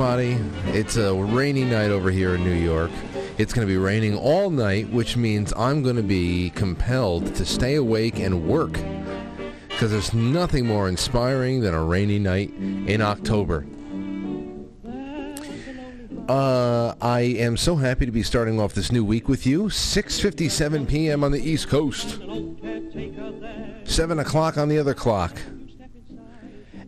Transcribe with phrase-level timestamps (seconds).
[0.00, 0.38] everybody,
[0.78, 2.92] it's a rainy night over here in New York.
[3.36, 7.44] It's going to be raining all night, which means I'm going to be compelled to
[7.44, 8.78] stay awake and work
[9.68, 13.66] because there's nothing more inspiring than a rainy night in October.
[16.28, 19.64] Uh, I am so happy to be starting off this new week with you.
[19.64, 21.24] 6:57 p.m.
[21.24, 22.20] on the East Coast,
[23.82, 25.36] seven o'clock on the other clock,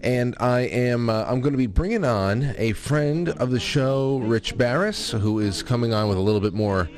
[0.02, 4.18] and I am uh, I'm going to be bringing on a friend of the show,
[4.18, 6.88] Rich Baris, who is coming on with a little bit more,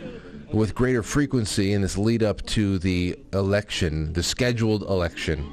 [0.52, 5.52] with greater frequency in this lead up to the election, the scheduled election.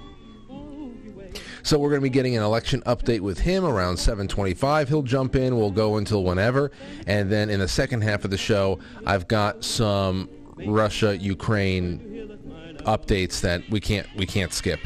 [1.64, 4.88] So we're going to be getting an election update with him around 7:25.
[4.88, 5.58] He'll jump in.
[5.58, 6.72] We'll go until whenever,
[7.08, 10.30] and then in the second half of the show, I've got some
[10.66, 12.38] Russia Ukraine
[12.86, 14.80] updates that we can't we can't skip.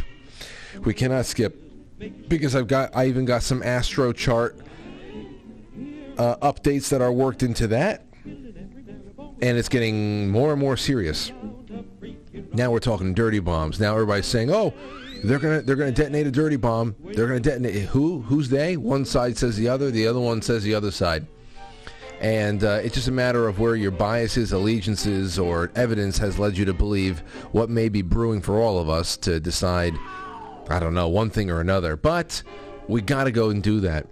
[0.84, 1.63] We cannot skip
[2.28, 4.60] because I've got I even got some Astro chart
[6.18, 11.32] uh, updates that are worked into that, and it's getting more and more serious.
[12.54, 13.80] Now we're talking dirty bombs.
[13.80, 14.74] Now everybody's saying, "Oh."
[15.26, 16.98] They're gonna they're gonna detonate a dirty bomb.
[17.02, 18.24] They're gonna detonate who?
[18.24, 18.76] Who's they?
[18.76, 19.90] One side says the other.
[19.90, 21.26] The other one says the other side.
[22.20, 26.58] And uh, it's just a matter of where your biases, allegiances, or evidence has led
[26.58, 27.20] you to believe
[27.52, 29.94] what may be brewing for all of us to decide,
[30.70, 31.96] I don't know, one thing or another.
[31.96, 32.44] But
[32.88, 34.08] we got to go and do that.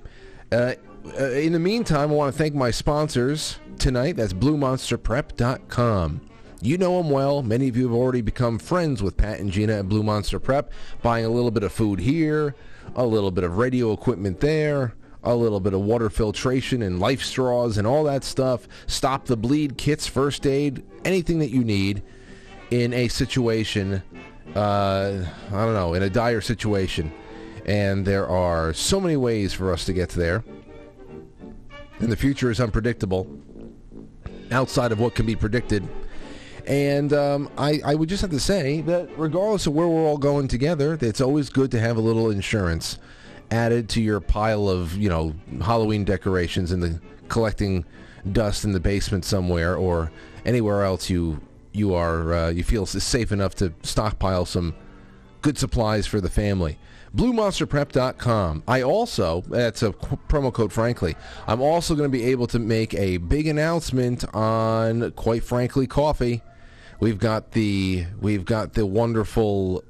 [0.52, 0.74] Uh,
[1.20, 4.18] uh, in the meantime, I want to thank my sponsors tonight.
[4.18, 6.22] That's BlueMonsterPrep.com.
[6.64, 7.42] You know them well.
[7.42, 10.72] Many of you have already become friends with Pat and Gina at Blue Monster Prep,
[11.02, 12.54] buying a little bit of food here,
[12.96, 17.24] a little bit of radio equipment there, a little bit of water filtration and life
[17.24, 18.68] straws and all that stuff.
[18.86, 22.04] Stop the bleed kits, first aid, anything that you need
[22.70, 24.04] in a situation,
[24.56, 27.12] uh, I don't know, in a dire situation.
[27.66, 30.44] And there are so many ways for us to get there.
[32.00, 33.28] And the future is unpredictable
[34.52, 35.88] outside of what can be predicted
[36.68, 40.18] and um, I, I would just have to say that regardless of where we're all
[40.18, 42.98] going together, it's always good to have a little insurance
[43.50, 47.86] added to your pile of, you know, Halloween decorations and the collecting
[48.32, 50.12] dust in the basement somewhere or
[50.46, 51.42] anywhere else you
[51.74, 54.76] you are uh, you feel safe enough to stockpile some
[55.42, 56.78] good supplies for the family.
[57.16, 58.64] BlueMonsterPrep.com.
[58.68, 61.18] I also, that's a promo code, frankly.
[61.46, 66.42] I'm also going to be able to make a big announcement on, quite frankly, coffee.
[67.02, 69.84] We've got the we've got the wonderful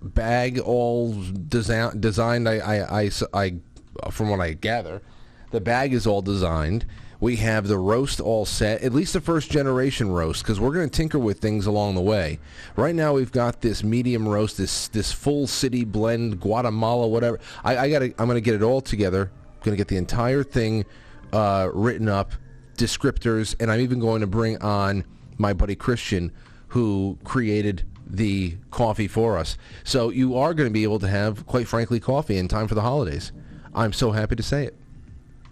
[0.00, 1.14] bag all
[1.48, 2.48] design, designed.
[2.48, 5.02] I, I, I, I, from what I gather,
[5.50, 6.86] the bag is all designed.
[7.20, 10.88] We have the roast all set, at least the first generation roast, because we're going
[10.88, 12.38] to tinker with things along the way.
[12.76, 17.40] Right now, we've got this medium roast, this this full city blend, Guatemala, whatever.
[17.64, 19.32] I, I got I'm going to get it all together.
[19.32, 20.84] I'm going to get the entire thing
[21.32, 22.32] uh, written up,
[22.76, 25.04] descriptors, and I'm even going to bring on
[25.38, 26.30] my buddy Christian,
[26.68, 29.58] who created the coffee for us.
[29.82, 32.74] So you are going to be able to have, quite frankly, coffee in time for
[32.74, 33.32] the holidays.
[33.74, 34.76] I'm so happy to say it.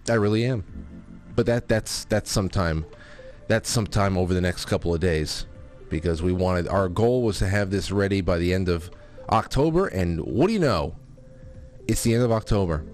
[0.08, 0.86] I really am.
[1.37, 2.87] But that that's that's sometime
[3.47, 5.47] that's sometime over the next couple of days
[5.88, 8.91] because we wanted our goal was to have this ready by the end of
[9.31, 10.97] October and what do you know?
[11.87, 12.85] It's the end of October.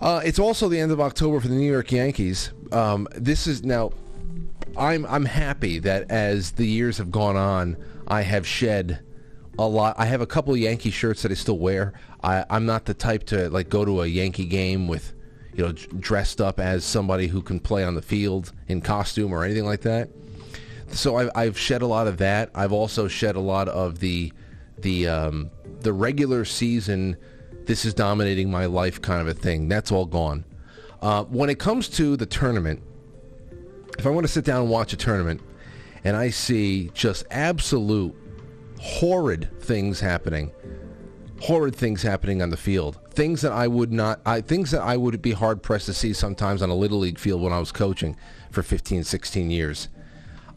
[0.00, 2.52] Uh, it's also the end of October for the New York Yankees.
[2.72, 3.92] Um, this is now
[4.76, 9.00] I'm I'm happy that as the years have gone on, I have shed
[9.58, 9.96] a lot.
[9.98, 11.94] I have a couple of Yankee shirts that I still wear.
[12.22, 15.14] I, I'm not the type to like go to a Yankee game with,
[15.56, 19.42] you know, dressed up as somebody who can play on the field in costume or
[19.42, 20.10] anything like that.
[20.88, 22.50] So I've, I've shed a lot of that.
[22.54, 24.32] I've also shed a lot of the
[24.78, 25.50] the um,
[25.80, 27.16] the regular season.
[27.64, 29.68] This is dominating my life kind of a thing.
[29.68, 30.44] That's all gone.
[31.00, 32.82] Uh, when it comes to the tournament,
[33.98, 35.40] if I want to sit down and watch a tournament
[36.04, 38.14] and I see just absolute
[38.78, 40.52] horrid things happening,
[41.42, 44.96] horrid things happening on the field, things that I would not, I things that I
[44.96, 47.72] would be hard pressed to see sometimes on a little league field when I was
[47.72, 48.16] coaching
[48.50, 49.88] for 15, 16 years.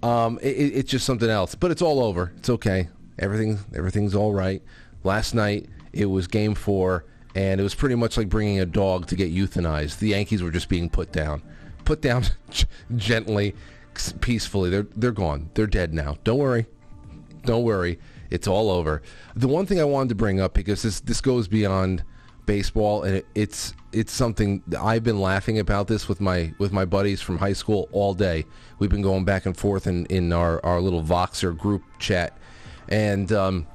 [0.02, 2.32] Um, it, it's just something else, but it's all over.
[2.38, 2.90] It's okay.
[3.18, 4.62] Everything, everything's all right.
[5.04, 7.06] Last night it was game four,
[7.36, 10.00] and it was pretty much like bringing a dog to get euthanized.
[10.00, 11.42] The Yankees were just being put down
[11.90, 12.24] put down
[12.96, 13.56] gently,
[14.22, 14.70] peacefully.
[14.70, 15.50] They're they're gone.
[15.56, 16.18] They're dead now.
[16.24, 16.68] Don't worry.
[17.46, 18.00] Don't worry.
[18.30, 19.02] It's all over.
[19.36, 22.04] The one thing I wanted to bring up because this this goes beyond
[22.46, 26.86] baseball and it, it's it's something I've been laughing about this with my with my
[26.86, 28.46] buddies from high school all day.
[28.78, 32.38] We've been going back and forth in in our our little Voxer group chat,
[32.88, 33.68] and um,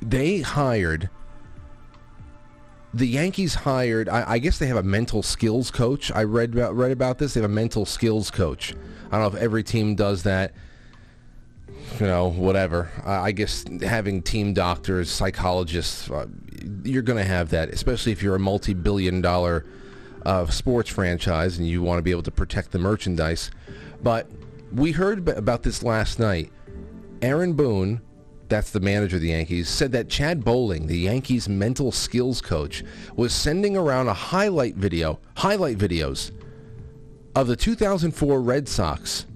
[0.00, 1.10] they hired
[2.94, 4.08] the Yankees hired.
[4.08, 6.10] I, I, guess they have a mental skills coach.
[6.12, 7.34] I read about read about this.
[7.34, 8.74] They have a mental skills coach.
[9.10, 10.54] I don't know if every team does that.
[12.00, 12.90] You know, whatever.
[13.04, 16.26] I guess having team doctors, psychologists, uh,
[16.84, 19.64] you're going to have that, especially if you're a multi-billion-dollar
[20.24, 23.50] uh, sports franchise and you want to be able to protect the merchandise.
[24.02, 24.30] But
[24.72, 26.52] we heard about this last night.
[27.22, 28.02] Aaron Boone
[28.48, 32.84] that's the manager of the Yankees, said that Chad Bohling, the Yankees mental skills coach,
[33.16, 36.30] was sending around a highlight video, highlight videos
[37.34, 39.26] of the 2004 Red Sox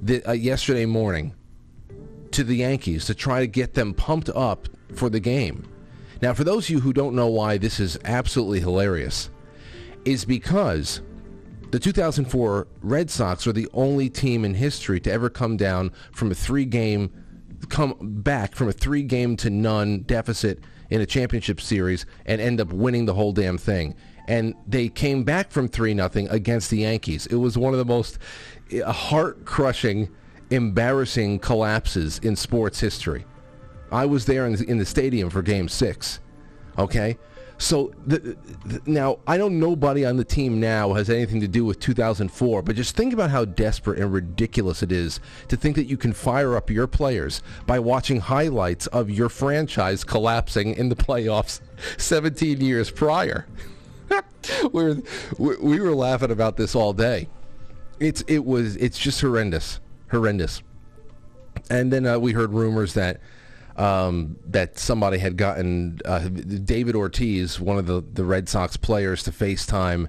[0.00, 1.34] the, uh, yesterday morning
[2.40, 5.68] to the Yankees to try to get them pumped up for the game.
[6.22, 9.28] Now, for those of you who don't know why this is absolutely hilarious,
[10.06, 11.02] is because
[11.70, 16.30] the 2004 Red Sox are the only team in history to ever come down from
[16.30, 17.12] a three-game
[17.68, 22.58] come back from a three game to none deficit in a championship series and end
[22.58, 23.94] up winning the whole damn thing.
[24.28, 27.26] And they came back from 3 nothing against the Yankees.
[27.26, 28.18] It was one of the most
[28.72, 30.08] eh, heart crushing,
[30.50, 33.24] embarrassing collapses in sports history.
[33.92, 36.20] I was there in the, in the stadium for game six.
[36.78, 37.18] Okay?
[37.60, 41.66] So the, the, now I know nobody on the team now has anything to do
[41.66, 45.84] with 2004, but just think about how desperate and ridiculous it is to think that
[45.84, 50.96] you can fire up your players by watching highlights of your franchise collapsing in the
[50.96, 51.60] playoffs
[51.98, 53.46] 17 years prior.
[54.72, 54.94] we,
[55.38, 57.28] were, we were laughing about this all day.
[57.98, 59.78] It's it was it's just horrendous,
[60.10, 60.62] horrendous.
[61.68, 63.20] And then uh, we heard rumors that
[63.76, 69.22] um, that somebody had gotten uh, David Ortiz, one of the, the Red Sox players,
[69.22, 70.08] to FaceTime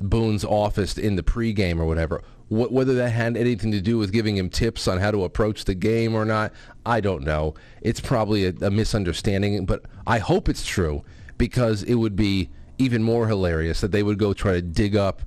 [0.00, 2.22] Boone's office in the pregame or whatever.
[2.48, 5.64] Wh- whether that had anything to do with giving him tips on how to approach
[5.64, 6.52] the game or not,
[6.86, 7.54] I don't know.
[7.80, 11.02] It's probably a, a misunderstanding, but I hope it's true
[11.38, 15.22] because it would be even more hilarious that they would go try to dig up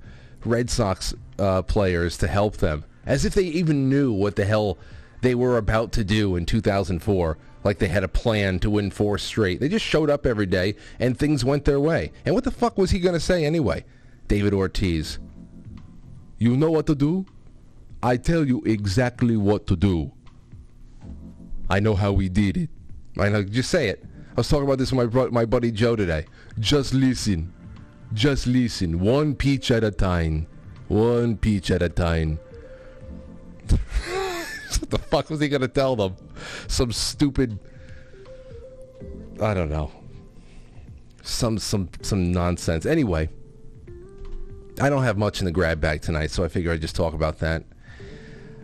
[0.45, 4.77] Red Sox uh, players to help them, as if they even knew what the hell
[5.21, 9.17] they were about to do in 2004 like they had a plan to win four
[9.17, 9.59] straight.
[9.59, 12.11] They just showed up every day and things went their way.
[12.25, 13.85] And what the fuck was he going to say anyway?
[14.27, 15.19] David Ortiz.
[16.37, 17.25] You know what to do?
[18.01, 20.11] I tell you exactly what to do.
[21.69, 22.69] I know how we did it.
[23.17, 23.43] I know.
[23.43, 24.03] Just say it.
[24.31, 26.25] I was talking about this with my my buddy Joe today.
[26.59, 27.53] Just listen.
[28.13, 28.99] Just listen.
[28.99, 30.47] One peach at a time.
[30.87, 32.39] One peach at a time.
[34.79, 36.15] what the fuck was he going to tell them?
[36.67, 37.59] Some stupid,
[39.41, 39.91] I don't know,
[41.21, 42.85] some some some nonsense.
[42.85, 43.29] Anyway,
[44.79, 47.13] I don't have much in the grab bag tonight, so I figure I'd just talk
[47.13, 47.63] about that.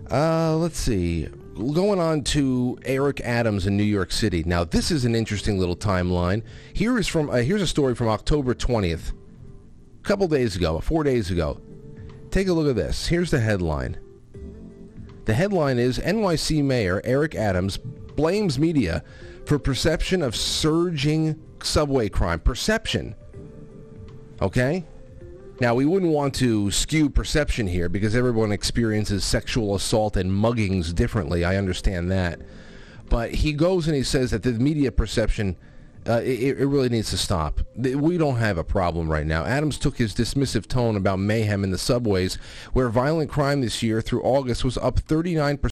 [0.09, 1.27] Uh, let's see.
[1.55, 4.43] Going on to Eric Adams in New York City.
[4.43, 6.43] Now, this is an interesting little timeline.
[6.73, 11.03] Here is from uh, here's a story from October 20th, a couple days ago, four
[11.03, 11.59] days ago.
[12.31, 13.07] Take a look at this.
[13.07, 13.97] Here's the headline.
[15.27, 19.03] The headline is NYC Mayor Eric Adams blames media
[19.45, 22.39] for perception of surging subway crime.
[22.39, 23.13] Perception.
[24.41, 24.85] Okay?
[25.59, 30.95] Now, we wouldn't want to skew perception here because everyone experiences sexual assault and muggings
[30.95, 31.43] differently.
[31.43, 32.39] I understand that.
[33.09, 35.57] But he goes and he says that the media perception
[36.07, 37.59] uh, it, it, really needs to stop.
[37.75, 39.43] We don't have a problem right now.
[39.45, 42.35] Adams took his dismissive tone about mayhem in the subways,
[42.73, 45.69] where violent crime this year through August was up 39%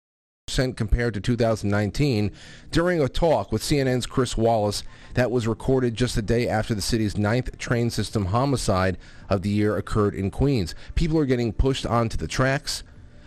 [0.75, 2.31] compared to 2019
[2.71, 4.83] during a talk with CNN's Chris Wallace
[5.15, 8.97] that was recorded just a day after the city's ninth train system homicide
[9.29, 10.75] of the year occurred in Queens.
[10.95, 12.83] People are getting pushed onto the tracks.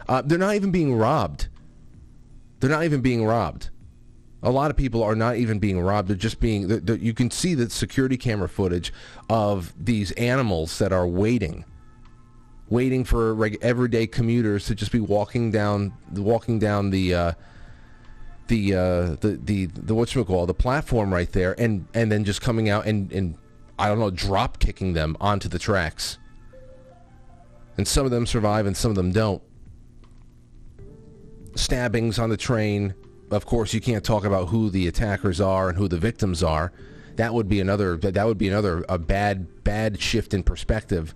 [0.09, 1.49] Uh, they're not even being robbed.
[2.61, 3.71] They're not even being robbed.
[4.43, 6.09] A lot of people are not even being robbed.
[6.09, 6.69] They're just being.
[6.69, 8.93] They're, you can see the security camera footage
[9.29, 11.65] of these animals that are waiting,
[12.69, 17.33] waiting for reg- everyday commuters to just be walking down, walking down the, uh,
[18.47, 22.25] the, uh, the, the, the what you call the platform right there, and and then
[22.25, 23.37] just coming out and and
[23.77, 26.19] I don't know, drop kicking them onto the tracks.
[27.77, 29.43] And some of them survive, and some of them don't.
[31.55, 32.95] Stabbings on the train
[33.31, 36.73] of course, you can't talk about who the attackers are and who the victims are.
[37.17, 37.97] That would be another.
[37.97, 41.15] That would be another a bad bad shift in perspective.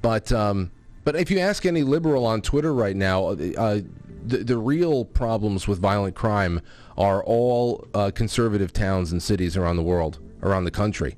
[0.00, 0.70] But um,
[1.04, 3.80] but if you ask any liberal on Twitter right now, uh,
[4.24, 6.60] the the real problems with violent crime
[6.96, 11.16] are all uh, conservative towns and cities around the world, around the country.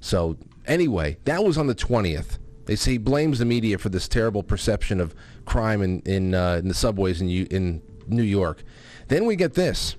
[0.00, 2.38] So anyway, that was on the twentieth.
[2.66, 6.56] They say he blames the media for this terrible perception of crime in in, uh,
[6.56, 8.62] in the subways in in New York.
[9.08, 9.96] Then we get this.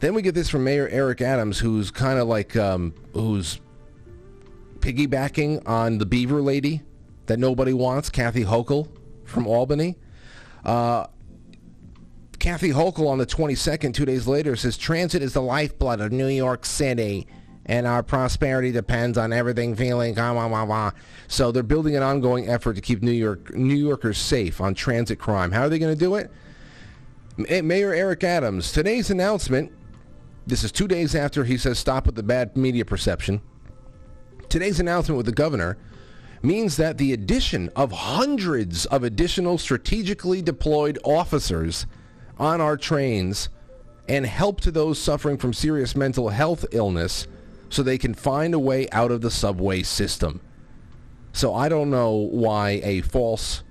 [0.00, 3.60] Then we get this from Mayor Eric Adams, who's kind of like um, who's
[4.80, 6.82] piggybacking on the Beaver lady
[7.26, 8.88] that nobody wants, Kathy Hochul
[9.24, 9.96] from Albany.
[10.64, 11.06] Uh,
[12.38, 16.26] Kathy Hochul on the 22nd, two days later, says transit is the lifeblood of New
[16.26, 17.26] York City,
[17.64, 20.12] and our prosperity depends on everything feeling.
[20.12, 20.90] Blah, blah, blah.
[21.28, 25.18] So they're building an ongoing effort to keep New York New Yorkers safe on transit
[25.18, 25.52] crime.
[25.52, 26.30] How are they going to do it?
[27.36, 29.72] Mayor Eric Adams today's announcement.
[30.46, 33.40] This is two days after he says stop with the bad media perception.
[34.48, 35.76] Today's announcement with the governor
[36.42, 41.86] means that the addition of hundreds of additional strategically deployed officers
[42.38, 43.48] on our trains
[44.08, 47.26] and help to those suffering from serious mental health illness
[47.68, 50.40] so they can find a way out of the subway system.
[51.32, 53.64] So I don't know why a false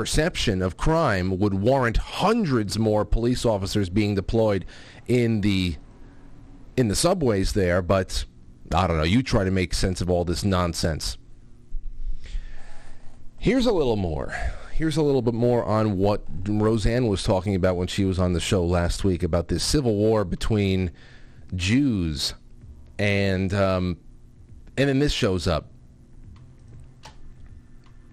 [0.00, 4.64] perception of crime would warrant hundreds more police officers being deployed
[5.06, 5.76] in the
[6.74, 8.24] in the subways there, but
[8.74, 9.02] I don't know.
[9.02, 11.18] You try to make sense of all this nonsense.
[13.36, 14.34] Here's a little more
[14.72, 18.32] here's a little bit more on what Roseanne was talking about when she was on
[18.32, 20.92] the show last week about this civil war between
[21.54, 22.32] Jews
[22.98, 23.98] and um,
[24.78, 25.66] and then this shows up.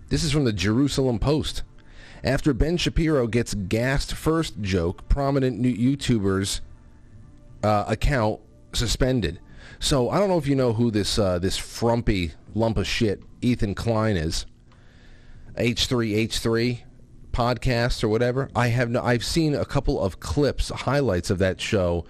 [0.09, 1.63] This is from the Jerusalem Post.
[2.27, 6.59] After Ben Shapiro gets gassed first joke, prominent YouTuber's
[7.63, 8.41] uh, account
[8.73, 9.39] suspended.
[9.79, 13.23] So I don't know if you know who this uh, this frumpy lump of shit
[13.41, 14.45] Ethan Klein is.
[15.55, 16.81] H3H3
[17.31, 18.49] podcast or whatever.
[18.53, 22.03] I have no, I've seen a couple of clips, highlights of that show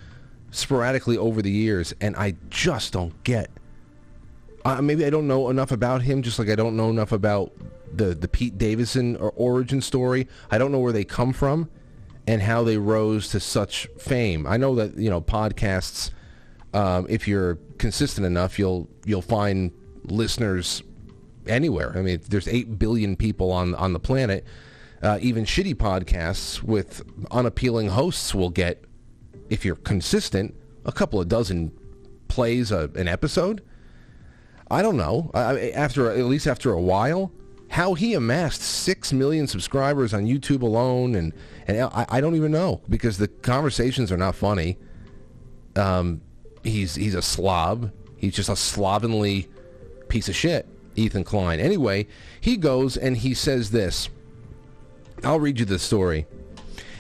[0.49, 3.51] sporadically over the years, and I just don't get.
[4.67, 7.53] Uh, maybe I don't know enough about him, just like I don't know enough about
[7.93, 10.27] the the Pete Davidson or origin story.
[10.51, 11.69] I don't know where they come from
[12.27, 14.45] and how they rose to such fame.
[14.45, 16.11] I know that you know podcasts.
[16.73, 19.71] Um, if you're consistent enough, you'll you'll find
[20.03, 20.83] listeners
[21.47, 21.93] anywhere.
[21.95, 24.45] I mean, there's 8 billion people on, on the planet.
[25.01, 28.83] Uh, even shitty podcasts with unappealing hosts will get,
[29.49, 30.55] if you're consistent,
[30.85, 31.71] a couple of dozen
[32.27, 33.63] plays a, an episode.
[34.69, 35.31] I don't know.
[35.33, 37.31] I, after at least after a while,
[37.69, 41.33] how he amassed six million subscribers on YouTube alone, and
[41.67, 44.77] and I, I don't even know because the conversations are not funny.
[45.75, 46.21] Um,
[46.63, 47.91] he's he's a slob.
[48.17, 49.47] He's just a slovenly
[50.07, 50.67] piece of shit.
[50.95, 51.59] Ethan Klein.
[51.59, 52.07] Anyway,
[52.41, 54.09] he goes and he says this.
[55.23, 56.25] I'll read you the story.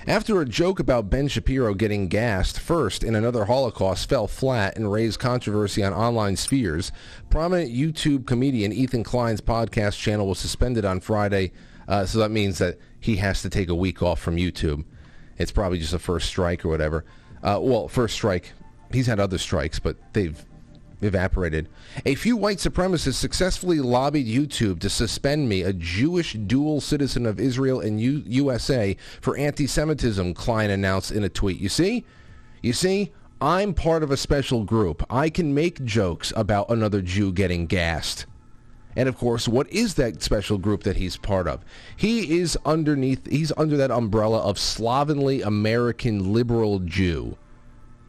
[0.07, 4.89] After a joke about Ben Shapiro getting gassed first in another Holocaust fell flat and
[4.89, 6.93] raised controversy on online spheres,
[7.29, 11.51] prominent YouTube comedian Ethan Klein's podcast channel was suspended on Friday.
[11.89, 14.85] Uh, so that means that he has to take a week off from YouTube.
[15.37, 17.03] It's probably just a first strike or whatever.
[17.43, 18.53] Uh, well, first strike.
[18.93, 20.41] He's had other strikes, but they've
[21.01, 21.69] evaporated.
[22.05, 27.39] A few white supremacists successfully lobbied YouTube to suspend me, a Jewish dual citizen of
[27.39, 31.59] Israel and U- USA, for anti-Semitism, Klein announced in a tweet.
[31.59, 32.05] You see?
[32.61, 33.13] You see?
[33.39, 35.05] I'm part of a special group.
[35.11, 38.25] I can make jokes about another Jew getting gassed.
[38.95, 41.63] And of course, what is that special group that he's part of?
[41.95, 47.37] He is underneath, he's under that umbrella of slovenly American liberal Jew.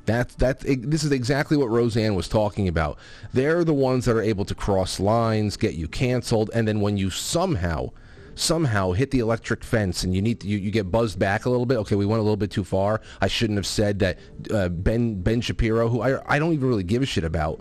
[0.08, 0.60] That's that.
[0.60, 2.98] This is exactly what Roseanne was talking about.
[3.34, 6.96] They're the ones that are able to cross lines, get you canceled, and then when
[6.96, 7.90] you somehow,
[8.34, 11.50] somehow hit the electric fence and you need to, you, you get buzzed back a
[11.50, 11.76] little bit.
[11.76, 13.02] Okay, we went a little bit too far.
[13.20, 14.18] I shouldn't have said that.
[14.50, 17.60] Uh, ben Ben Shapiro, who I I don't even really give a shit about,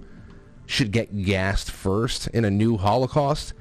[0.68, 3.56] should get gassed first in a new Holocaust.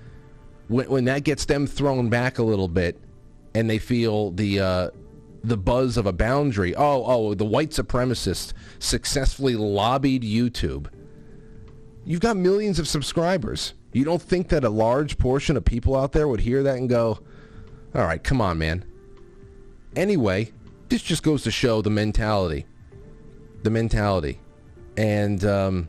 [0.68, 3.00] When when that gets them thrown back a little bit,
[3.52, 4.60] and they feel the.
[4.60, 4.90] Uh,
[5.46, 6.74] the buzz of a boundary.
[6.74, 10.88] Oh, oh, the white supremacists successfully lobbied YouTube.
[12.04, 13.74] You've got millions of subscribers.
[13.92, 16.88] You don't think that a large portion of people out there would hear that and
[16.88, 17.20] go,
[17.94, 18.84] all right, come on, man.
[19.94, 20.52] Anyway,
[20.88, 22.66] this just goes to show the mentality.
[23.62, 24.40] The mentality.
[24.96, 25.88] And um,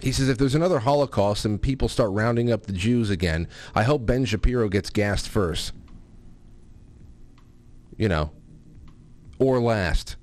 [0.00, 3.82] he says if there's another Holocaust and people start rounding up the Jews again, I
[3.82, 5.72] hope Ben Shapiro gets gassed first.
[7.96, 8.30] You know,
[9.38, 10.16] or last,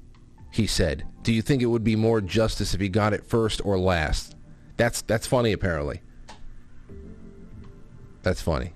[0.52, 1.06] he said.
[1.24, 4.36] Do you think it would be more justice if he got it first or last?
[4.78, 6.02] That's that's funny apparently.
[8.24, 8.74] That's funny.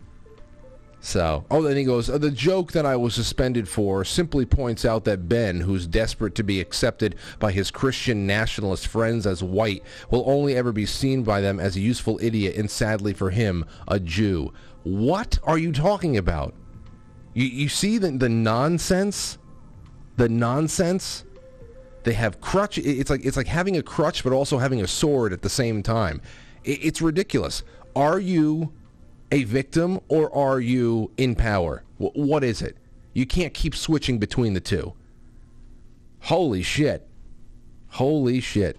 [1.02, 4.84] So, oh, then he goes, uh, the joke that I was suspended for simply points
[4.84, 9.82] out that Ben, who's desperate to be accepted by his Christian nationalist friends as white,
[10.12, 13.66] will only ever be seen by them as a useful idiot and sadly for him,
[13.88, 14.54] a Jew.
[14.84, 16.54] What are you talking about?
[17.34, 19.39] You, you see the, the nonsense?
[20.20, 21.24] The nonsense.
[22.04, 22.78] They have crutch.
[22.78, 25.82] It's like it's like having a crutch, but also having a sword at the same
[25.82, 26.22] time.
[26.64, 27.64] It's ridiculous.
[27.96, 28.74] Are you
[29.32, 31.84] a victim or are you in power?
[31.98, 32.78] What is it?
[33.14, 34.94] You can't keep switching between the two.
[36.22, 37.08] Holy shit.
[37.92, 38.78] Holy shit.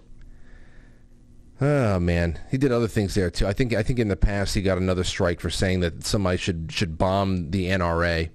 [1.59, 3.47] Oh man, he did other things there too.
[3.47, 6.37] I think I think in the past he got another strike for saying that somebody
[6.37, 8.29] should should bomb the NRA.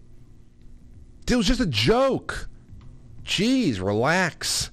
[1.28, 2.48] It was just a joke.
[3.26, 4.70] Jeez, relax.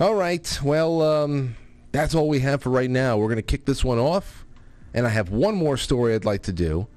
[0.00, 1.54] All right, well, um,
[1.92, 3.18] that's all we have for right now.
[3.18, 4.46] We're going to kick this one off,
[4.94, 6.88] and I have one more story I'd like to do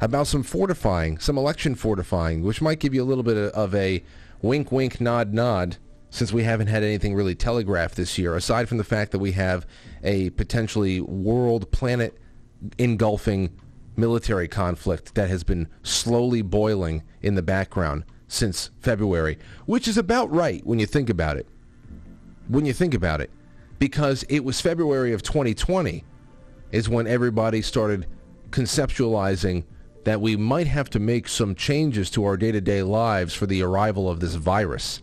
[0.00, 4.04] about some fortifying, some election fortifying, which might give you a little bit of a
[4.42, 5.76] wink, wink, nod, nod
[6.08, 9.32] since we haven't had anything really telegraphed this year, aside from the fact that we
[9.32, 9.66] have
[10.04, 12.16] a potentially world planet
[12.78, 13.58] engulfing
[13.96, 20.30] military conflict that has been slowly boiling in the background since February, which is about
[20.32, 21.46] right when you think about it.
[22.48, 23.30] When you think about it,
[23.78, 26.04] because it was February of 2020
[26.72, 28.06] is when everybody started
[28.50, 29.64] conceptualizing
[30.04, 34.08] that we might have to make some changes to our day-to-day lives for the arrival
[34.08, 35.02] of this virus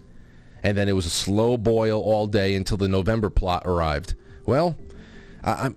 [0.63, 4.15] and then it was a slow boil all day until the November plot arrived.
[4.45, 4.77] Well,
[5.43, 5.75] I'm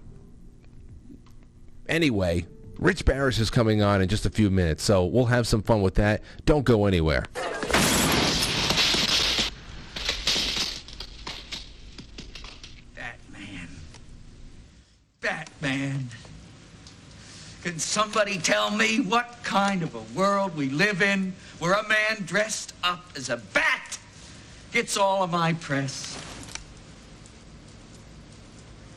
[1.88, 2.46] anyway.
[2.78, 5.82] Rich Baris is coming on in just a few minutes, so we'll have some fun
[5.82, 6.22] with that.
[6.44, 7.24] Don't go anywhere.
[12.94, 13.68] Batman.
[15.20, 16.08] Batman.
[17.62, 22.24] Can somebody tell me what kind of a world we live in where a man
[22.26, 23.98] dressed up as a bat
[24.72, 26.18] gets all of my press.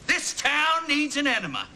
[0.08, 1.68] This town needs an enema.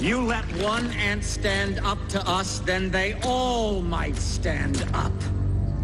[0.00, 5.12] You let one ant stand up to us, then they all might stand up.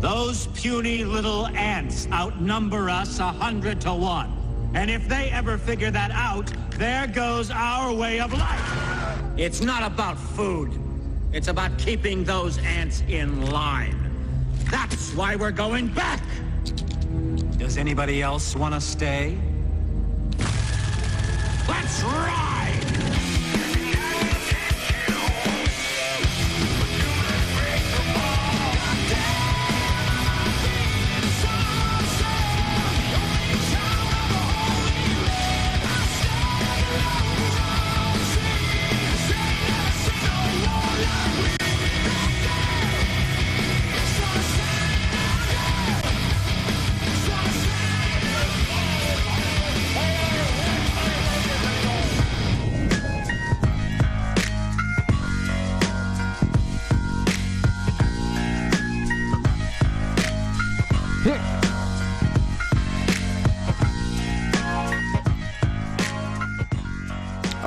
[0.01, 4.33] Those puny little ants outnumber us a hundred to one.
[4.75, 9.21] And if they ever figure that out, there goes our way of life.
[9.37, 10.84] It's not about food.
[11.35, 13.99] It's about keeping those ants in line.
[14.71, 16.23] That's why we're going back.
[17.59, 19.37] Does anybody else want to stay?
[21.67, 22.64] Let's ride!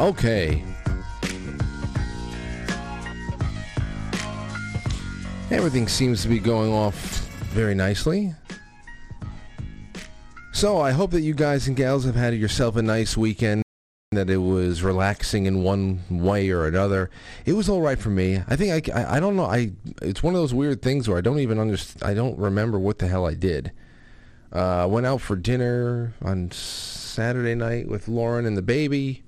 [0.08, 0.63] Okay.
[5.52, 6.96] Everything seems to be going off
[7.50, 8.34] very nicely.
[10.54, 13.63] So I hope that you guys and gals have had yourself a nice weekend,
[14.13, 17.10] that it was relaxing in one way or another.
[17.46, 18.41] It was all right for me.
[18.48, 19.43] I think I, I, I don't know.
[19.43, 22.10] I it's one of those weird things where I don't even understand.
[22.10, 23.74] I don't remember what the hell I did.
[24.54, 29.26] Uh, went out for dinner on Saturday night with Lauren and the baby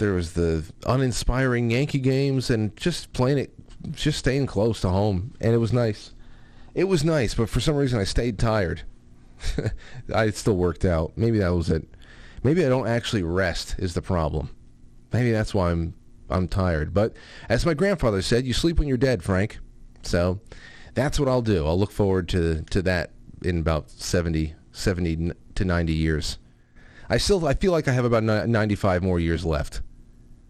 [0.00, 3.52] there was the uninspiring Yankee games and just playing it,
[3.92, 6.12] just staying close to home, and it was nice.
[6.74, 8.82] It was nice, but for some reason I stayed tired.
[10.14, 11.12] I still worked out.
[11.16, 11.86] Maybe that was it.
[12.42, 14.50] Maybe I don't actually rest is the problem.
[15.12, 15.94] Maybe that's why I'm
[16.28, 16.94] I'm tired.
[16.94, 17.14] But
[17.48, 19.58] as my grandfather said, you sleep when you're dead, Frank.
[20.02, 20.40] So
[20.94, 21.66] that's what I'll do.
[21.66, 23.10] I'll look forward to to that
[23.44, 26.38] in about 70, 70 to 90 years.
[27.08, 29.82] I still I feel like I have about 95 more years left.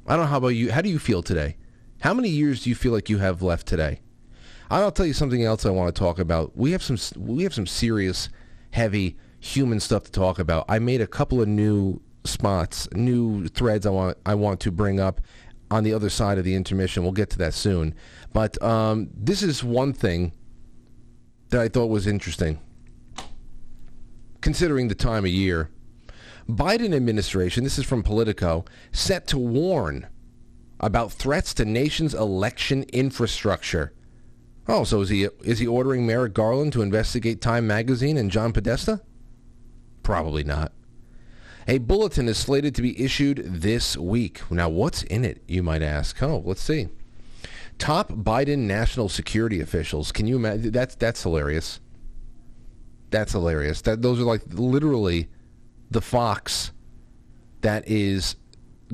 [0.06, 0.72] I don't know how about you.
[0.72, 1.56] How do you feel today?
[2.00, 4.00] How many years do you feel like you have left today?
[4.70, 6.56] I'll tell you something else I want to talk about.
[6.56, 8.28] We have some we have some serious,
[8.70, 10.64] heavy human stuff to talk about.
[10.68, 15.00] I made a couple of new spots, new threads I want I want to bring
[15.00, 15.20] up
[15.70, 17.02] on the other side of the intermission.
[17.02, 17.94] We'll get to that soon.
[18.32, 20.32] But um, this is one thing
[21.50, 22.60] that I thought was interesting,
[24.40, 25.70] considering the time of year.
[26.50, 30.08] Biden administration, this is from Politico, set to warn
[30.78, 33.92] about threats to nation's election infrastructure.
[34.68, 38.52] Oh, so is he is he ordering Merrick Garland to investigate Time magazine and John
[38.52, 39.00] Podesta?
[40.02, 40.72] Probably not.
[41.68, 44.40] A bulletin is slated to be issued this week.
[44.50, 46.22] Now, what's in it, you might ask?
[46.22, 46.88] Oh, let's see.
[47.78, 50.12] Top Biden national security officials.
[50.12, 50.72] Can you imagine?
[50.72, 51.80] That's, that's hilarious.
[53.10, 53.82] That's hilarious.
[53.82, 55.28] That Those are like literally
[55.90, 56.72] the fox
[57.61, 58.37] that is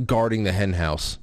[0.05, 1.19] guarding the henhouse.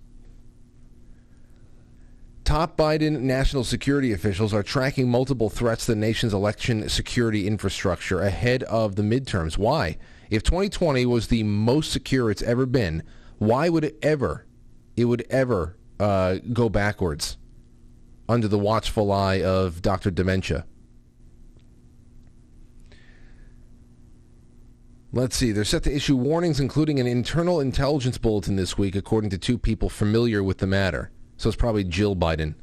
[2.44, 8.22] Top Biden national security officials are tracking multiple threats to the nation's election security infrastructure
[8.22, 9.58] ahead of the midterms.
[9.58, 9.98] Why?
[10.30, 13.04] If 2020 was the most secure it's ever been,
[13.38, 14.46] why would it ever,
[14.98, 17.38] it would ever uh, go backwards
[18.28, 20.12] under the watchful eye of Dr.
[20.12, 20.66] Dementia?
[25.16, 25.52] Let's see.
[25.52, 29.60] They're set to issue warnings, including an internal intelligence bulletin this week, according to two
[29.60, 31.12] people familiar with the matter.
[31.38, 32.56] So it's probably Jill Biden.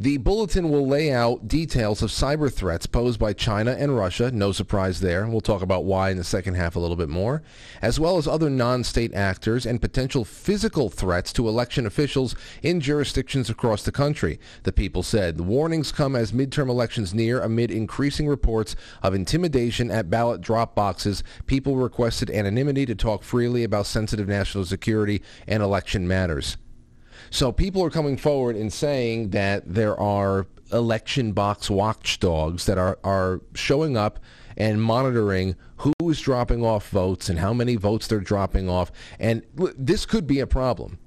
[0.00, 4.52] The bulletin will lay out details of cyber threats posed by China and Russia, no
[4.52, 5.26] surprise there.
[5.26, 7.42] We'll talk about why in the second half a little bit more,
[7.82, 13.50] as well as other non-state actors and potential physical threats to election officials in jurisdictions
[13.50, 14.38] across the country.
[14.62, 19.90] The people said the warnings come as midterm elections near amid increasing reports of intimidation
[19.90, 21.24] at ballot drop boxes.
[21.46, 26.56] People requested anonymity to talk freely about sensitive national security and election matters.
[27.30, 32.98] So people are coming forward and saying that there are election box watchdogs that are,
[33.04, 34.18] are showing up
[34.56, 38.90] and monitoring who is dropping off votes and how many votes they're dropping off.
[39.18, 40.98] And this could be a problem.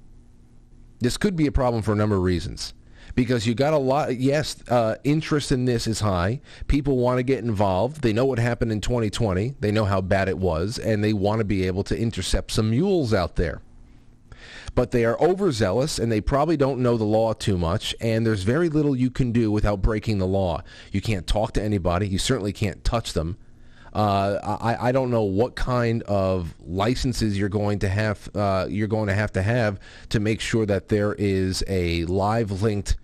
[1.00, 2.74] This could be a problem for a number of reasons.
[3.14, 6.40] Because you got a lot, yes, uh, interest in this is high.
[6.66, 8.00] People want to get involved.
[8.00, 9.54] They know what happened in 2020.
[9.60, 12.70] They know how bad it was, and they want to be able to intercept some
[12.70, 13.60] mules out there
[14.74, 17.94] but they are overzealous and they probably don't know the law too much.
[18.00, 20.62] And there's very little you can do without breaking the law.
[20.92, 22.08] You can't talk to anybody.
[22.08, 23.36] You certainly can't touch them.
[23.92, 28.28] Uh, I, I don't know what kind of licenses you're going to have.
[28.34, 32.62] Uh, you're going to have to have to make sure that there is a live
[32.62, 32.96] linked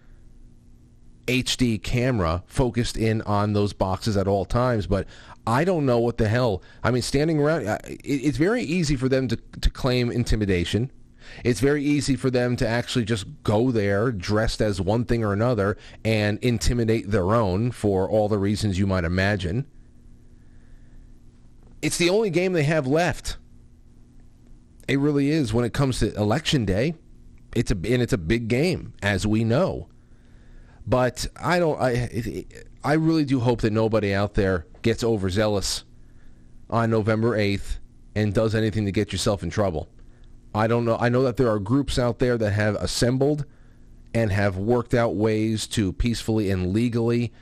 [1.27, 4.87] HD camera focused in on those boxes at all times.
[4.87, 5.07] But
[5.47, 6.63] I don't know what the hell.
[6.83, 10.91] I mean, standing around, it's very easy for them to, to claim intimidation.
[11.45, 15.33] It's very easy for them to actually just go there dressed as one thing or
[15.33, 19.67] another and intimidate their own for all the reasons you might imagine.
[21.81, 23.37] It's the only game they have left.
[24.89, 26.95] It really is when it comes to election day.
[27.55, 29.89] It's a and it's a big game as we know.
[30.87, 32.47] But I don't I
[32.83, 35.85] I really do hope that nobody out there gets overzealous
[36.71, 37.79] on November 8th
[38.15, 39.89] and does anything to get yourself in trouble.
[40.59, 40.97] I don't know.
[40.99, 43.45] I know that there are groups out there that have assembled
[44.13, 47.33] and have worked out ways to peacefully and legally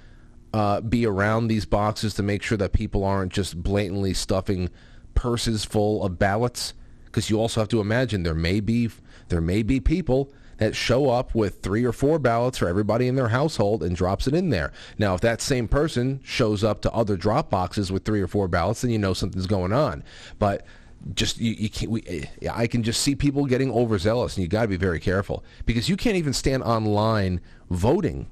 [0.53, 4.69] uh, be around these boxes to make sure that people aren't just blatantly stuffing
[5.15, 6.75] purses full of ballots.
[7.07, 8.91] Because you also have to imagine there may be
[9.29, 13.15] there may be people that show up with three or four ballots for everybody in
[13.15, 14.73] their household and drops it in there.
[14.99, 18.47] Now, if that same person shows up to other drop boxes with three or four
[18.47, 20.05] ballots, then you know something's going on.
[20.39, 20.67] But
[21.15, 21.91] just you, you can't.
[21.91, 25.45] We, I can just see people getting overzealous, and you got to be very careful
[25.65, 27.41] because you can't even stand online
[27.71, 28.29] voting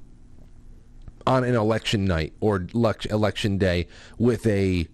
[1.27, 4.87] on an election night or election day with a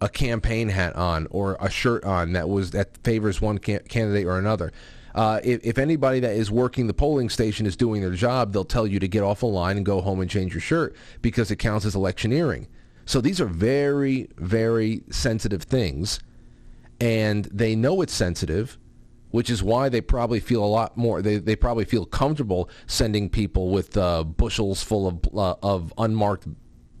[0.00, 4.38] a campaign hat on or a shirt on that was that favors one candidate or
[4.38, 4.72] another.
[5.14, 8.64] Uh, if, if, anybody that is working the polling station is doing their job, they'll
[8.64, 11.50] tell you to get off a line and go home and change your shirt because
[11.50, 12.66] it counts as electioneering.
[13.04, 16.18] So these are very, very sensitive things
[17.02, 18.78] and they know it's sensitive,
[19.32, 21.20] which is why they probably feel a lot more.
[21.20, 26.46] They, they probably feel comfortable sending people with uh, bushels full of uh, of unmarked,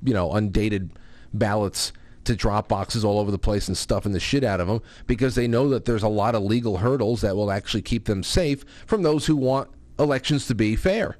[0.02, 0.98] you know, undated
[1.32, 1.92] ballots
[2.24, 5.36] to drop boxes all over the place and stuffing the shit out of them because
[5.36, 8.64] they know that there's a lot of legal hurdles that will actually keep them safe
[8.86, 11.16] from those who want elections to be fair.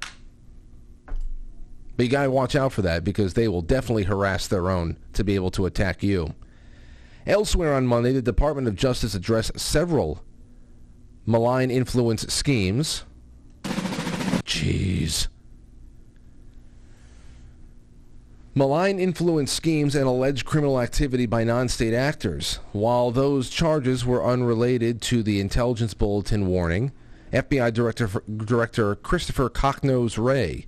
[1.96, 4.96] But you got to watch out for that because they will definitely harass their own
[5.12, 6.34] to be able to attack you.
[7.26, 10.22] Elsewhere on Monday, the Department of Justice addressed several
[11.24, 13.04] malign influence schemes.
[14.44, 15.28] Jeez.
[18.54, 22.58] Malign influence schemes and alleged criminal activity by non-state actors.
[22.72, 26.92] While those charges were unrelated to the intelligence bulletin warning,
[27.32, 30.66] FBI Director, Director Christopher Cocknose Wray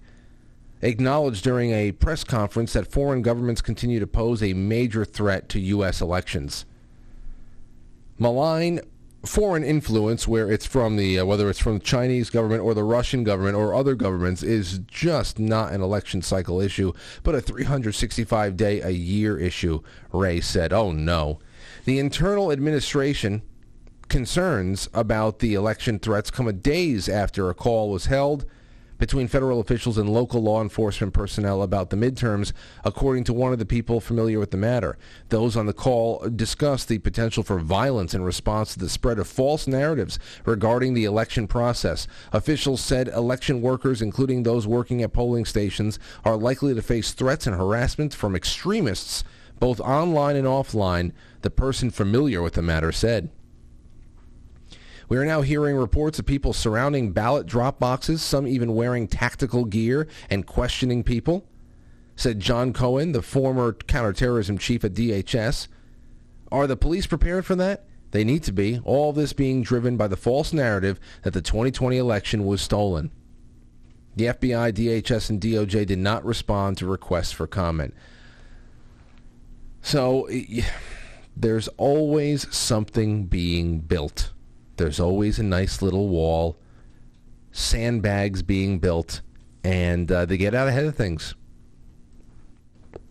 [0.84, 5.60] acknowledged during a press conference that foreign governments continue to pose a major threat to
[5.60, 6.00] U.S.
[6.00, 6.66] elections.
[8.18, 8.80] Malign
[9.24, 12.84] foreign influence, where it's from the uh, whether it's from the Chinese government or the
[12.84, 16.92] Russian government or other governments, is just not an election cycle issue,
[17.22, 19.80] but a 365 day a year issue.
[20.12, 21.40] Wray said, "Oh no."
[21.86, 23.42] The internal administration
[24.08, 28.44] concerns about the election threats come a days after a call was held
[28.98, 32.52] between federal officials and local law enforcement personnel about the midterms,
[32.84, 34.96] according to one of the people familiar with the matter.
[35.28, 39.26] Those on the call discussed the potential for violence in response to the spread of
[39.26, 42.06] false narratives regarding the election process.
[42.32, 47.46] Officials said election workers, including those working at polling stations, are likely to face threats
[47.46, 49.24] and harassment from extremists,
[49.58, 53.30] both online and offline, the person familiar with the matter said.
[55.08, 59.64] We are now hearing reports of people surrounding ballot drop boxes, some even wearing tactical
[59.64, 61.46] gear and questioning people,
[62.16, 65.68] said John Cohen, the former counterterrorism chief at DHS.
[66.50, 67.86] Are the police prepared for that?
[68.12, 68.80] They need to be.
[68.84, 73.10] All this being driven by the false narrative that the 2020 election was stolen.
[74.16, 77.92] The FBI, DHS, and DOJ did not respond to requests for comment.
[79.82, 80.28] So
[81.36, 84.30] there's always something being built.
[84.76, 86.56] There's always a nice little wall,
[87.52, 89.20] sandbags being built,
[89.62, 91.34] and uh, they get out ahead of things.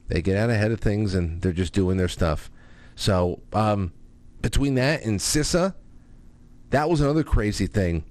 [0.07, 2.51] They get out ahead of things, and they're just doing their stuff.
[2.95, 3.93] So um,
[4.41, 5.73] between that and CISA,
[6.69, 8.03] that was another crazy thing.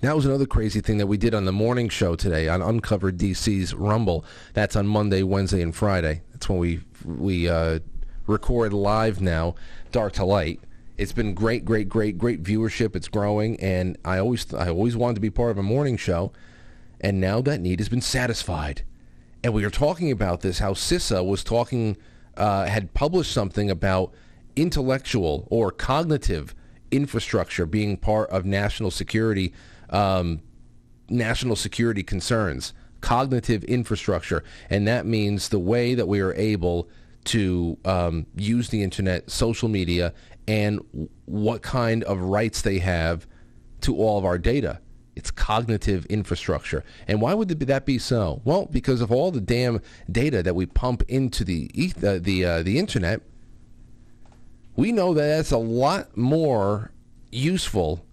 [0.00, 3.74] That was another crazy thing that we did on the morning show today on UncoverDC's
[3.74, 4.24] Rumble.
[4.52, 6.22] That's on Monday, Wednesday, and Friday.
[6.32, 7.80] That's when we we uh,
[8.26, 9.54] record live now,
[9.92, 10.60] dark to light.
[10.98, 12.96] It's been great, great, great, great viewership.
[12.96, 16.32] It's growing, and I always, I always wanted to be part of a morning show,
[17.00, 18.82] and now that need has been satisfied.
[19.44, 21.98] And we were talking about this, how CISA was talking,
[22.36, 24.12] uh, had published something about
[24.56, 26.54] intellectual or cognitive
[26.90, 29.52] infrastructure being part of national security,
[29.90, 30.40] um,
[31.10, 36.88] national security concerns, cognitive infrastructure, and that means the way that we are able
[37.24, 40.14] to um, use the internet, social media,
[40.48, 40.80] and
[41.24, 43.26] what kind of rights they have
[43.82, 44.80] to all of our data.
[45.14, 46.84] It's cognitive infrastructure.
[47.08, 48.42] And why would that be so?
[48.44, 49.80] Well, because of all the damn
[50.10, 51.70] data that we pump into the
[52.02, 53.22] uh, the uh, the internet,
[54.76, 56.92] we know that that's a lot more
[57.32, 58.04] useful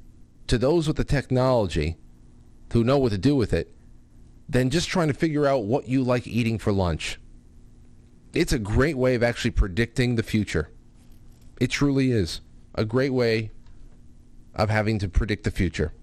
[0.47, 1.97] to those with the technology
[2.71, 3.73] who know what to do with it
[4.47, 7.19] than just trying to figure out what you like eating for lunch.
[8.33, 10.69] It's a great way of actually predicting the future.
[11.59, 12.41] It truly is
[12.75, 13.51] a great way
[14.55, 15.93] of having to predict the future.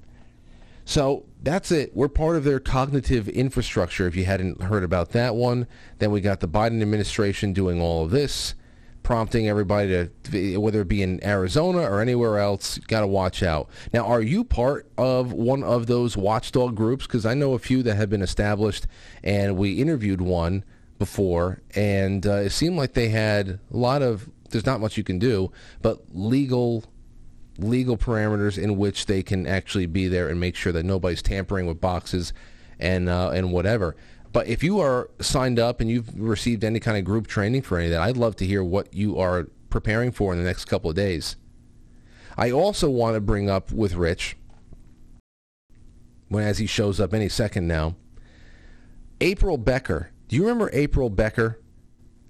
[0.84, 1.94] So that's it.
[1.94, 4.06] We're part of their cognitive infrastructure.
[4.06, 5.66] If you hadn't heard about that one,
[5.98, 8.54] then we got the Biden administration doing all of this,
[9.02, 13.68] prompting everybody to, whether it be in Arizona or anywhere else, got to watch out.
[13.92, 17.06] Now, are you part of one of those watchdog groups?
[17.06, 18.86] Because I know a few that have been established,
[19.22, 20.64] and we interviewed one
[20.98, 25.04] before, and uh, it seemed like they had a lot of there's not much you
[25.04, 26.84] can do, but legal
[27.58, 31.66] legal parameters in which they can actually be there and make sure that nobody's tampering
[31.66, 32.32] with boxes
[32.78, 33.96] and uh, and whatever.
[34.32, 37.78] But if you are signed up and you've received any kind of group training for
[37.78, 40.66] any of that, I'd love to hear what you are preparing for in the next
[40.66, 41.36] couple of days.
[42.36, 44.36] I also want to bring up with Rich,
[46.28, 47.96] when as he shows up any second now,
[49.20, 50.12] April Becker.
[50.28, 51.60] Do you remember April Becker?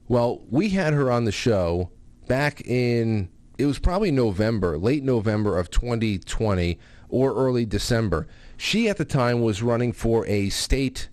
[0.09, 1.91] Well, we had her on the show
[2.31, 8.29] back in it was probably November, late November of 2020 or early December.
[8.57, 11.09] She at the time was running for a state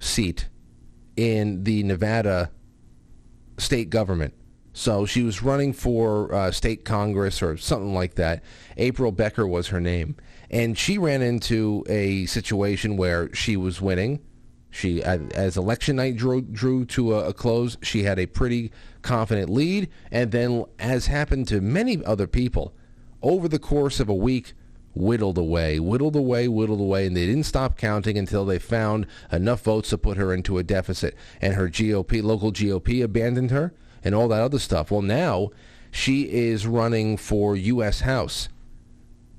[0.00, 0.48] seat
[1.16, 2.50] in the Nevada
[3.58, 4.32] state government.
[4.72, 8.42] So she was running for uh, state congress or something like that.
[8.78, 10.16] April Becker was her name.
[10.50, 14.20] And she ran into a situation where she was winning.
[14.72, 18.72] She, uh, as election night drew, drew to a, a close, she had a pretty
[19.02, 22.72] confident lead, and then, as happened to many other people,
[23.22, 24.54] over the course of a week,
[24.94, 29.60] whittled away, whittled away, whittled away, and they didn't stop counting until they found enough
[29.60, 31.14] votes to put her into a deficit.
[31.42, 34.90] And her GOP, local GOP, abandoned her, and all that other stuff.
[34.90, 35.50] Well, now
[35.90, 38.00] she is running for U.S.
[38.00, 38.48] House,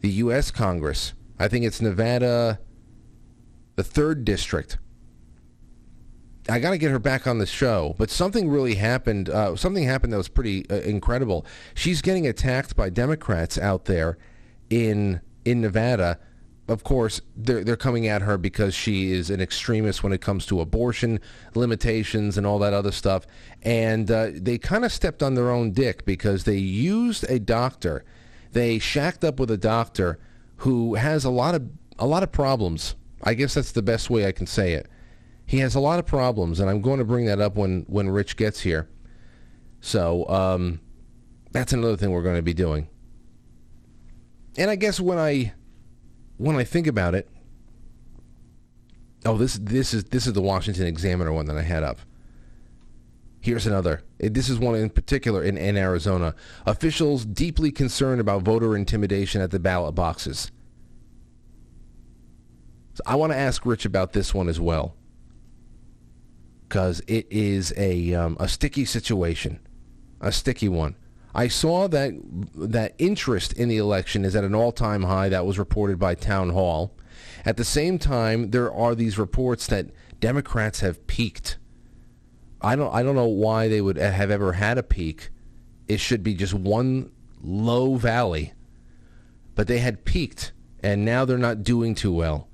[0.01, 0.51] the U.S.
[0.51, 1.13] Congress.
[1.39, 2.59] I think it's Nevada,
[3.75, 4.77] the third district.
[6.49, 9.29] I got to get her back on the show, but something really happened.
[9.29, 11.45] Uh, something happened that was pretty uh, incredible.
[11.73, 14.17] She's getting attacked by Democrats out there
[14.69, 16.19] in in Nevada.
[16.67, 20.45] Of course, they're they're coming at her because she is an extremist when it comes
[20.47, 21.21] to abortion
[21.55, 23.25] limitations and all that other stuff.
[23.61, 28.03] And uh, they kind of stepped on their own dick because they used a doctor.
[28.51, 30.19] They shacked up with a doctor
[30.57, 32.95] who has a lot of a lot of problems.
[33.23, 34.89] I guess that's the best way I can say it
[35.53, 38.09] he has a lot of problems, and I'm going to bring that up when, when
[38.09, 38.89] Rich gets here.
[39.81, 40.79] So, um,
[41.51, 42.89] That's another thing we're going to be doing.
[44.57, 45.53] And I guess when I
[46.37, 47.29] when I think about it,
[49.25, 51.99] oh, this this is this is the Washington Examiner one that I had up.
[53.39, 54.01] Here's another.
[54.17, 56.33] This is one in particular in, in Arizona.
[56.65, 60.51] Officials deeply concerned about voter intimidation at the ballot boxes.
[62.95, 64.95] So I want to ask Rich about this one as well,
[66.73, 69.59] because it is a um, a sticky situation,
[70.19, 70.95] a sticky one.
[71.35, 72.13] I saw that
[72.55, 75.29] that interest in the election is at an all-time high.
[75.29, 76.97] That was reported by Town Hall.
[77.45, 81.59] At the same time, there are these reports that Democrats have peaked.
[82.59, 85.29] I don't I don't know why they would have ever had a peak.
[85.87, 87.11] It should be just one
[87.43, 88.53] low valley.
[89.53, 92.47] But they had peaked and now they're not doing too well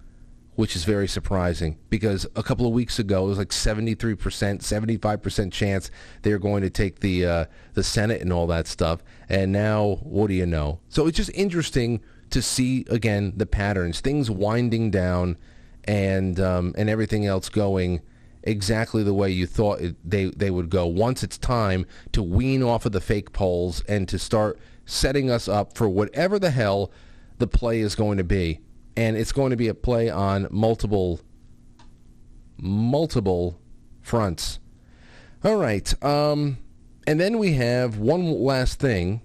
[0.60, 5.54] which is very surprising because a couple of weeks ago it was like 73%, 75%
[5.54, 5.89] chance
[6.24, 7.45] they were going to take the uh,
[7.76, 9.02] the Senate and all that stuff.
[9.30, 10.82] And now, what do you know?
[10.89, 15.38] So it's just interesting to see again the patterns, things winding down,
[15.86, 18.02] and um, and everything else going
[18.43, 20.86] exactly the way you thought it, they they would go.
[20.86, 25.48] Once it's time to wean off of the fake polls and to start setting us
[25.48, 26.91] up for whatever the hell
[27.38, 28.60] the play is going to be
[29.00, 31.22] and it's going to be a play on multiple
[32.58, 33.58] multiple
[34.02, 34.60] fronts.
[35.42, 36.04] All right.
[36.04, 36.58] Um,
[37.08, 39.22] and then we have one last thing.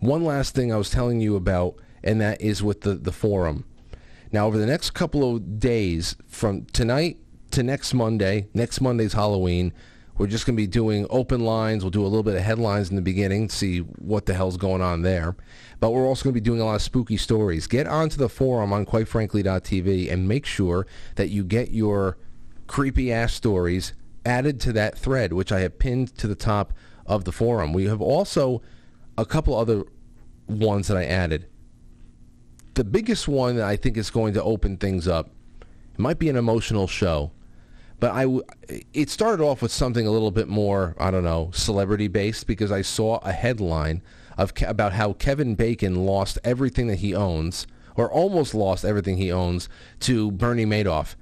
[0.00, 3.64] One last thing I was telling you about, and that is with the, the forum.
[4.32, 7.18] Now, over the next couple of days, from tonight
[7.52, 9.72] to next Monday, next Monday's Halloween,
[10.18, 11.84] we're just going to be doing open lines.
[11.84, 14.82] We'll do a little bit of headlines in the beginning, see what the hell's going
[14.82, 15.36] on there.
[15.80, 17.66] But we're also going to be doing a lot of spooky stories.
[17.66, 22.18] Get onto the forum on quitefrankly.tv and make sure that you get your
[22.66, 26.74] creepy ass stories added to that thread, which I have pinned to the top
[27.06, 27.72] of the forum.
[27.72, 28.60] We have also
[29.16, 29.84] a couple other
[30.46, 31.46] ones that I added.
[32.74, 36.28] The biggest one that I think is going to open things up, it might be
[36.28, 37.32] an emotional show
[38.00, 38.40] but I,
[38.94, 42.72] it started off with something a little bit more, I don't know, celebrity based because
[42.72, 44.02] I saw a headline
[44.40, 49.30] of about how Kevin Bacon lost everything that he owns, or almost lost everything he
[49.30, 49.68] owns,
[50.00, 51.14] to Bernie Madoff.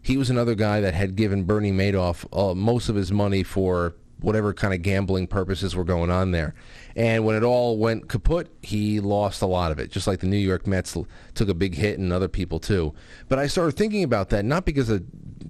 [0.00, 3.94] He was another guy that had given Bernie Madoff uh, most of his money for
[4.20, 6.54] whatever kind of gambling purposes were going on there.
[6.96, 10.26] And when it all went kaput, he lost a lot of it, just like the
[10.26, 10.96] New York Mets
[11.34, 12.94] took a big hit and other people too.
[13.28, 15.04] But I started thinking about that, not because of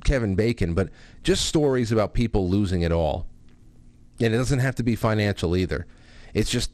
[0.04, 0.90] Kevin Bacon, but
[1.22, 3.26] just stories about people losing it all.
[4.20, 5.86] And it doesn't have to be financial either.
[6.34, 6.70] It's just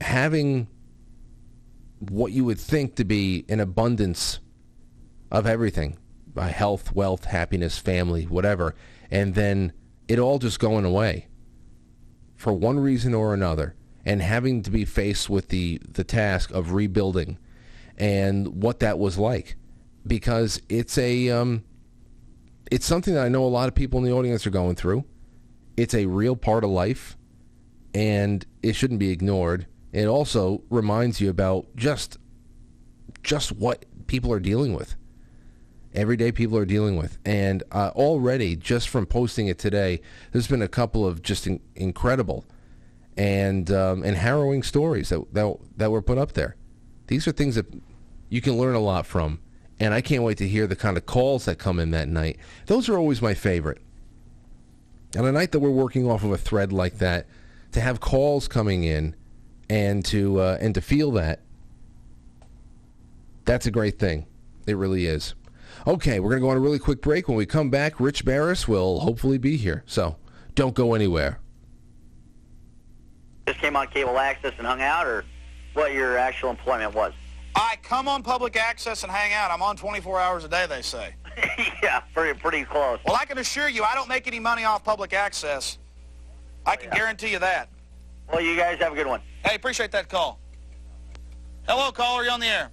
[0.00, 0.68] having
[2.00, 4.40] what you would think to be an abundance
[5.30, 5.98] of everything
[6.36, 8.74] health, wealth, happiness, family, whatever,
[9.10, 9.72] and then
[10.06, 11.26] it all just going away
[12.36, 13.74] for one reason or another
[14.04, 17.38] and having to be faced with the, the task of rebuilding
[17.96, 19.56] and what that was like
[20.06, 21.64] because it's a um,
[22.70, 25.04] it's something that I know a lot of people in the audience are going through.
[25.76, 27.16] It's a real part of life
[27.94, 29.66] and it shouldn't be ignored.
[29.92, 32.18] It also reminds you about just
[33.22, 34.94] just what people are dealing with.
[35.94, 37.18] Everyday people are dealing with.
[37.24, 40.00] And uh, already, just from posting it today,
[40.32, 42.44] there's been a couple of just in- incredible
[43.16, 46.56] and um, and harrowing stories that, that that were put up there.
[47.06, 47.66] These are things that
[48.28, 49.40] you can learn a lot from,
[49.80, 52.38] and I can't wait to hear the kind of calls that come in that night.
[52.66, 53.80] Those are always my favorite.
[55.16, 57.26] On a night that we're working off of a thread like that,
[57.72, 59.16] to have calls coming in
[59.70, 61.40] and to uh, and to feel that
[63.44, 64.26] that's a great thing.
[64.66, 65.34] It really is.
[65.86, 67.28] Okay, we're going to go on a really quick break.
[67.28, 69.82] When we come back, Rich Baris will hopefully be here.
[69.86, 70.16] So
[70.54, 71.40] don't go anywhere.
[73.46, 75.24] Just came on cable access and hung out, or
[75.72, 77.14] what your actual employment was?
[77.54, 79.50] I come on public access and hang out.
[79.50, 81.14] I'm on 24 hours a day, they say.
[81.82, 82.98] yeah, pretty pretty close.
[83.06, 85.78] Well, I can assure you, I don't make any money off public access.
[86.66, 86.96] I can yeah.
[86.96, 87.70] guarantee you that.
[88.30, 89.22] Well, you guys have a good one.
[89.44, 90.40] Hey, appreciate that call.
[91.66, 92.24] Hello, caller.
[92.24, 92.70] You on the air?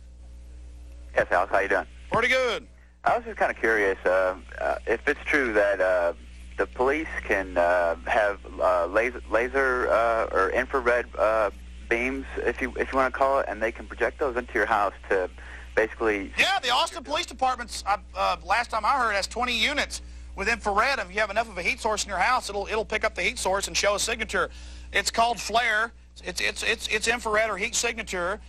[1.15, 1.51] Yes, Alex.
[1.51, 1.85] How you doing?
[2.11, 2.67] Pretty good.
[3.03, 6.13] I was just kind of curious uh, uh, if it's true that uh,
[6.57, 11.51] the police can uh, have uh, laser, laser uh, or infrared uh,
[11.89, 14.53] beams, if you if you want to call it, and they can project those into
[14.53, 15.29] your house to
[15.75, 16.31] basically.
[16.37, 20.01] Yeah, the Austin Police Department's uh, last time I heard has 20 units
[20.35, 20.97] with infrared.
[20.99, 23.13] If you have enough of a heat source in your house, it'll it'll pick up
[23.13, 24.49] the heat source and show a signature.
[24.91, 25.91] It's called flare.
[26.23, 28.39] It's it's it's it's infrared or heat signature,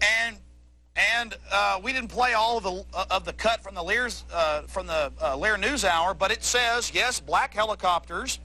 [0.00, 0.36] and
[0.96, 4.24] and uh, we didn't play all of the uh, of the cut from the Lehrer's
[4.32, 8.40] uh, from the uh, Lehrer News Hour, but it says yes, black helicopters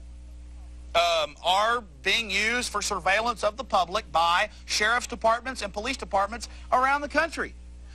[0.94, 6.48] um, are being used for surveillance of the public by sheriff's departments and police departments
[6.72, 7.54] around the country.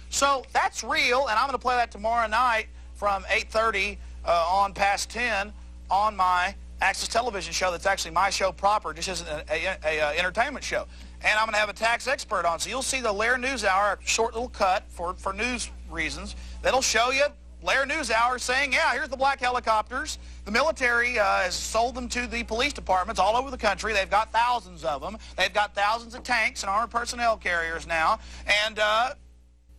[0.10, 4.74] So that's real, and I'm going to play that tomorrow night from 8.30 uh, on
[4.74, 5.52] past 10
[5.89, 9.99] on my Access Television show that's actually my show proper, just as an a, a,
[9.99, 10.86] a, entertainment show.
[11.21, 12.59] And I'm going to have a tax expert on.
[12.59, 16.36] So you'll see the Lehrer News Hour, a short little cut for, for news reasons,
[16.61, 17.23] that'll show you
[17.63, 20.17] Lehrer News Hour saying, yeah, here's the black helicopters.
[20.43, 23.93] The military uh, has sold them to the police departments all over the country.
[23.93, 25.17] They've got thousands of them.
[25.38, 28.19] They've got thousands of tanks and armored personnel carriers now.
[28.65, 29.13] And uh,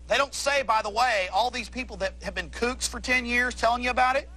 [0.09, 3.27] they don't say, by the way, all these people that have been kooks for 10
[3.27, 4.31] years telling you about it,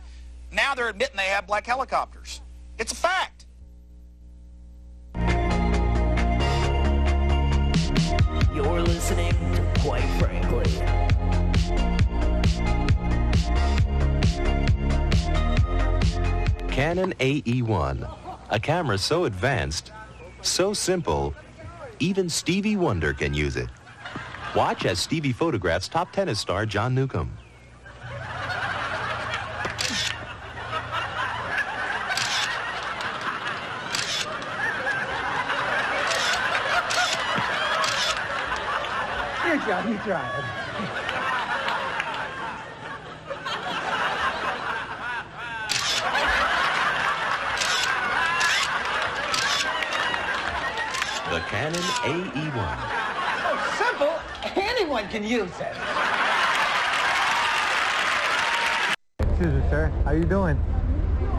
[0.51, 2.41] now they're admitting they have black helicopters.
[2.79, 3.45] It's a fact.
[8.53, 10.65] You're listening to Quite Frankly.
[16.69, 18.07] Canon AE1,
[18.51, 19.91] a camera so advanced,
[20.43, 21.33] so simple,
[21.99, 23.69] even Stevie Wonder can use it.
[24.55, 27.35] Watch as Stevie photographs top tennis star John Newcombe.
[39.67, 40.43] Good job, you tried.
[51.29, 52.77] The Canon AE1.
[53.43, 54.15] Oh, simple.
[54.55, 55.75] Anyone can use it.
[59.19, 59.91] Excuse me, sir.
[60.05, 60.57] How you doing?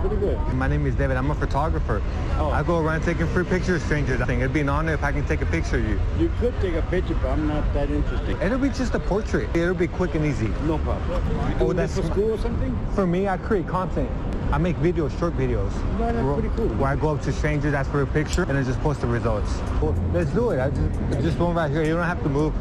[0.00, 0.38] Pretty good.
[0.54, 1.16] My name is David.
[1.16, 2.00] I'm a photographer.
[2.38, 2.50] Oh.
[2.50, 4.20] I go around taking free pictures of strangers.
[4.20, 6.00] I think it'd be an honor if I can take a picture of you.
[6.18, 8.40] You could take a picture, but I'm not that interested.
[8.40, 9.48] It'll be just a portrait.
[9.56, 10.48] It'll be quick and easy.
[10.66, 11.60] No problem.
[11.60, 12.78] Oh, that's for school or something?
[12.94, 14.10] For me, I create content.
[14.52, 15.72] I make videos, short videos.
[15.98, 16.68] No, that's where, pretty cool.
[16.68, 19.06] Where I go up to strangers, ask for a picture, and then just post the
[19.08, 19.58] results.
[19.82, 20.60] Well, let's do it.
[20.60, 21.82] I just, just one right here.
[21.82, 22.54] You don't have to move.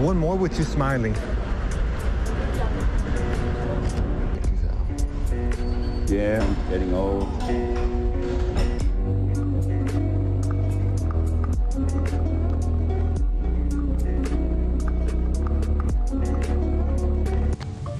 [0.00, 1.14] One more with you smiling.
[6.10, 7.22] Yeah, I'm getting old.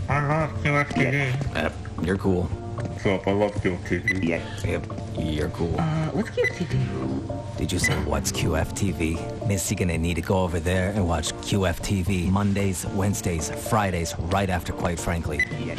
[0.09, 1.55] I love QFTV.
[1.55, 1.71] Uh,
[2.03, 2.43] you're cool.
[2.43, 3.29] What's up?
[3.29, 4.25] I love QFTV.
[4.25, 4.43] Yeah.
[4.65, 4.87] Yep.
[5.17, 5.79] You're cool.
[5.79, 7.59] Uh, what's QFTV?
[7.59, 9.47] Did you say what's QFTV?
[9.47, 14.51] Miss, you're gonna need to go over there and watch QFTV Mondays, Wednesdays, Fridays, right
[14.51, 15.47] after Quite Frankly.
[15.65, 15.77] Yeah.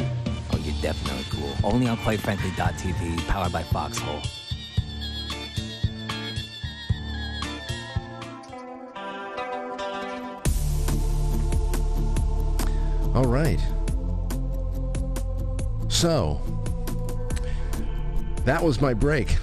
[0.50, 1.31] Oh, you're definitely cool.
[1.64, 4.20] Only on QuiteFrankly.tv, powered by Foxhole.
[13.14, 13.60] All right.
[15.88, 16.40] So,
[18.44, 19.36] that was my break.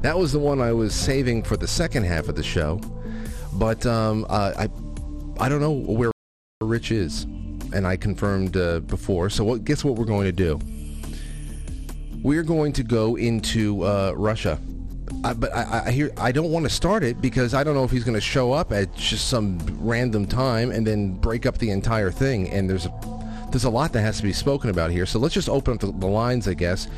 [0.00, 2.80] That was the one I was saving for the second half of the show.
[3.52, 4.68] But um, uh, I,
[5.38, 6.12] I don't know where
[6.60, 7.26] Rich is,
[7.74, 9.30] and I confirmed uh, before.
[9.30, 10.60] So, what, guess what we're going to do?
[12.22, 14.58] We're going to go into uh, Russia.
[15.24, 17.84] I, but I, I hear I don't want to start it because I don't know
[17.84, 21.58] if he's going to show up at just some random time and then break up
[21.58, 22.48] the entire thing.
[22.50, 25.06] And there's a, there's a lot that has to be spoken about here.
[25.06, 26.88] So let's just open up the, the lines, I guess,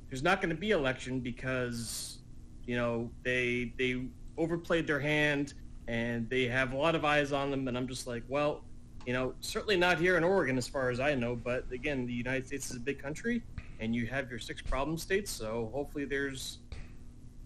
[0.09, 2.19] there's not going to be election because
[2.67, 4.07] you know they they
[4.39, 5.55] overplayed their hand
[5.89, 8.65] and they have a lot of eyes on them, and I'm just like, well,
[9.07, 12.13] you know, certainly not here in Oregon as far as I know, but again, the
[12.13, 13.43] United States is a big country,
[13.79, 16.59] and you have your six problem states, so hopefully there's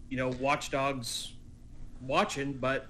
[0.09, 1.33] you know watchdogs
[2.01, 2.87] watching, but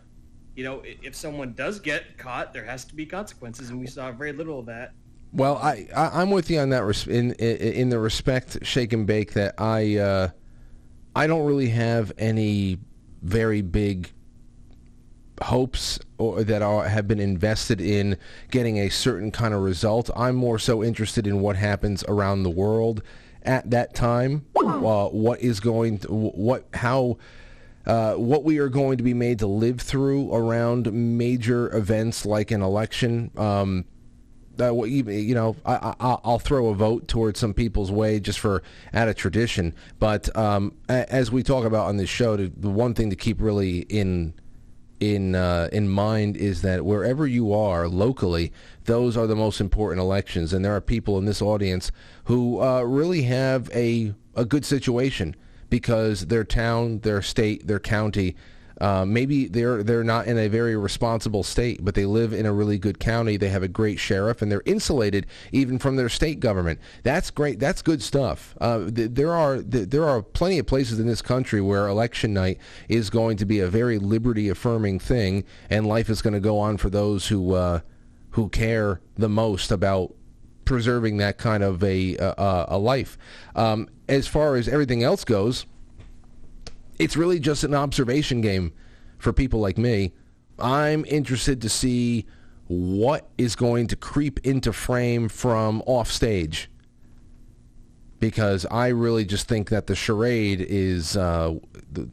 [0.55, 4.11] you know, if someone does get caught, there has to be consequences, and we saw
[4.11, 4.91] very little of that.
[5.33, 8.91] Well, I, I I'm with you on that res- in, in in the respect shake
[8.93, 10.29] and bake that I uh,
[11.15, 12.79] I don't really have any
[13.21, 14.11] very big
[15.41, 18.17] hopes or that are, have been invested in
[18.51, 20.09] getting a certain kind of result.
[20.15, 23.01] I'm more so interested in what happens around the world
[23.43, 24.45] at that time.
[24.55, 27.17] Uh, what is going to, what how
[27.85, 32.51] uh, what we are going to be made to live through around major events like
[32.51, 33.31] an election.
[33.35, 33.85] Um,
[34.61, 38.63] uh, you know, I, I, I'll throw a vote towards some people's way just for
[38.93, 39.73] out of tradition.
[39.99, 43.41] But um, as we talk about on this show, the, the one thing to keep
[43.41, 44.33] really in
[45.01, 48.53] in uh, in mind is that wherever you are locally,
[48.85, 51.91] those are the most important elections, and there are people in this audience
[52.25, 55.35] who uh, really have a a good situation
[55.69, 58.35] because their town, their state, their county.
[58.79, 62.53] Uh, maybe they're they're not in a very responsible state, but they live in a
[62.53, 63.37] really good county.
[63.37, 66.79] They have a great sheriff, and they're insulated even from their state government.
[67.03, 67.59] That's great.
[67.59, 68.55] That's good stuff.
[68.61, 72.33] Uh, th- there are th- there are plenty of places in this country where election
[72.33, 72.57] night
[72.87, 76.57] is going to be a very liberty affirming thing, and life is going to go
[76.59, 77.81] on for those who uh,
[78.31, 80.13] who care the most about
[80.65, 83.17] preserving that kind of a uh, a life.
[83.55, 85.65] Um, as far as everything else goes,
[87.01, 88.71] it's really just an observation game
[89.17, 90.13] for people like me.
[90.59, 92.27] I'm interested to see
[92.67, 96.69] what is going to creep into frame from off stage
[98.19, 101.55] because I really just think that the charade is uh,
[101.91, 102.07] the,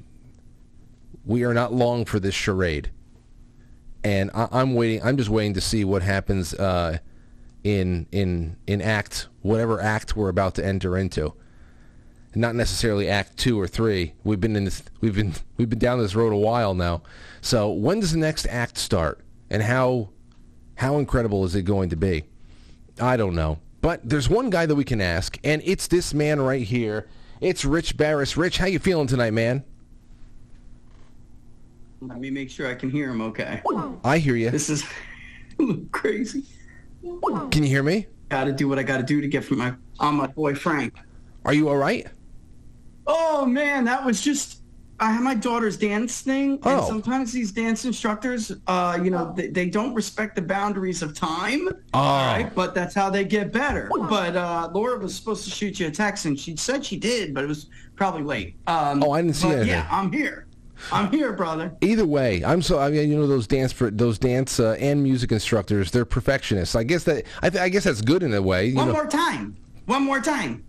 [1.26, 2.90] we are not long for this charade,
[4.02, 5.02] and I, I'm waiting.
[5.02, 6.98] I'm just waiting to see what happens uh,
[7.62, 11.34] in in in act whatever act we're about to enter into
[12.34, 14.14] not necessarily act two or three.
[14.24, 17.02] We've been in this, we've been we've been down this road a while now.
[17.40, 19.20] So when does the next act start,
[19.50, 20.10] and how
[20.76, 22.24] how incredible is it going to be?
[23.00, 23.58] I don't know.
[23.80, 27.08] But there's one guy that we can ask, and it's this man right here.
[27.40, 28.36] It's Rich Baris.
[28.36, 29.64] Rich, how you feeling tonight, man?
[32.00, 33.62] Let me make sure I can hear him okay.
[34.04, 34.50] I hear you.
[34.50, 34.84] This is
[35.92, 36.44] crazy.
[37.02, 38.06] Can you hear me?
[38.28, 40.54] Got to do what I got to do to get from my on my boy
[40.54, 40.94] Frank.
[41.44, 42.06] Are you all right?
[43.08, 44.56] Oh man, that was just.
[45.00, 46.84] I have my daughter's dance thing, and Oh.
[46.88, 51.68] sometimes these dance instructors, uh, you know, they, they don't respect the boundaries of time.
[51.94, 52.00] Oh.
[52.00, 53.88] Right, but that's how they get better.
[54.10, 57.32] But uh, Laura was supposed to shoot you a text, and she said she did,
[57.32, 58.56] but it was probably late.
[58.66, 59.68] Um, Oh, I didn't see but anything.
[59.68, 60.46] Yeah, I'm here.
[60.90, 61.72] I'm here, brother.
[61.80, 65.00] Either way, I'm so I mean, you know those dance for those dance uh, and
[65.00, 65.92] music instructors.
[65.92, 66.74] They're perfectionists.
[66.74, 68.66] I guess that I, th- I guess that's good in a way.
[68.66, 69.56] You One know, more time.
[69.86, 70.64] One more time.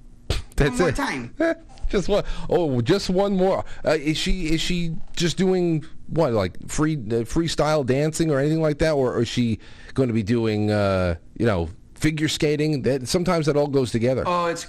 [0.55, 0.95] that's one more it.
[0.95, 1.33] time.
[1.89, 2.23] just one.
[2.49, 3.65] Oh, just one more.
[3.85, 8.61] Uh, is she is she just doing what like free uh, freestyle dancing or anything
[8.61, 9.59] like that, or, is she
[9.93, 12.81] going to be doing uh, you know figure skating?
[12.83, 14.23] That sometimes that all goes together.
[14.25, 14.67] Oh, it's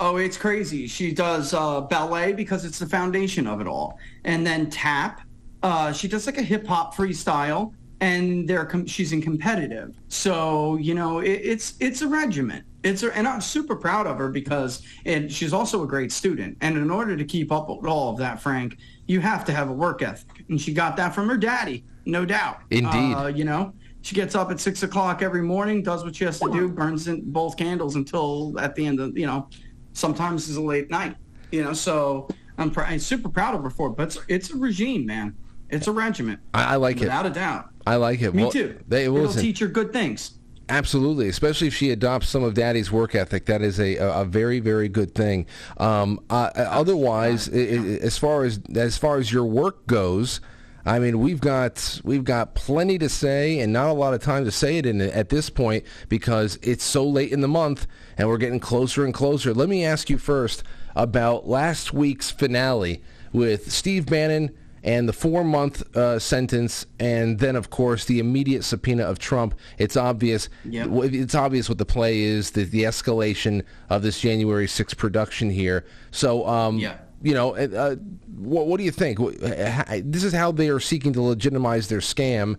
[0.00, 0.86] oh, it's crazy.
[0.86, 5.20] She does uh, ballet because it's the foundation of it all, and then tap.
[5.62, 9.94] Uh, she does like a hip hop freestyle, and they're com- she's in competitive.
[10.08, 12.64] So you know, it, it's it's a regiment.
[12.82, 16.56] It's and I'm super proud of her because and she's also a great student.
[16.60, 19.68] And in order to keep up with all of that, Frank, you have to have
[19.70, 22.58] a work ethic, and she got that from her daddy, no doubt.
[22.70, 23.14] Indeed.
[23.14, 23.72] Uh, you know,
[24.02, 27.06] she gets up at six o'clock every morning, does what she has to do, burns
[27.08, 29.48] in both candles until at the end of you know,
[29.92, 31.16] sometimes it's a late night.
[31.52, 32.28] You know, so
[32.58, 33.96] I'm, pr- I'm super proud of her for it.
[33.96, 35.36] But it's, it's a regime, man.
[35.68, 36.40] It's a regiment.
[36.54, 37.00] I, I like it.
[37.00, 37.68] without a doubt.
[37.86, 38.34] I like it.
[38.34, 38.78] Me Well, too.
[38.88, 40.38] They, It'll listen, teach her good things.
[40.68, 43.46] Absolutely, especially if she adopts some of Daddy's work ethic.
[43.46, 45.46] That is a, a, very very good thing.
[45.76, 50.40] Um, uh, otherwise, i i as far as as far as your work goes,
[50.84, 54.44] I mean, we've got we've got plenty to say and not a lot of time
[54.44, 57.86] to say it in at this point because it's so late in the month
[58.18, 59.54] and we're getting closer and closer.
[59.54, 60.64] Let me ask you first
[60.96, 63.02] about last week's finale
[63.32, 69.04] with Steve Bannon and the four-month uh, sentence, and then of course the immediate subpoena
[69.04, 69.54] of Trump.
[69.78, 70.48] It's obvious.
[70.64, 70.88] Yep.
[71.04, 72.52] It's obvious what the play is.
[72.52, 75.84] The, the escalation of this January 6th production here.
[76.10, 76.78] So, um,
[77.22, 77.96] you know, uh,
[78.36, 79.18] what, what do you think?
[79.18, 82.58] This is how they are seeking to legitimize their scam.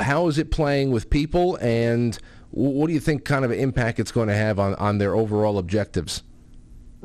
[0.00, 2.18] How is it playing with people, and
[2.50, 5.58] what do you think kind of impact it's going to have on, on their overall
[5.58, 6.22] objectives?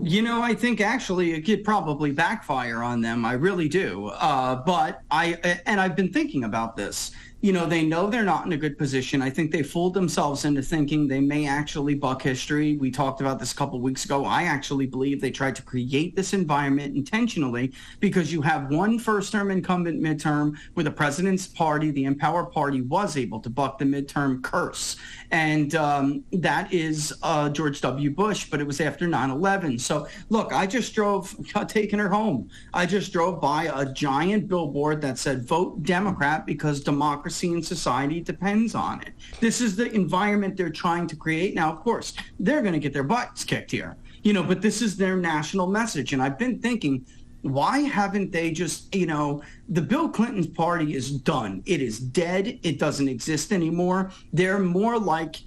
[0.01, 3.25] You know, I think actually it could probably backfire on them.
[3.25, 4.07] I really do.
[4.07, 7.11] Uh, but I and I've been thinking about this.
[7.43, 9.21] You know, they know they're not in a good position.
[9.21, 12.77] I think they fooled themselves into thinking they may actually buck history.
[12.77, 14.23] We talked about this a couple weeks ago.
[14.23, 19.51] I actually believe they tried to create this environment intentionally because you have one first-term
[19.51, 24.41] incumbent midterm where the president's party, the Empower Party, was able to buck the midterm
[24.41, 24.95] curse,
[25.31, 28.09] and um, that is uh, George W.
[28.09, 28.49] Bush.
[28.49, 29.81] But it was after 9/11.
[29.81, 31.35] So look, I just drove,
[31.67, 32.49] taking her home.
[32.73, 38.21] I just drove by a giant billboard that said "Vote Democrat" because democracy in society
[38.21, 39.13] depends on it.
[39.39, 41.55] This is the environment they're trying to create.
[41.55, 44.81] Now, of course, they're going to get their butts kicked here, you know, but this
[44.81, 46.13] is their national message.
[46.13, 47.05] And I've been thinking,
[47.41, 51.61] why haven't they just, you know, the Bill Clinton's party is done.
[51.65, 52.59] It is dead.
[52.63, 54.11] It doesn't exist anymore.
[54.31, 55.37] They're more like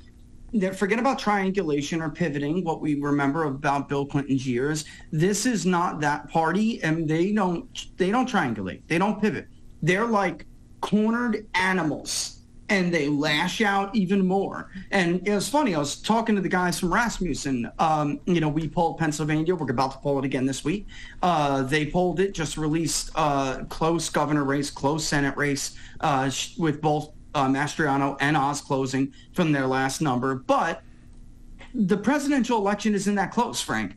[0.75, 4.85] forget about triangulation or pivoting, what we remember about Bill Clinton's years.
[5.11, 8.83] This is not that party, and they don't they don't triangulate.
[8.87, 9.49] They don't pivot.
[9.83, 10.47] They're like
[10.81, 14.71] cornered animals, and they lash out even more.
[14.91, 15.75] And it was funny.
[15.75, 17.71] I was talking to the guys from Rasmussen.
[17.79, 19.55] Um, you know, we polled Pennsylvania.
[19.55, 20.87] We're about to poll it again this week.
[21.23, 22.35] Uh, they polled it.
[22.35, 28.37] Just released uh, close governor race, close Senate race uh, with both uh, Mastriano and
[28.37, 30.35] Oz closing from their last number.
[30.35, 30.83] But
[31.75, 33.95] the presidential election isn't that close, Frank.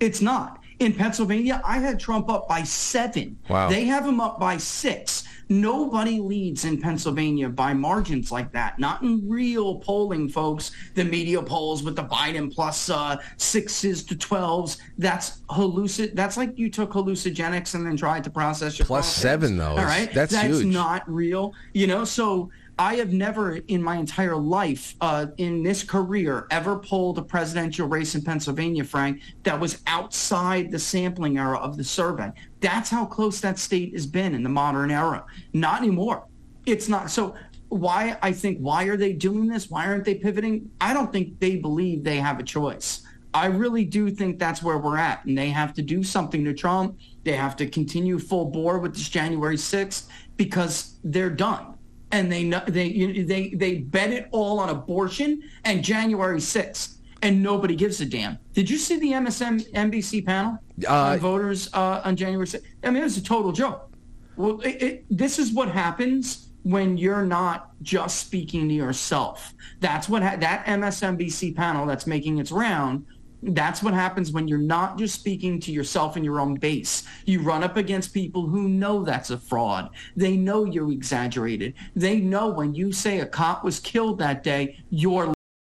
[0.00, 0.58] It's not.
[0.80, 3.38] In Pennsylvania, I had Trump up by seven.
[3.48, 3.68] Wow.
[3.68, 5.24] They have him up by six.
[5.50, 8.78] Nobody leads in Pennsylvania by margins like that.
[8.78, 10.70] Not in real polling, folks.
[10.94, 14.78] The media polls with the Biden plus uh, sixes to twelves.
[14.96, 16.14] That's hallucin.
[16.14, 19.22] That's like you took hallucinogenics and then tried to process your Plus politics.
[19.22, 19.70] seven, though.
[19.70, 20.66] All right, That's that's huge.
[20.66, 21.52] not real.
[21.74, 22.50] You know, so
[22.80, 27.86] I have never in my entire life, uh, in this career, ever pulled a presidential
[27.86, 32.32] race in Pennsylvania, Frank, that was outside the sampling era of the survey.
[32.60, 35.26] That's how close that state has been in the modern era.
[35.52, 36.24] Not anymore.
[36.64, 37.10] It's not.
[37.10, 37.34] So
[37.68, 39.68] why, I think, why are they doing this?
[39.68, 40.70] Why aren't they pivoting?
[40.80, 43.02] I don't think they believe they have a choice.
[43.34, 46.54] I really do think that's where we're at, and they have to do something to
[46.54, 46.98] Trump.
[47.24, 50.08] They have to continue full bore with this January 6th
[50.38, 51.69] because they're done
[52.12, 57.42] and they they you- they they bet it all on abortion and January 6th and
[57.42, 58.38] nobody gives a damn.
[58.54, 60.58] Did you see the MSM NBC panel
[60.88, 62.62] Uh, voters uh, on January 6th?
[62.82, 63.90] I mean, it was a total joke.
[64.36, 69.52] Well, it, it, this is what happens when you're not just speaking to yourself.
[69.80, 73.04] That's what ha- that MSNBC panel that's making its round.
[73.42, 77.04] That's what happens when you're not just speaking to yourself and your own base.
[77.24, 79.90] You run up against people who know that's a fraud.
[80.16, 81.74] They know you're exaggerated.
[81.96, 85.32] They know when you say a cop was killed that day, you're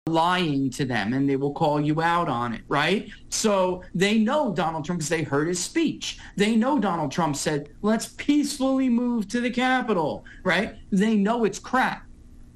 [0.07, 3.09] lying to them and they will call you out on it, right?
[3.29, 6.19] So they know Donald Trump because they heard his speech.
[6.35, 10.75] They know Donald Trump said, let's peacefully move to the Capitol, right?
[10.91, 12.02] They know it's crap.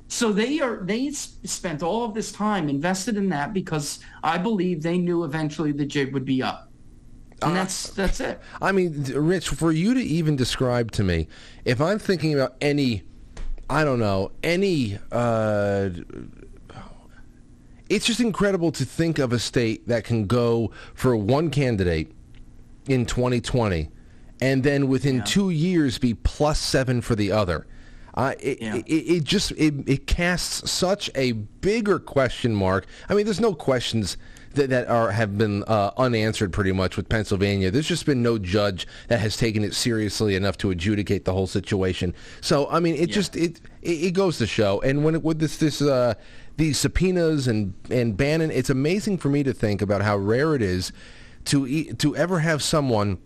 [0.07, 4.81] So they are they spent all of this time invested in that because I believe
[4.81, 6.71] they knew eventually the jig would be up.
[7.41, 8.39] And that's that's it.
[8.61, 11.27] I mean, Rich, for you to even describe to me,
[11.65, 13.03] if I'm thinking about any,
[13.69, 15.89] I don't know, any, uh,
[17.89, 22.11] it's just incredible to think of a state that can go for one candidate
[22.87, 23.91] in 2020
[24.41, 27.67] and then within two years be plus seven for the other.
[28.17, 32.87] Uh, it, it, it just it, it casts such a bigger question mark.
[33.09, 34.17] I mean, there's no questions
[34.55, 37.69] that, that are have been uh, unanswered pretty much with Pennsylvania.
[37.69, 41.45] There's just been no judge that has taken it seriously enough to adjudicate the whole
[41.45, 42.15] situation.
[42.41, 44.81] So I mean, it just it, it it goes to show.
[44.81, 46.15] And when it, with this this uh,
[46.57, 50.63] these subpoenas and and Bannon, it's amazing for me to think about how rare it
[50.63, 50.91] is
[51.45, 53.19] to to ever have someone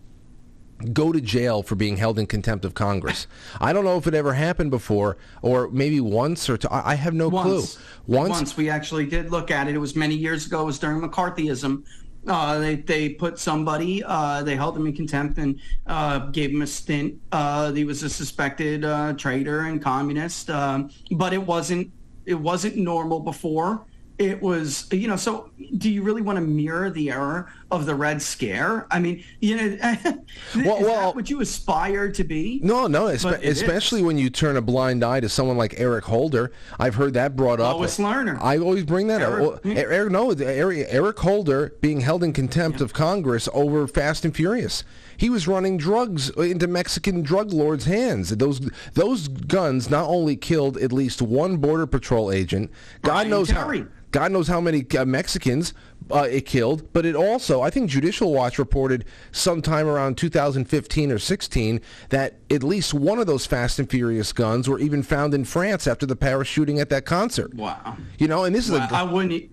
[0.92, 3.26] go to jail for being held in contempt of Congress.
[3.60, 6.68] I don't know if it ever happened before, or maybe once or two.
[6.68, 7.76] I I have no Once.
[7.76, 7.82] clue.
[8.06, 9.74] Once, Once we actually did look at it.
[9.74, 10.62] It was many years ago.
[10.62, 11.84] It was during McCarthyism.
[12.26, 16.62] Uh, they they put somebody, uh, they held him in contempt and uh, gave him
[16.62, 17.14] a stint.
[17.32, 21.90] Uh, he was a suspected uh, traitor and communist, um, but it wasn't
[22.26, 23.84] it wasn't normal before.
[24.18, 25.16] It was, you know.
[25.16, 28.86] So, do you really want to mirror the error of the Red Scare?
[28.90, 32.60] I mean, you know, is that what you aspire to be?
[32.62, 33.60] No, no, espe- it is.
[33.60, 36.52] especially when you turn a blind eye to someone like Eric Holder.
[36.78, 37.76] I've heard that brought up.
[37.76, 38.38] Lois Lerner.
[38.40, 39.64] I always bring that Eric- up.
[39.64, 44.34] Well, Eric, no, Eric, Eric Holder being held in contempt of Congress over Fast and
[44.36, 44.84] Furious.
[45.22, 48.30] He was running drugs into Mexican drug lords' hands.
[48.30, 48.58] Those
[48.94, 52.72] those guns not only killed at least one border patrol agent.
[53.02, 53.82] God Brian knows Terry.
[53.82, 53.86] how.
[54.10, 55.74] God knows how many uh, Mexicans
[56.10, 61.18] uh, it killed, but it also, I think Judicial Watch reported sometime around 2015 or
[61.20, 65.44] 16 that at least one of those Fast and Furious guns were even found in
[65.44, 67.54] France after the Paris shooting at that concert.
[67.54, 67.96] Wow.
[68.18, 69.51] You know, and this is Well, a I wouldn't.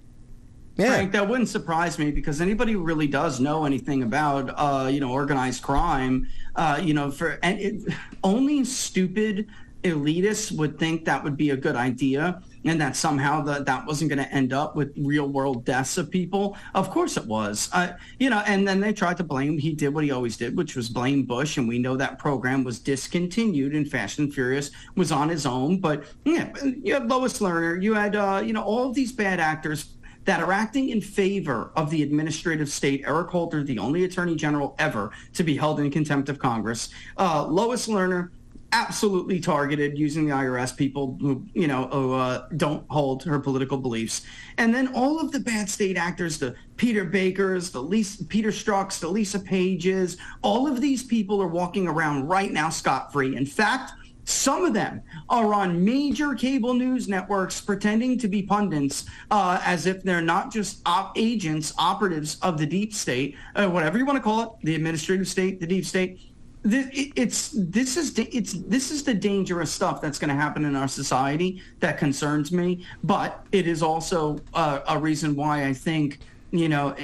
[0.76, 0.94] Yeah.
[0.94, 5.02] Frank, that wouldn't surprise me because anybody who really does know anything about, uh, you
[5.02, 7.94] know, organized crime, uh, you know, for and it,
[8.24, 9.48] only stupid
[9.84, 14.10] elitists would think that would be a good idea, and that somehow that that wasn't
[14.10, 16.58] going to end up with real world deaths of people.
[16.76, 18.44] Of course it was, uh, you know.
[18.46, 19.58] And then they tried to blame.
[19.58, 22.64] He did what he always did, which was blame Bush, and we know that program
[22.64, 25.80] was discontinued, and Fast and Furious was on his own.
[25.80, 29.94] But yeah, you had Lois Lerner, you had, uh, you know, all these bad actors
[30.30, 33.04] that are acting in favor of the administrative state.
[33.08, 36.90] Eric Holder, the only attorney general ever to be held in contempt of Congress.
[37.18, 38.30] Uh, Lois Lerner,
[38.72, 43.76] absolutely targeted using the IRS people who, you know, who, uh, don't hold her political
[43.76, 44.22] beliefs.
[44.60, 49.00] And then all of the bad state actors, the Peter Bakers, the Lisa, Peter Strzoks,
[49.00, 53.36] the Lisa Pages, all of these people are walking around right now scot-free.
[53.36, 53.94] In fact,
[54.30, 59.88] some of them are on major cable news networks pretending to be pundits uh, as
[59.88, 64.18] if they're not just op- agents, operatives of the deep state, uh, whatever you want
[64.18, 66.20] to call it, the administrative state, the deep state.
[66.62, 70.36] This, it, it's this is da- it's this is the dangerous stuff that's going to
[70.36, 72.86] happen in our society that concerns me.
[73.04, 76.20] But it is also uh, a reason why I think
[76.52, 76.96] you know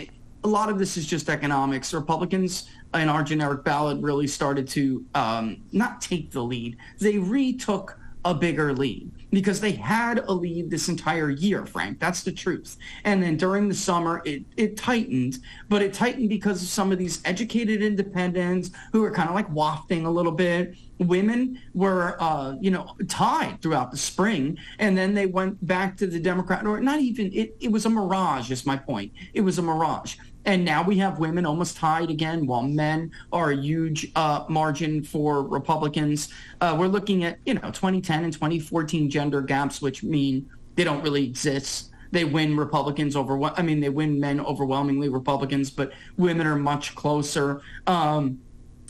[0.44, 1.92] a lot of this is just economics.
[1.94, 7.98] Republicans in our generic ballot really started to um, not take the lead; they retook
[8.26, 12.00] a bigger lead because they had a lead this entire year, Frank.
[12.00, 12.78] That's the truth.
[13.04, 15.40] And then during the summer, it, it tightened,
[15.70, 19.50] but it tightened because of some of these educated independents who were kind of like
[19.52, 20.76] wafting a little bit.
[21.00, 26.08] Women were, uh, you know, tied throughout the spring, and then they went back to
[26.08, 29.12] the Democrat, or not even, it, it was a mirage, is my point.
[29.34, 30.16] It was a mirage.
[30.46, 35.04] And now we have women almost tied again, while men are a huge uh, margin
[35.04, 36.30] for Republicans.
[36.62, 41.02] Uh, we're looking at, you know, 2010 and 2014 gender gaps, which mean they don't
[41.02, 41.90] really exist.
[42.12, 46.94] They win Republicans over, I mean, they win men overwhelmingly Republicans, but women are much
[46.96, 47.62] closer.
[47.88, 48.40] Um,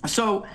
[0.05, 0.45] so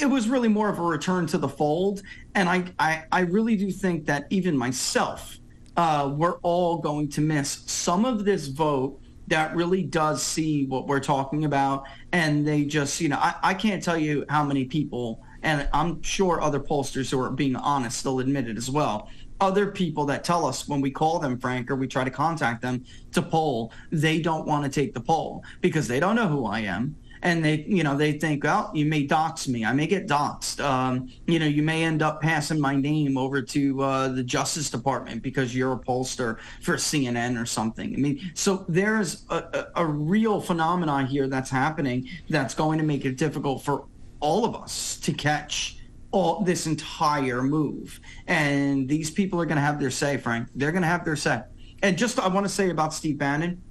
[0.00, 2.02] it was really more of a return to the fold.
[2.34, 5.38] And I, I, I really do think that even myself,
[5.76, 8.99] uh, we're all going to miss some of this vote
[9.30, 11.84] that really does see what we're talking about.
[12.12, 16.02] And they just, you know, I, I can't tell you how many people, and I'm
[16.02, 19.08] sure other pollsters who are being honest, they'll admit it as well.
[19.40, 22.60] Other people that tell us when we call them, Frank, or we try to contact
[22.60, 26.44] them to poll, they don't want to take the poll because they don't know who
[26.44, 29.64] I am and they you know they think well you may dox me.
[29.64, 30.62] I may get doxxed.
[30.64, 34.70] Um, you know you may end up passing my name over to uh, the justice
[34.70, 37.94] department because you're a pollster for cnn or something.
[37.94, 42.84] I mean so there's a, a, a real phenomenon here that's happening that's going to
[42.84, 43.86] make it difficult for
[44.20, 45.78] all of us to catch
[46.12, 48.00] all this entire move.
[48.26, 50.48] And these people are going to have their say frank.
[50.56, 51.42] They're going to have their say.
[51.82, 53.62] And just i want to say about steve bannon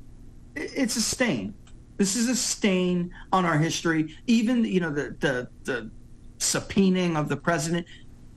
[0.55, 1.53] it's a stain
[1.99, 4.15] this is a stain on our history.
[4.25, 5.91] Even you know the the the
[6.39, 7.85] subpoenaing of the president.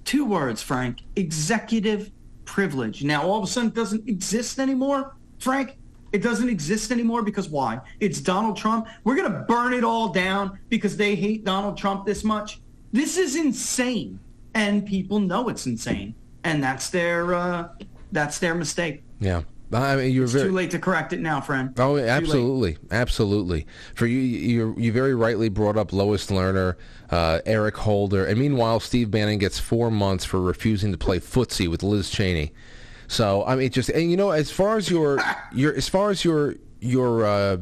[0.05, 2.11] Two words, Frank: executive
[2.45, 3.05] privilege.
[3.05, 5.79] Now all of a sudden it doesn't exist anymore, Frank.
[6.13, 7.81] It doesn't exist anymore because why?
[8.01, 8.89] It's Donald Trump.
[9.05, 12.61] We're gonna burn it all down because they hate Donald Trump this much.
[12.93, 14.19] This is insane,
[14.55, 17.69] and people know it's insane, and that's their uh,
[18.11, 19.05] that's their mistake.
[19.21, 19.43] Yeah.
[19.75, 21.73] I mean, you're It's very too late to correct it now, friend.
[21.79, 23.67] Oh, absolutely, absolutely.
[23.95, 26.77] For you, you, you very rightly brought up Lois Lerner,
[27.11, 31.69] uh, Eric Holder, and meanwhile, Steve Bannon gets four months for refusing to play footsie
[31.69, 32.53] with Liz Cheney.
[33.09, 35.19] So I mean, it just and you know, as far as your
[35.53, 37.59] your as far as your your uh,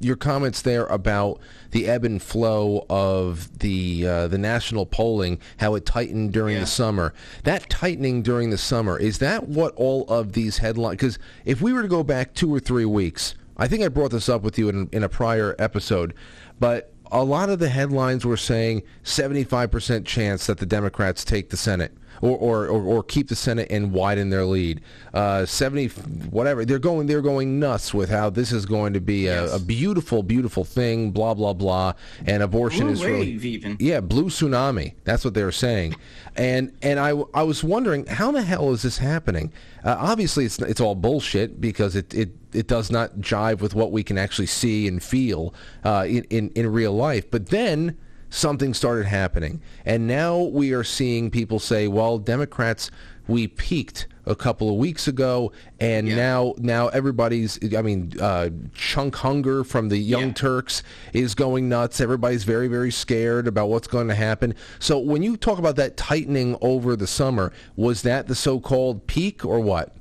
[0.00, 1.40] your comments there about
[1.70, 6.66] the ebb and flow of the uh, the national polling, how it tightened during the
[6.66, 7.14] summer.
[7.44, 10.96] That tightening during the summer is that what all of these headlines?
[10.96, 14.10] Because if we were to go back two or three weeks, I think I brought
[14.10, 16.14] this up with you in, in a prior episode,
[16.60, 21.56] but a lot of the headlines were saying 75% chance that the Democrats take the
[21.56, 21.96] Senate.
[22.22, 24.80] Or, or, or, or keep the Senate and widen their lead.
[25.12, 25.88] Uh, 70,
[26.30, 26.64] whatever.
[26.64, 30.22] They're going, they're going nuts with how this is going to be a, a beautiful,
[30.22, 31.92] beautiful thing, blah, blah, blah.
[32.24, 33.76] And abortion Blue is really, even.
[33.80, 34.94] yeah, blue tsunami.
[35.04, 35.96] That's what they were saying,
[36.36, 39.52] and and I, I was wondering how the hell is this happening?
[39.84, 43.92] Uh, obviously, it's it's all bullshit because it, it it does not jive with what
[43.92, 45.54] we can actually see and feel
[45.84, 47.30] uh, in, in in real life.
[47.30, 47.96] But then
[48.30, 49.60] something started happening.
[49.84, 52.90] And now we are seeing people say, well, Democrats,
[53.28, 57.58] we peaked a couple of weeks ago, and now now everybody's.
[57.76, 62.00] I mean, uh, Cenk Uygur from the Young Turks is going nuts.
[62.00, 64.54] Everybody's very very scared about what's going to happen.
[64.78, 69.44] So when you talk about that tightening over the summer, was that the so-called peak
[69.44, 69.94] or what?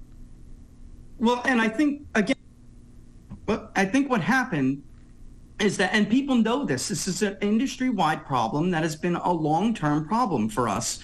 [1.20, 2.36] Well, and I think again,
[3.48, 4.84] well, I think what happened
[5.60, 6.90] is that, and people know this.
[6.90, 11.00] This is an industry-wide problem that has been a long-term problem for us.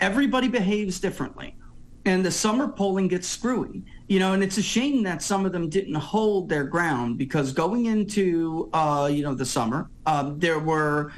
[0.00, 1.56] Everybody behaves differently,
[2.04, 3.84] and the summer polling gets screwy.
[4.08, 7.52] You know, and it's a shame that some of them didn't hold their ground because
[7.52, 11.12] going into, uh, you know, the summer, um, there were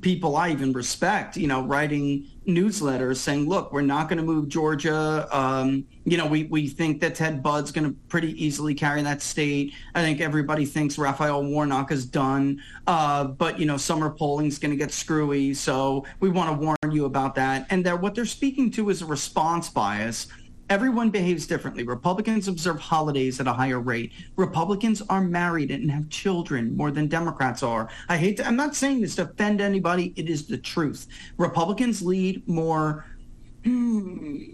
[0.00, 4.48] people I even respect, you know, writing newsletters saying, look, we're not going to move
[4.48, 5.28] Georgia.
[5.30, 9.22] Um, you know, we, we think that Ted Budd's going to pretty easily carry that
[9.22, 9.74] state.
[9.94, 12.62] I think everybody thinks Raphael Warnock is done.
[12.86, 15.54] Uh, but, you know, summer polling is going to get screwy.
[15.54, 17.66] So we want to warn you about that.
[17.70, 20.26] And they're, what they're speaking to is a response bias
[20.70, 21.82] Everyone behaves differently.
[21.82, 24.12] Republicans observe holidays at a higher rate.
[24.36, 27.88] Republicans are married and have children more than Democrats are.
[28.08, 30.14] I hate to, I'm not saying this to offend anybody.
[30.14, 31.08] It is the truth.
[31.38, 33.04] Republicans lead more
[33.64, 34.44] hmm,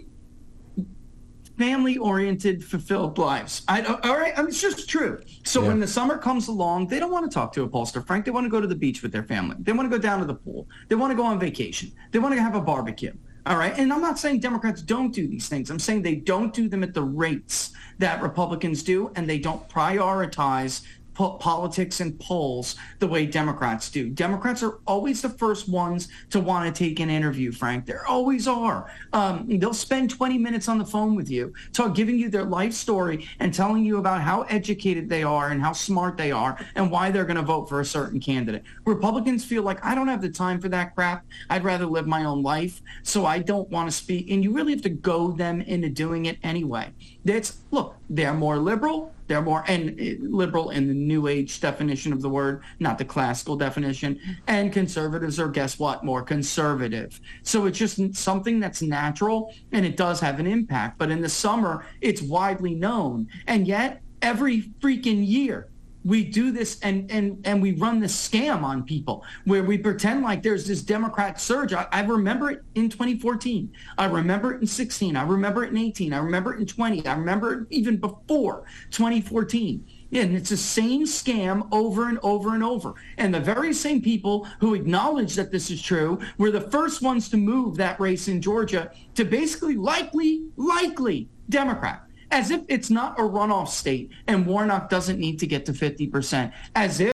[1.58, 3.62] family oriented, fulfilled lives.
[3.68, 4.32] I, all right.
[4.38, 5.20] I mean, it's just true.
[5.44, 5.68] So Yeah.
[5.68, 8.24] when the summer comes along, they don't want to talk to a pollster, Frank.
[8.24, 9.56] They want to go to the beach with their family.
[9.60, 10.66] They want to go down to the pool.
[10.88, 11.92] They want to go on vacation.
[12.10, 13.12] They want to have a barbecue.
[13.46, 13.78] All right.
[13.78, 15.70] And I'm not saying Democrats don't do these things.
[15.70, 17.70] I'm saying they don't do them at the rates
[18.00, 20.82] that Republicans do, and they don't prioritize
[21.16, 24.10] po- politics and polls the way Democrats do.
[24.10, 27.86] Democrats are always the first ones to want to take an interview, Frank.
[27.86, 28.90] They always are.
[29.12, 32.74] Um, they'll spend 20 minutes on the phone with you, talk, giving you their life
[32.74, 36.90] story and telling you about how educated they are and how smart they are and
[36.90, 38.62] why they're going to vote for a certain candidate.
[38.84, 41.24] Republicans feel like I don't have the time for that crap.
[41.48, 44.30] I'd rather live my own life, so I don't want to speak.
[44.30, 46.92] And you really have to go them into doing it anyway.
[47.26, 49.12] That's look, they're more liberal.
[49.26, 53.04] They're more and uh, liberal in the new age definition of the word, not the
[53.04, 54.20] classical definition.
[54.46, 57.20] And conservatives are, guess what, more conservative.
[57.42, 60.98] So it's just something that's natural and it does have an impact.
[60.98, 63.26] But in the summer, it's widely known.
[63.48, 65.68] And yet, every freaking year,
[66.06, 70.22] we do this and and and we run this scam on people where we pretend
[70.22, 71.72] like there's this Democrat surge.
[71.72, 73.72] I, I remember it in 2014.
[73.98, 75.16] I remember it in 16.
[75.16, 76.12] I remember it in 18.
[76.12, 77.06] I remember it in 20.
[77.06, 79.84] I remember it even before 2014.
[80.12, 82.94] And it's the same scam over and over and over.
[83.18, 87.28] And the very same people who acknowledge that this is true were the first ones
[87.30, 93.18] to move that race in Georgia to basically likely, likely Democrat as if it's not
[93.18, 97.12] a runoff state and Warnock doesn't need to get to 50%, as if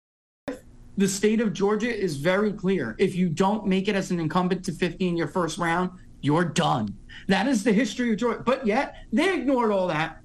[0.97, 2.95] the state of Georgia is very clear.
[2.99, 5.91] If you don't make it as an incumbent to 50 in your first round,
[6.21, 6.97] you're done.
[7.29, 8.43] That is the history of Georgia.
[8.45, 10.21] But yet they ignored all that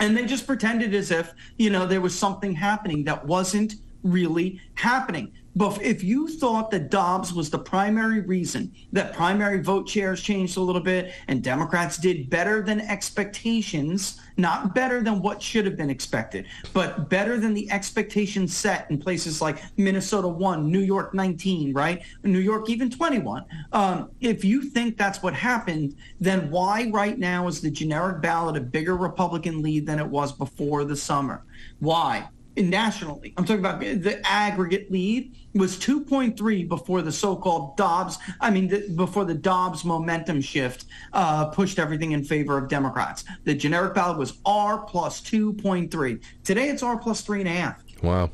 [0.00, 4.60] and they just pretended as if, you know, there was something happening that wasn't really
[4.74, 5.32] happening.
[5.56, 10.58] But if you thought that Dobbs was the primary reason that primary vote shares changed
[10.58, 15.74] a little bit and Democrats did better than expectations, not better than what should have
[15.74, 21.14] been expected, but better than the expectations set in places like Minnesota 1, New York
[21.14, 22.02] 19, right?
[22.22, 23.42] New York even 21.
[23.72, 28.58] Um, if you think that's what happened, then why right now is the generic ballot
[28.58, 31.44] a bigger Republican lead than it was before the summer?
[31.78, 32.28] Why?
[32.56, 33.34] Nationally.
[33.36, 38.18] I'm talking about the aggregate lead was 2.3 before the so-called Dobbs.
[38.40, 43.24] I mean, the, before the Dobbs momentum shift uh, pushed everything in favor of Democrats.
[43.44, 46.22] The generic ballot was R plus 2.3.
[46.44, 47.82] Today it's R plus three and a half.
[48.02, 48.30] Wow.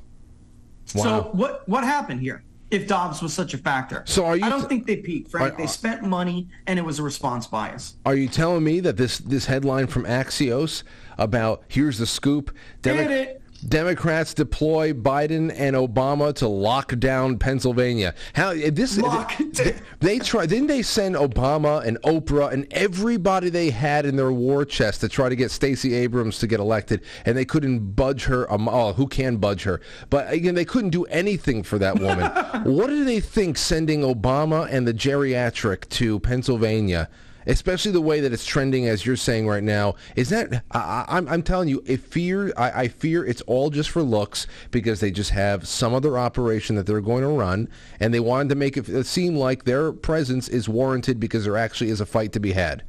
[0.94, 1.02] wow.
[1.02, 2.44] So what what happened here?
[2.70, 5.30] If Dobbs was such a factor, So are you I don't t- think they peaked,
[5.30, 5.54] Frank.
[5.54, 7.96] Are- they spent money, and it was a response bias.
[8.06, 10.82] Are you telling me that this this headline from Axios
[11.18, 12.50] about here's the scoop?
[12.80, 13.41] Did it.
[13.68, 18.14] Democrats deploy Biden and Obama to lock down Pennsylvania.
[18.34, 24.04] How this they, they try didn't they send Obama and Oprah and everybody they had
[24.04, 27.44] in their war chest to try to get Stacey Abrams to get elected and they
[27.44, 31.62] couldn't budge her um, oh who can budge her but again they couldn't do anything
[31.62, 32.30] for that woman.
[32.64, 37.08] what do they think sending Obama and the geriatric to Pennsylvania
[37.46, 41.04] especially the way that it's trending as you're saying right now is that I, I-
[41.08, 45.00] I'm, I'm telling you if fear I, I fear it's all just for looks because
[45.00, 47.68] they just have some other operation that they're going to run
[48.00, 51.90] and they wanted to make it seem like their presence is warranted because there actually
[51.90, 52.82] is a fight to be had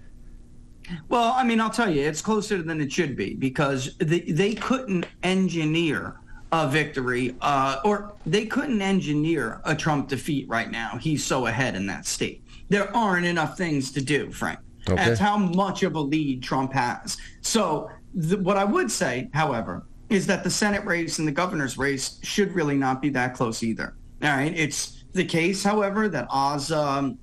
[1.09, 4.53] Well, I mean, I'll tell you, it's closer than it should be because they, they
[4.53, 6.19] couldn't engineer
[6.51, 10.97] a victory, uh, or they couldn't engineer a Trump defeat right now.
[11.01, 12.42] He's so ahead in that state.
[12.69, 14.59] There aren't enough things to do, Frank.
[14.89, 14.95] Okay.
[14.95, 17.17] That's how much of a lead Trump has.
[17.41, 17.89] So,
[18.19, 22.19] th- what I would say, however, is that the Senate race and the governor's race
[22.23, 23.95] should really not be that close either.
[24.21, 24.53] All right.
[24.55, 27.17] It's the case, however, that Oz um,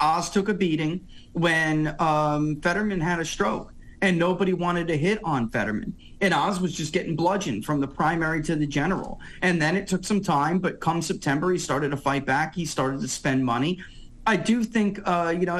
[0.00, 5.18] Oz took a beating when um, Fetterman had a stroke and nobody wanted to hit
[5.24, 5.94] on Fetterman.
[6.20, 9.20] And Oz was just getting bludgeoned from the primary to the general.
[9.42, 12.54] And then it took some time, but come September, he started to fight back.
[12.54, 13.82] He started to spend money.
[14.26, 15.58] I do think, uh, you know,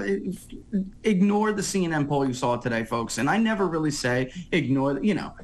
[1.03, 3.19] ignore the CNN poll you saw today, folks.
[3.19, 5.35] And I never really say ignore, you know,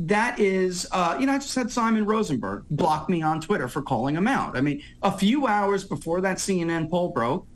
[0.00, 3.82] that is, uh, you know, I just had Simon Rosenberg block me on Twitter for
[3.82, 4.56] calling him out.
[4.56, 7.46] I mean, a few hours before that CNN poll broke,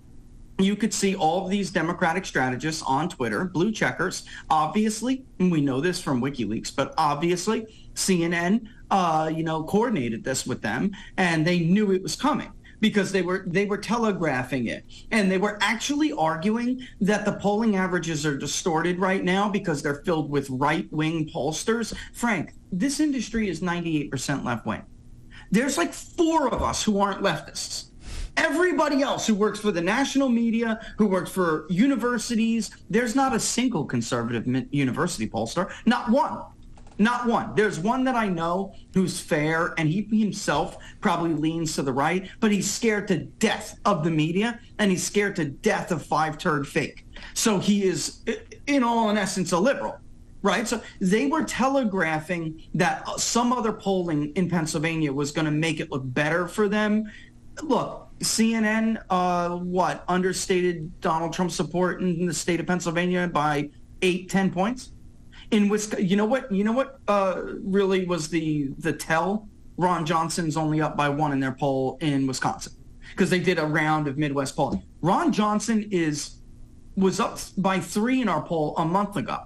[0.58, 5.61] you could see all of these Democratic strategists on Twitter, blue checkers, obviously, and we
[5.61, 11.46] know this from WikiLeaks, but obviously CNN, uh, you know, coordinated this with them and
[11.46, 15.59] they knew it was coming because they were they were telegraphing it and they were
[15.61, 21.28] actually arguing that the polling averages are distorted right now because they're filled with right-wing
[21.28, 21.95] pollsters.
[22.12, 24.83] Frank, this industry is 98% left-wing.
[25.51, 27.87] There's like four of us who aren't leftists.
[28.37, 33.41] Everybody else who works for the national media, who works for universities, there's not a
[33.41, 36.43] single conservative university pollster, not one.
[37.01, 37.55] Not one.
[37.55, 42.28] There's one that I know who's fair, and he himself probably leans to the right,
[42.40, 46.36] but he's scared to death of the media, and he's scared to death of five
[46.36, 47.07] turd fake.
[47.32, 48.22] So he is,
[48.66, 49.98] in all in essence, a liberal
[50.42, 50.66] right?
[50.66, 55.90] So they were telegraphing that some other polling in Pennsylvania was going to make it
[55.90, 57.12] look better for them.
[57.62, 63.68] Look, CNN, uh, what understated Donald Trump's support in the state of Pennsylvania by
[64.01, 64.92] eight, ten points.
[65.51, 66.51] In Wisconsin, you know what?
[66.53, 67.01] You know what?
[67.09, 69.48] Uh, really was the the tell.
[69.76, 72.74] Ron Johnson's only up by one in their poll in Wisconsin
[73.11, 74.82] because they did a round of Midwest polling.
[75.01, 76.36] Ron Johnson is
[76.96, 79.38] was up by three in our poll a month ago.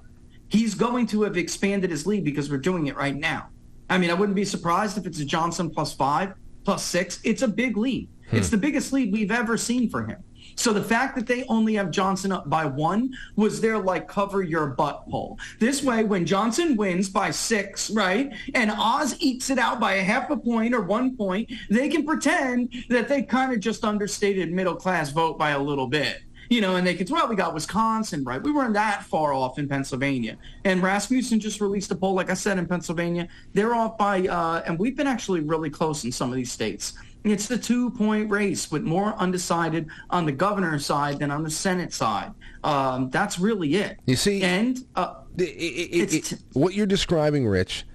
[0.48, 3.48] He's going to have expanded his lead because we're doing it right now.
[3.88, 6.34] I mean, I wouldn't be surprised if it's a Johnson plus five,
[6.64, 7.20] plus six.
[7.24, 8.08] It's a big lead.
[8.32, 10.22] It's the biggest lead we've ever seen for him.
[10.56, 14.42] So the fact that they only have Johnson up by one was their like cover
[14.42, 15.38] your butt poll.
[15.58, 20.02] This way, when Johnson wins by six, right, and Oz ekes it out by a
[20.02, 24.52] half a point or one point, they can pretend that they kind of just understated
[24.52, 27.54] middle class vote by a little bit you know, and they could, well, we got
[27.54, 28.42] Wisconsin, right?
[28.42, 30.36] We weren't that far off in Pennsylvania.
[30.64, 33.28] And Rasmussen just released a poll, like I said, in Pennsylvania.
[33.54, 36.94] They're off by, uh, and we've been actually really close in some of these states.
[37.24, 41.94] It's the two-point race with more undecided on the governor's side than on the Senate
[41.94, 42.32] side.
[42.62, 43.98] Um, that's really it.
[44.06, 47.86] You see, and uh, it, it, what you're describing, Rich,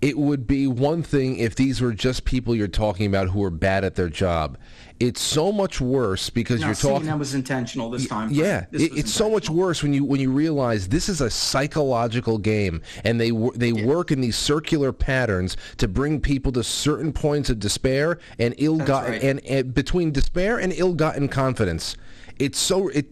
[0.00, 3.50] it would be one thing if these were just people you're talking about who are
[3.50, 4.56] bad at their job.
[4.98, 7.06] It's so much worse because no, you're see, talking.
[7.06, 8.30] that was intentional this time.
[8.30, 12.38] Yeah, it, it's so much worse when you when you realize this is a psychological
[12.38, 17.50] game, and they they work in these circular patterns to bring people to certain points
[17.50, 19.22] of despair and ill-gotten right.
[19.22, 21.96] and, and between despair and ill-gotten confidence.
[22.38, 23.06] It's so it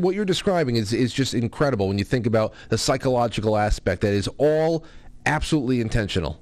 [0.00, 4.12] what you're describing is is just incredible when you think about the psychological aspect that
[4.12, 4.84] is all
[5.24, 6.40] absolutely intentional.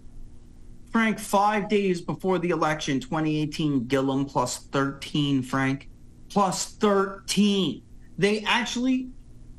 [0.95, 5.89] Frank, five days before the election, 2018, Gillum plus 13, Frank.
[6.29, 7.83] Plus 13.
[8.17, 9.09] They actually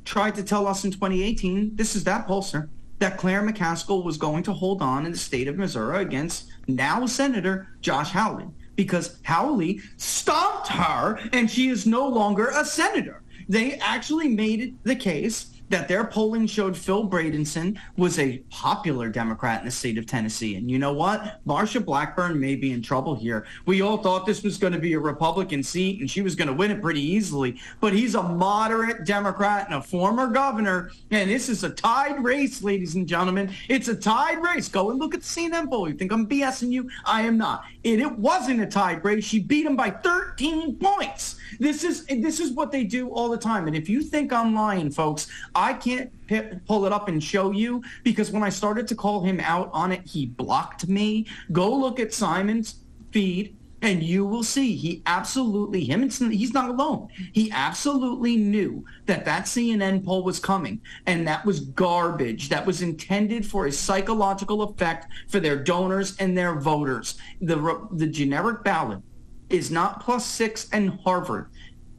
[0.06, 2.70] tried to tell us in 2018, this is that pollster,
[3.00, 7.06] that Claire McCaskill was going to hold on in the state of Missouri against now
[7.06, 13.24] Senator Josh Hawley because Hawley stopped her and she is no longer a senator.
[13.50, 19.60] They actually made the case that their polling showed Phil Bredesen was a popular Democrat
[19.60, 20.56] in the state of Tennessee.
[20.56, 21.42] And you know what?
[21.46, 23.46] Marsha Blackburn may be in trouble here.
[23.66, 26.48] We all thought this was going to be a Republican seat and she was going
[26.48, 27.60] to win it pretty easily.
[27.80, 30.92] But he's a moderate Democrat and a former governor.
[31.12, 33.52] And this is a tied race, ladies and gentlemen.
[33.70, 34.68] It's a tied race.
[34.68, 35.90] Go and look at the CNN poll.
[35.90, 36.90] You think I'm BSing you?
[37.06, 37.66] I am not.
[37.84, 39.24] And it wasn't a tied race.
[39.24, 41.38] She beat him by 13 points.
[41.60, 43.68] This is this is what they do all the time.
[43.68, 47.52] And if you think I'm lying, folks, I can't p- pull it up and show
[47.52, 51.28] you because when I started to call him out on it, he blocked me.
[51.52, 52.76] Go look at Simon's
[53.12, 57.08] feed and you will see he absolutely him and he's not alone.
[57.34, 62.50] He absolutely knew that that CNN poll was coming and that was garbage.
[62.50, 67.16] That was intended for a psychological effect for their donors and their voters.
[67.42, 69.02] The the generic ballot
[69.50, 71.50] is not plus six and Harvard.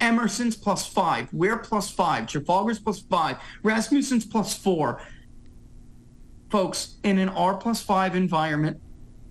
[0.01, 1.29] Emerson's plus five.
[1.33, 2.27] We're plus five.
[2.27, 3.39] Trafalgar's plus five.
[3.63, 5.01] Rasmussen's plus four.
[6.51, 8.81] Folks, in an R plus five environment,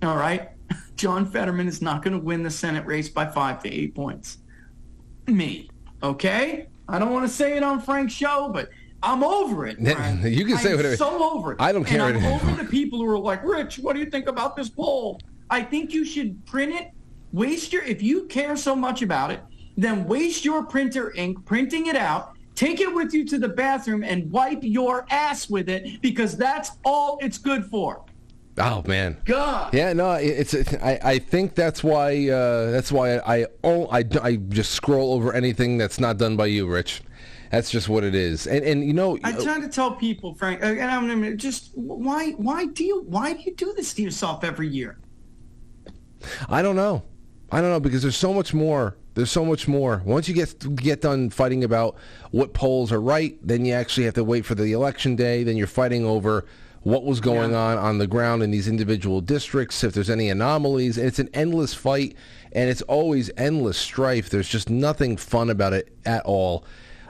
[0.02, 0.50] All right.
[0.96, 4.40] John Fetterman is not going to win the Senate race by five to eight points.
[5.28, 5.70] Me.
[6.04, 6.68] Okay?
[6.88, 8.70] I don't want to say it on Frank's show, but
[9.04, 9.78] I'm over it.
[9.78, 10.24] Frank.
[10.24, 11.62] You can say I'm whatever- so over it.
[11.62, 12.40] I don't care And I'm anymore.
[12.52, 15.20] over the people who are like, Rich, what do you think about this poll?
[15.50, 16.90] I think you should print it.
[17.36, 19.42] Waste your, if you care so much about it,
[19.76, 22.32] then waste your printer ink printing it out.
[22.56, 26.72] Take it with you to the bathroom and wipe your ass with it because that's
[26.86, 28.06] all it's good for.
[28.58, 29.18] Oh man.
[29.26, 29.74] God.
[29.74, 30.74] Yeah, no, it- it's.
[30.76, 32.30] I, I think that's why.
[32.30, 36.46] Uh, that's why I, oh, I I just scroll over anything that's not done by
[36.46, 37.02] you, Rich.
[37.52, 38.48] That's just what it is.
[38.48, 41.72] And and you know, I try to tell people, Frank, uh, and I'm gonna just
[41.76, 45.00] why why do you why do you do this to yourself every year?
[46.48, 47.04] I don't know.
[47.52, 48.96] I don't know because there's so much more.
[49.14, 50.02] There's so much more.
[50.06, 51.96] Once you get get done fighting about
[52.32, 55.44] what polls are right, then you actually have to wait for the election day.
[55.44, 56.46] Then you're fighting over
[56.86, 61.00] what was going on on the ground in these individual districts, if there's any anomalies.
[61.00, 62.16] It's an endless fight,
[62.52, 64.30] and it's always endless strife.
[64.30, 66.64] There's just nothing fun about it at all.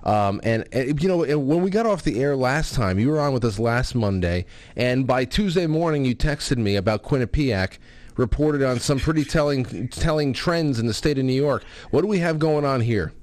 [0.06, 3.20] Um, and, and, you know, when we got off the air last time, you were
[3.20, 4.46] on with us last Monday,
[4.78, 7.78] and by Tuesday morning, you texted me about Quinnipiac,
[8.18, 11.64] reported on some pretty telling telling trends in the state of New York.
[11.92, 13.14] What do we have going on here?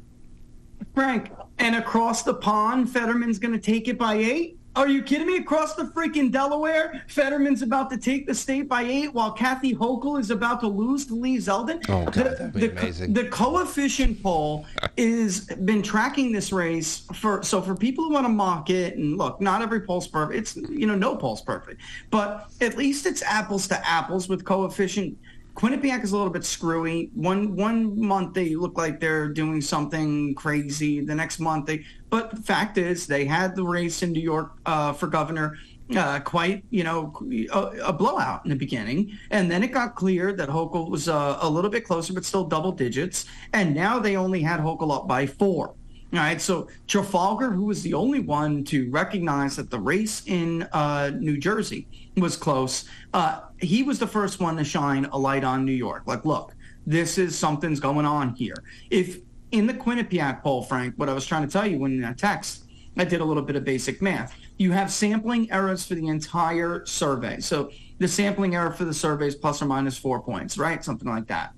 [0.95, 4.59] Frank, and across the pond, Fetterman's going to take it by eight?
[4.75, 5.37] Are you kidding me?
[5.37, 10.19] Across the freaking Delaware, Fetterman's about to take the state by eight while Kathy Hochul
[10.19, 11.85] is about to lose to Lee Zeldin.
[11.91, 13.13] Oh, God, the, that'd be the, amazing.
[13.13, 14.65] The coefficient poll
[14.97, 19.19] is been tracking this race for so for people who want to mock it and
[19.19, 20.39] look, not every poll's perfect.
[20.39, 25.19] It's you know no poll's perfect, but at least it's apples to apples with coefficient.
[25.55, 27.11] Quinnipiac is a little bit screwy.
[27.15, 31.01] One one month they look like they're doing something crazy.
[31.01, 34.53] The next month they, but the fact is they had the race in New York
[34.65, 35.59] uh, for governor
[35.97, 37.13] uh, quite, you know,
[37.53, 41.39] a, a blowout in the beginning, and then it got clear that Hochul was uh,
[41.41, 45.07] a little bit closer, but still double digits, and now they only had Hochul up
[45.07, 45.75] by four.
[46.15, 50.63] All right, so Trafalgar, who was the only one to recognize that the race in
[50.73, 51.87] uh, New Jersey
[52.17, 52.85] was close,
[53.15, 56.03] uh, he was the first one to shine a light on New York.
[56.07, 56.55] Like, look,
[56.87, 58.63] this is something's going on here.
[58.91, 59.19] If
[59.53, 62.65] in the Quinnipiac poll, Frank, what I was trying to tell you in that text,
[62.97, 64.35] I did a little bit of basic math.
[64.59, 67.41] You have sampling errors for the entire survey.
[67.41, 70.85] So the sampling error for the survey is plus or minus four points, right?
[70.85, 71.55] Something like that.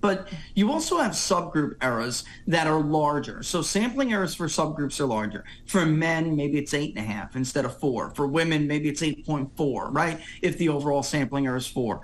[0.00, 3.42] But you also have subgroup errors that are larger.
[3.42, 5.44] So sampling errors for subgroups are larger.
[5.66, 8.10] For men, maybe it's eight and a half instead of four.
[8.14, 10.20] For women, maybe it's 8.4, right?
[10.42, 12.02] If the overall sampling error is four.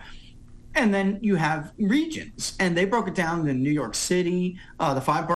[0.75, 4.93] And then you have regions, and they broke it down in New York City, uh,
[4.93, 5.29] the five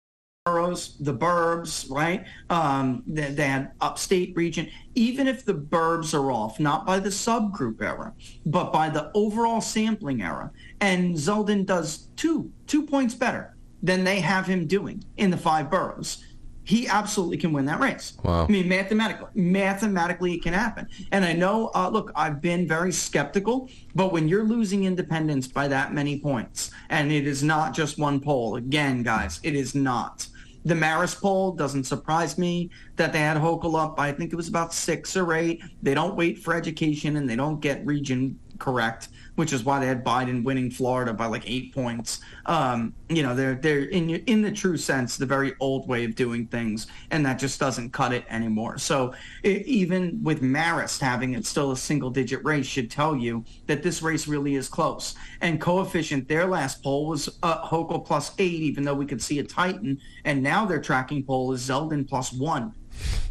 [0.47, 2.25] boroughs, the burbs, right?
[2.49, 4.71] Um, they, they had upstate region.
[4.95, 8.15] Even if the burbs are off, not by the subgroup error,
[8.47, 14.21] but by the overall sampling error, and Zeldin does two two points better than they
[14.21, 16.25] have him doing in the five boroughs.
[16.63, 18.15] He absolutely can win that race.
[18.25, 18.45] Wow.
[18.45, 20.89] I mean, mathematically, mathematically, it can happen.
[21.13, 25.69] And I know, uh, look, I've been very skeptical, but when you're losing independence by
[25.69, 30.27] that many points, and it is not just one poll, again, guys, it is not.
[30.67, 34.01] The Marist poll doesn't surprise me that they had Hochul up.
[34.01, 35.63] I think it was about six or eight.
[35.81, 39.87] They don't wait for education and they don't get region correct, which is why they
[39.87, 42.21] had Biden winning Florida by like eight points.
[42.47, 46.15] Um, you know, they're they're in in the true sense the very old way of
[46.15, 48.79] doing things, and that just doesn't cut it anymore.
[48.79, 49.15] So
[49.45, 53.83] e- even with Marist having it still a single digit race should tell you that
[53.83, 55.15] this race really is close.
[55.41, 59.39] And coefficient, their last poll was uh, Hochul plus eight, even though we could see
[59.39, 62.75] a Titan, and now their tracking poll is Zeldin plus one,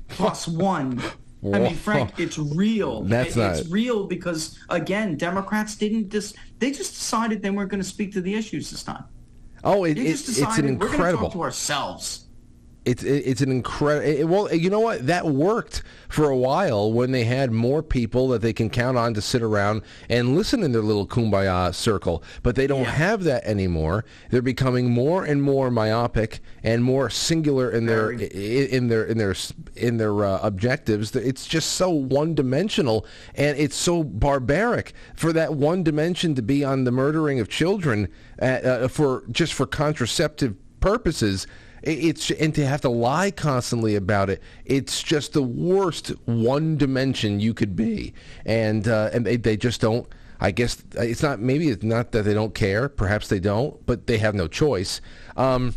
[0.07, 1.01] plus one.
[1.53, 3.01] I mean, Frank, it's real.
[3.15, 6.35] That's It- It's real because again, Democrats didn't just.
[6.59, 9.03] They just decided they weren't going to speak to the issues this time.
[9.63, 11.23] Oh, it, They it, it's an we're going to incredible.
[11.25, 12.24] talk to ourselves.
[12.85, 14.27] It's it, it's an incredible.
[14.27, 15.07] Well, you know what?
[15.07, 19.13] That worked for a while when they had more people that they can count on
[19.15, 22.23] to sit around and listen in their little kumbaya circle.
[22.43, 24.05] But they don't have that anymore.
[24.29, 29.17] They're becoming more and more myopic and more singular in their i- in their in
[29.17, 29.35] their
[29.75, 31.15] in their uh, objectives.
[31.15, 36.63] It's just so one dimensional and it's so barbaric for that one dimension to be
[36.63, 38.09] on the murdering of children
[38.41, 41.49] uh, uh, for just for contraceptive purposes it-
[41.85, 47.39] it's and to have to lie constantly about it it's just the worst one dimension
[47.39, 48.13] you could be.
[48.45, 50.07] And uh, and they, they just don't
[50.41, 54.07] i guess it's not maybe it's not that they don't care perhaps they don't but
[54.07, 54.99] they have no choice.
[55.37, 55.75] Um,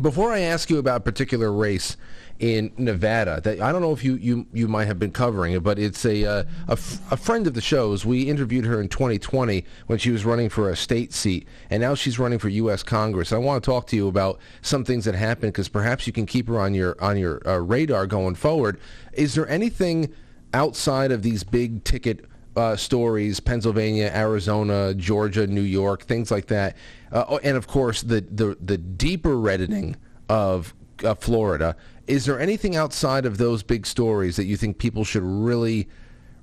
[0.00, 1.96] Before I ask you about a particular race
[2.38, 5.62] in Nevada, that I don't know if you, you, you might have been covering it,
[5.62, 8.06] but it's a, uh, a, f- a friend of the show's.
[8.06, 11.94] We interviewed her in 2020 when she was running for a state seat, and now
[11.96, 12.84] she's running for U.S.
[12.84, 13.32] Congress.
[13.32, 16.26] I want to talk to you about some things that happened because perhaps you can
[16.26, 18.78] keep her on your on your uh, radar going forward.
[19.12, 20.14] Is there anything
[20.54, 22.24] outside of these big ticket
[22.56, 26.76] uh, stories, Pennsylvania, Arizona, Georgia, New York, things like that,
[27.10, 29.96] uh, oh, and of course the the, the deeper reddening
[30.28, 31.76] of uh, Florida.
[32.06, 35.88] Is there anything outside of those big stories that you think people should really,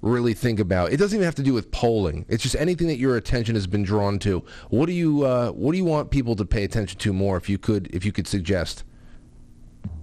[0.02, 0.92] really think about?
[0.92, 2.26] It doesn't even have to do with polling.
[2.30, 4.44] It's just anything that your attention has been drawn to.
[4.70, 7.38] What do you uh, What do you want people to pay attention to more?
[7.38, 8.84] If you could, if you could suggest.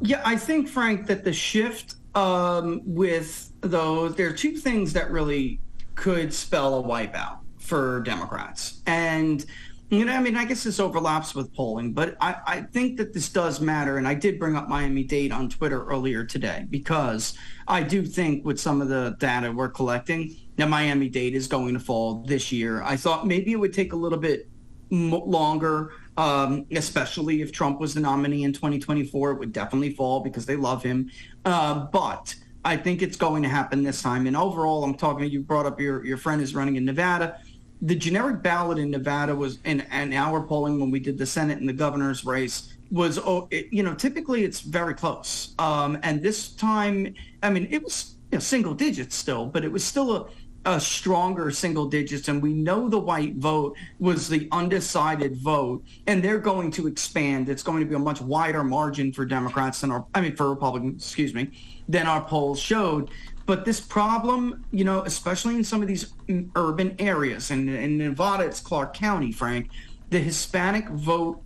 [0.00, 5.10] Yeah, I think Frank that the shift um, with those there are two things that
[5.10, 5.60] really
[5.94, 8.82] could spell a wipeout for Democrats.
[8.86, 9.44] And
[9.93, 13.12] you know, I mean, I guess this overlaps with polling, but I, I think that
[13.12, 13.98] this does matter.
[13.98, 17.36] And I did bring up Miami Dade on Twitter earlier today because
[17.69, 21.74] I do think with some of the data we're collecting that Miami Dade is going
[21.74, 22.82] to fall this year.
[22.82, 24.48] I thought maybe it would take a little bit
[24.90, 29.32] longer, um, especially if Trump was the nominee in 2024.
[29.32, 31.10] It would definitely fall because they love him.
[31.44, 34.27] Uh, but I think it's going to happen this time.
[34.27, 35.28] And overall, I'm talking.
[35.28, 37.40] You brought up your your friend is running in Nevada.
[37.82, 41.59] The generic ballot in Nevada was in, in our polling when we did the Senate
[41.59, 45.54] and the governor's race was oh, you know typically it's very close.
[45.59, 49.72] Um, and this time, I mean, it was you know, single digits still, but it
[49.72, 50.28] was still a
[50.64, 52.28] a stronger single digits.
[52.28, 57.48] And we know the white vote was the undecided vote and they're going to expand.
[57.48, 60.48] It's going to be a much wider margin for democrats than our i mean for
[60.50, 61.50] republicans excuse me
[61.88, 63.10] than our polls showed
[63.47, 66.12] but this problem you know especially in some of these
[66.56, 69.70] urban areas and in nevada it's clark county frank
[70.10, 71.43] the hispanic vote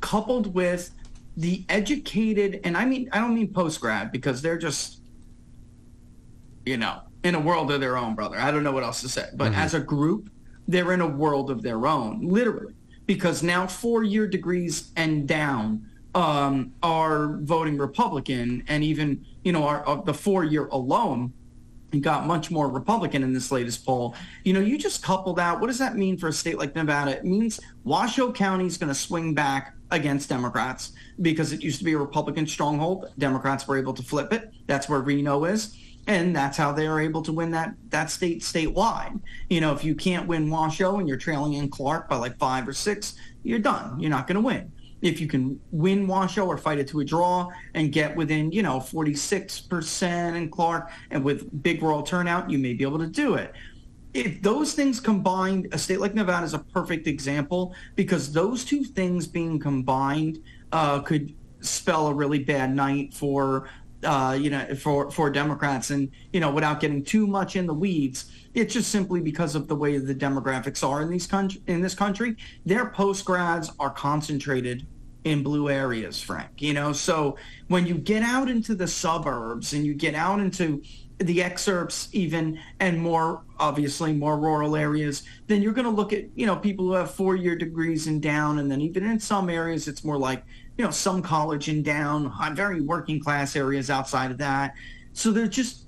[0.00, 0.90] coupled with
[1.36, 5.00] the educated and i mean i don't mean post grad because they're just
[6.66, 8.38] you know in a world of their own, brother.
[8.38, 9.28] I don't know what else to say.
[9.34, 9.60] But Mm-hmm.
[9.60, 10.30] as a group,
[10.66, 12.74] they're in a world of their own, literally,
[13.06, 19.88] because now four-year degrees and down um, are voting Republican, and even you know our,
[19.88, 21.32] uh, the four-year alone
[21.98, 24.14] got much more Republican in this latest poll.
[24.44, 25.58] You know, you just couple that.
[25.58, 27.16] What does that mean for a state like Nevada?
[27.16, 31.84] It means Washoe County is going to swing back against Democrats because it used to
[31.84, 33.12] be a Republican stronghold.
[33.18, 34.52] Democrats were able to flip it.
[34.66, 35.76] That's where Reno is.
[36.06, 39.20] And that's how they are able to win that that state statewide.
[39.48, 42.66] You know, if you can't win Washoe and you're trailing in Clark by like five
[42.66, 44.00] or six, you're done.
[44.00, 44.72] You're not going to win.
[45.02, 48.62] If you can win Washoe or fight it to a draw and get within, you
[48.62, 53.34] know, 46% in Clark and with big rural turnout, you may be able to do
[53.34, 53.52] it.
[54.12, 58.82] If those things combined, a state like Nevada is a perfect example because those two
[58.82, 63.68] things being combined uh, could spell a really bad night for
[64.04, 67.74] uh, you know, for for Democrats, and you know, without getting too much in the
[67.74, 71.80] weeds, it's just simply because of the way the demographics are in these country in
[71.80, 72.36] this country.
[72.64, 74.86] Their post grads are concentrated
[75.24, 76.62] in blue areas, Frank.
[76.62, 77.36] You know, so
[77.68, 80.82] when you get out into the suburbs and you get out into
[81.18, 86.24] the excerpts even and more obviously more rural areas then you're going to look at
[86.34, 89.50] you know people who have four year degrees and down and then even in some
[89.50, 90.42] areas it's more like
[90.80, 94.72] you know some college and down very working class areas outside of that.
[95.12, 95.84] So they're just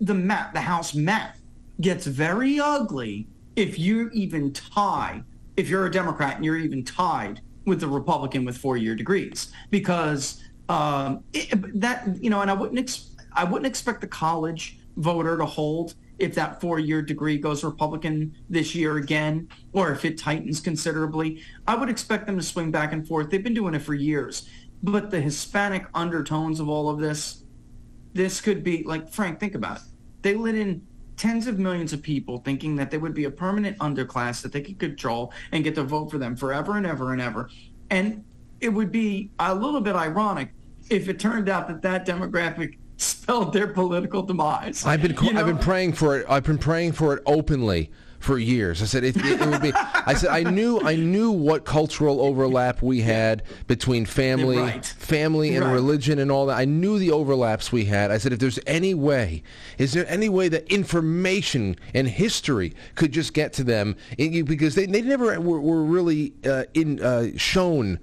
[0.00, 1.36] the map the house map
[1.80, 5.24] gets very ugly if you even tie
[5.56, 9.50] if you're a democrat and you're even tied with the republican with four year degrees.
[9.72, 14.78] Because um, it, that you know and i wouldn't ex- I wouldn't expect the college
[14.96, 20.18] voter to hold if that four-year degree goes Republican this year again, or if it
[20.18, 21.42] tightens considerably.
[21.66, 23.30] I would expect them to swing back and forth.
[23.30, 24.48] They've been doing it for years.
[24.82, 27.44] But the Hispanic undertones of all of this,
[28.12, 29.40] this could be like Frank.
[29.40, 29.82] Think about it.
[30.22, 30.86] They let in
[31.16, 34.60] tens of millions of people thinking that there would be a permanent underclass that they
[34.60, 37.48] could control and get to vote for them forever and ever and ever.
[37.90, 38.24] And
[38.60, 40.50] it would be a little bit ironic
[40.90, 44.84] if it turned out that that demographic spelled their political demise.
[44.86, 45.40] I've been You know?
[45.40, 46.26] I've been praying for it.
[46.28, 48.80] I've been praying for it openly for years.
[48.82, 49.72] I said it, it, it would be.
[49.74, 54.84] I said I knew I knew what cultural overlap we had between family, Right.
[54.84, 55.72] family and Right.
[55.74, 56.56] religion and all that.
[56.56, 58.10] I knew the overlaps we had.
[58.10, 59.42] I said if there's any way,
[59.78, 64.86] is there any way that information and history could just get to them because they
[64.86, 67.98] they never were, were really uh, in uh, shown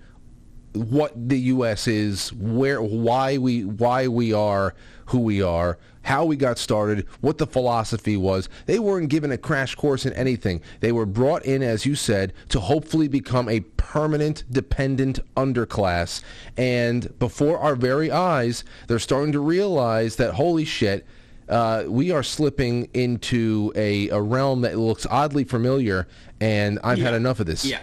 [0.74, 1.88] what the U.S.
[1.88, 4.74] is, where, why we, why we are
[5.08, 8.50] who we are, how we got started, what the philosophy was.
[8.66, 10.62] They weren't given a crash course in anything.
[10.80, 16.22] They were brought in, as you said, to hopefully become a permanent, dependent underclass.
[16.58, 21.06] And before our very eyes, they're starting to realize that holy shit.
[21.50, 26.08] Uh, we are slipping into a, a realm that looks oddly familiar,
[26.40, 27.66] and I've had enough of this.
[27.66, 27.82] Yeah.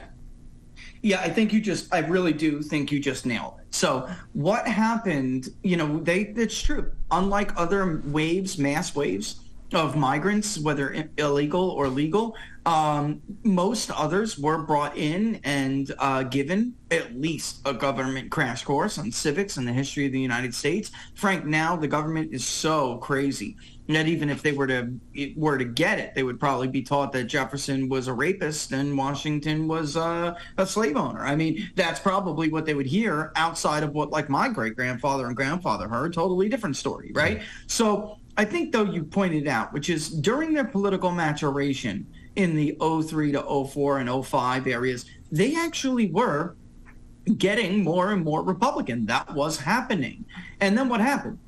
[1.02, 3.74] Yeah, I think you just, I really do think you just nailed it.
[3.74, 6.92] So what happened, you know, they, it's true.
[7.10, 9.40] Unlike other waves, mass waves
[9.72, 12.36] of migrants, whether illegal or legal,
[12.66, 18.98] um, most others were brought in and uh, given at least a government crash course
[18.98, 20.90] on civics and the history of the United States.
[21.14, 23.56] Frank, now the government is so crazy
[23.94, 24.92] that even if they were to
[25.36, 28.96] were to get it, they would probably be taught that Jefferson was a rapist and
[28.96, 31.24] Washington was uh, a slave owner.
[31.24, 35.26] I mean, that's probably what they would hear outside of what like my great grandfather
[35.26, 36.12] and grandfather heard.
[36.12, 37.42] Totally different story, right?
[37.66, 42.06] So I think though you pointed out, which is during their political maturation
[42.36, 46.56] in the 03 to 04 and 05 areas, they actually were
[47.36, 49.06] getting more and more Republican.
[49.06, 50.24] That was happening.
[50.60, 51.38] And then what happened?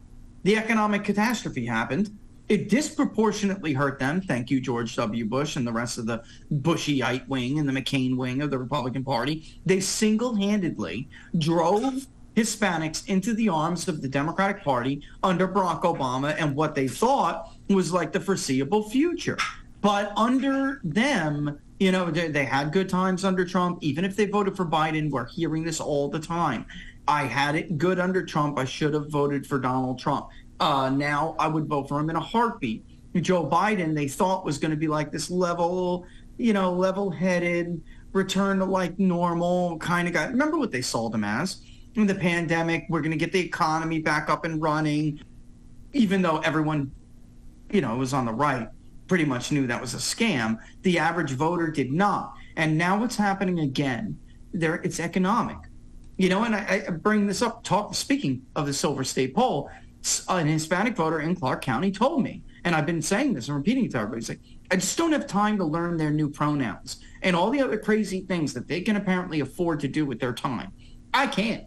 [0.44, 2.16] The economic catastrophe happened.
[2.48, 4.20] It disproportionately hurt them.
[4.20, 5.24] Thank you, George W.
[5.24, 9.04] Bush and the rest of the Bushite wing and the McCain wing of the Republican
[9.04, 9.58] Party.
[9.64, 11.08] They single-handedly
[11.38, 12.06] drove
[12.36, 17.52] Hispanics into the arms of the Democratic Party under Barack Obama and what they thought
[17.68, 19.38] was like the foreseeable future.
[19.80, 23.78] But under them, you know, they, they had good times under Trump.
[23.82, 26.66] Even if they voted for Biden, we're hearing this all the time.
[27.08, 28.58] I had it good under Trump.
[28.58, 30.28] I should have voted for Donald Trump.
[30.62, 32.84] Uh, now I would vote for him in a heartbeat.
[33.20, 36.06] Joe Biden, they thought was going to be like this level,
[36.38, 37.82] you know, level-headed,
[38.12, 40.26] return to like normal kind of guy.
[40.26, 41.62] Remember what they sold him as?
[41.96, 45.20] In the pandemic, we're going to get the economy back up and running,
[45.94, 46.92] even though everyone,
[47.72, 48.68] you know, was on the right
[49.08, 50.58] pretty much knew that was a scam.
[50.82, 52.34] The average voter did not.
[52.56, 54.16] And now what's happening again?
[54.52, 55.58] There, it's economic.
[56.18, 57.64] You know, and I, I bring this up.
[57.64, 59.68] Talk speaking of the Silver State poll,
[60.28, 63.84] an Hispanic voter in Clark County told me, and I've been saying this and repeating
[63.86, 64.24] it to everybody.
[64.26, 67.78] Like, I just don't have time to learn their new pronouns and all the other
[67.78, 70.72] crazy things that they can apparently afford to do with their time.
[71.12, 71.64] I can't.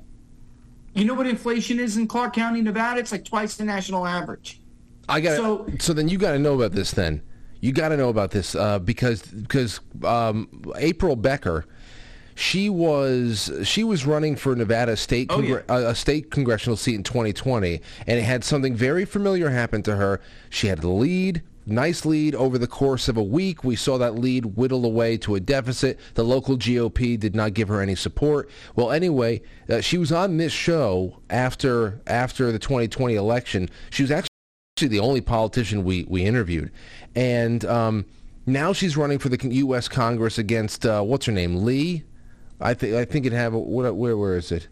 [0.94, 3.00] You know what inflation is in Clark County, Nevada?
[3.00, 4.62] It's like twice the national average.
[5.08, 7.22] I got So- so, then you got to know about this then.
[7.62, 10.48] You got to know about this uh, because because um,
[10.78, 11.66] April Becker,
[12.36, 16.96] she was she was running for Nevada state Oh, congre- a, a state congressional seat
[16.96, 20.22] in 2020, and it had something very familiar happen to her.
[20.50, 21.42] She had the lead.
[21.68, 23.64] Nice lead over the course of a week.
[23.64, 26.00] We saw that lead whittle away to a deficit.
[26.14, 28.52] The local GOP did not give her any support.
[28.76, 33.70] Well, anyway, uh, she was on this show after after the 2020 election.
[33.90, 34.30] She was actually
[34.76, 36.70] actually the only politician we, we interviewed.
[37.16, 38.06] And um,
[38.46, 39.88] now she's running for the U.S.
[39.88, 42.04] Congress against, uh, what's her name, Lee?
[42.60, 44.68] I, think I think it have, a, what, where, where is it?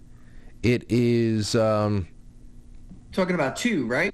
[0.62, 2.08] It is, um,
[3.12, 4.14] Talking about two, right?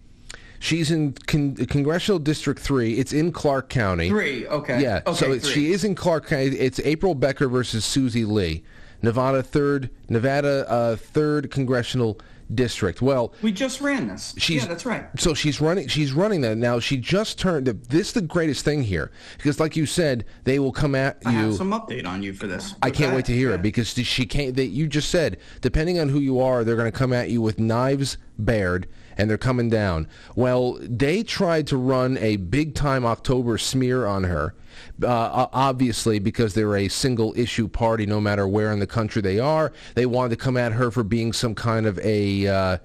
[0.59, 2.93] she's in con- Congressional District 3.
[2.93, 4.09] It's in Clark County.
[4.09, 4.81] Three, okay.
[4.81, 6.47] Yeah, Okay, so it's, she is in Clark County.
[6.57, 8.63] It's April Becker versus Susie Lee.
[9.01, 12.19] Nevada 3rd, Nevada uh, 3rd Congressional
[12.53, 13.01] District.
[13.01, 14.33] Well, We just ran this.
[14.37, 15.05] She's, yeah, that's right.
[15.17, 15.87] So she's running.
[15.87, 16.79] She's running that now.
[16.79, 17.67] She just turned.
[17.67, 21.29] This is the greatest thing here because, like you said, they will come at you.
[21.29, 22.75] I have some update on you for this.
[22.81, 24.55] I can't that, wait to hear it because she can't.
[24.55, 27.41] That you just said, depending on who you are, they're going to come at you
[27.41, 28.87] with knives bared,
[29.19, 30.07] and they're coming down.
[30.35, 34.55] Well, they tried to run a big time October smear on her,
[35.03, 38.05] uh, obviously because they're a single issue party.
[38.05, 41.03] No matter where in the country they are, they wanted to come at her for
[41.03, 42.47] being some kind of a.
[42.47, 42.77] Uh,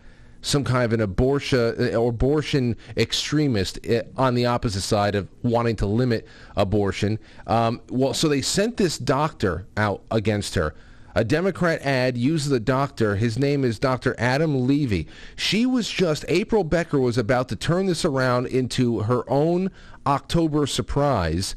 [0.42, 5.86] some kind of an abortion abortion extremist eh, on the opposite side of wanting to
[5.86, 7.18] limit abortion.
[7.46, 10.74] Um, well, so they sent this doctor out against her.
[11.16, 13.14] A Democrat ad uses the doctor.
[13.14, 14.16] His name is Dr.
[14.18, 15.06] Adam Levy.
[15.36, 19.70] She was just, April Becker was about to turn this around into her own
[20.06, 21.54] October surprise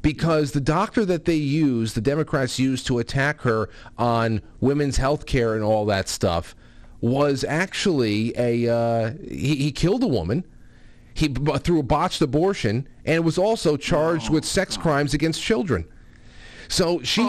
[0.00, 3.68] because the doctor that they used, the Democrats used to attack her
[3.98, 6.54] on women's health care and all that stuff,
[7.00, 10.44] was actually a uh, he, he killed a woman.
[11.12, 15.84] He through a botched abortion and was also charged with sex crimes against children.
[16.68, 17.22] So she,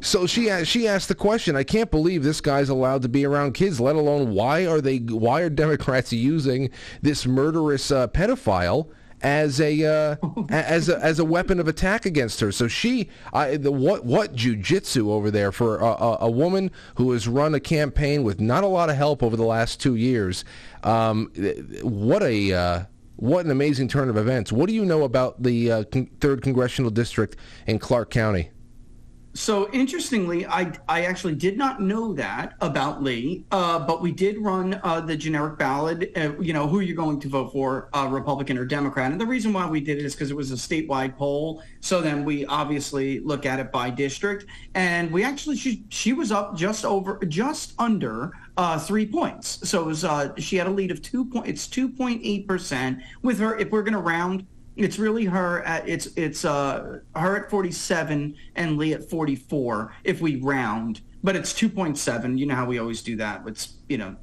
[0.00, 1.56] so she a- she asked the question.
[1.56, 3.80] I can't believe this guy's allowed to be around kids.
[3.80, 4.98] Let alone why are they?
[4.98, 6.70] Why are Democrats using
[7.02, 8.88] this murderous uh, pedophile
[9.22, 10.16] as a uh,
[10.48, 12.50] as a as a weapon of attack against her.
[12.52, 17.12] So she, I, the, what what jujitsu over there for a, a, a woman who
[17.12, 20.44] has run a campaign with not a lot of help over the last two years.
[20.82, 21.30] Um,
[21.82, 22.84] what a uh,
[23.16, 24.50] what an amazing turn of events.
[24.52, 27.36] What do you know about the uh, con- third congressional district
[27.66, 28.50] in Clark County?
[29.32, 34.38] So interestingly, I I actually did not know that about Lee, uh, but we did
[34.38, 36.10] run uh, the generic ballot.
[36.16, 39.12] Uh, you know, who you're going to vote for, uh, Republican or Democrat.
[39.12, 41.62] And the reason why we did it is because it was a statewide poll.
[41.78, 46.32] So then we obviously look at it by district, and we actually she she was
[46.32, 49.68] up just over just under uh, three points.
[49.68, 51.46] So it was uh, she had a lead of two point.
[51.46, 53.56] It's two point eight percent with her.
[53.56, 54.44] If we're going to round
[54.80, 60.20] it's really her at it's it's uh her at 47 and Lee at 44 if
[60.20, 62.38] we round, but it's 2.7.
[62.38, 63.42] You know how we always do that.
[63.46, 64.16] It's you know,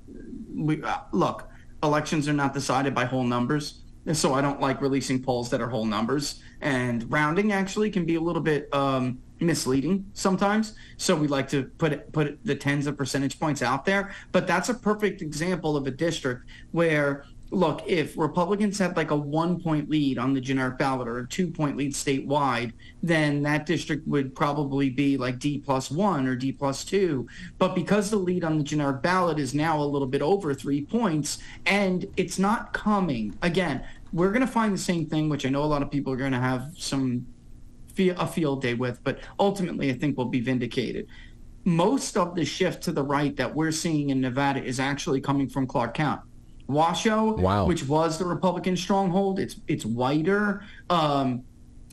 [0.53, 1.49] we uh, look,
[1.83, 5.69] elections are not decided by whole numbers, so I don't like releasing polls that are
[5.69, 6.41] whole numbers.
[6.61, 10.73] And rounding actually can be a little bit um, misleading sometimes.
[10.97, 14.15] So we like to put it, put the tens of percentage points out there.
[14.31, 19.15] But that's a perfect example of a district where look, if Republicans had like a
[19.15, 23.65] one point lead on the generic ballot or a two point lead statewide, then that
[23.65, 27.27] district would probably be like D plus one or D plus two.
[27.57, 30.83] But because the lead on the generic ballot is now a little bit over three
[30.85, 33.83] points and it's not coming, again,
[34.13, 36.17] we're going to find the same thing, which I know a lot of people are
[36.17, 37.27] going to have some
[37.99, 41.07] a field day with, but ultimately I think we'll be vindicated.
[41.65, 45.49] Most of the shift to the right that we're seeing in Nevada is actually coming
[45.49, 46.21] from Clark County.
[46.67, 47.65] Washoe, wow.
[47.65, 49.39] which was the Republican stronghold.
[49.39, 50.63] It's it's whiter.
[50.89, 51.43] Um,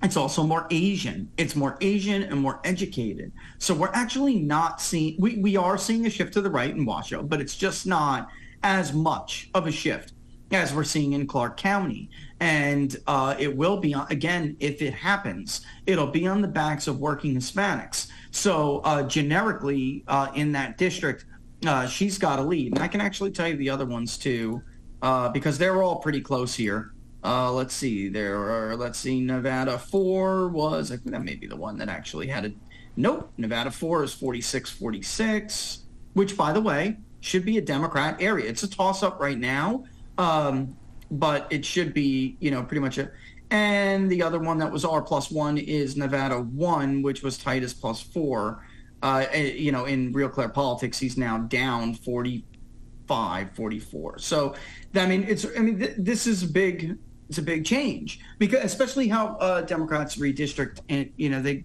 [0.02, 1.30] it's also more Asian.
[1.38, 3.32] It's more Asian and more educated.
[3.58, 5.16] So we're actually not seeing.
[5.18, 8.28] We we are seeing a shift to the right in Washoe, but it's just not
[8.62, 10.12] as much of a shift
[10.50, 12.10] as we're seeing in Clark County.
[12.40, 15.64] And uh, it will be on, again if it happens.
[15.86, 18.08] It'll be on the backs of working Hispanics.
[18.30, 21.24] So uh, generically uh, in that district
[21.66, 22.74] uh, she's got a lead.
[22.74, 24.62] And I can actually tell you the other ones too,
[25.02, 26.92] uh, because they're all pretty close here.
[27.22, 31.46] Uh, let's see, there are, let's see, Nevada 4 was, I think that may be
[31.46, 32.52] the one that actually had a,
[32.96, 38.46] nope, Nevada 4 is 46 46, which, by the way, should be a Democrat area.
[38.46, 39.84] It's a toss up right now,
[40.18, 40.76] um,
[41.10, 43.10] but it should be, you know, pretty much a,
[43.50, 47.72] and the other one that was R plus one is Nevada 1, which was Titus
[47.72, 48.62] plus 4
[49.04, 54.18] uh, eh, you know, in Real Clear Politics, he's now down 45, 44.
[54.18, 54.54] So,
[54.94, 56.96] I mean, it's, I mean, th- this is a big,
[57.28, 61.64] it's a big change because, especially how uh, Democrats redistrict, and you know, they,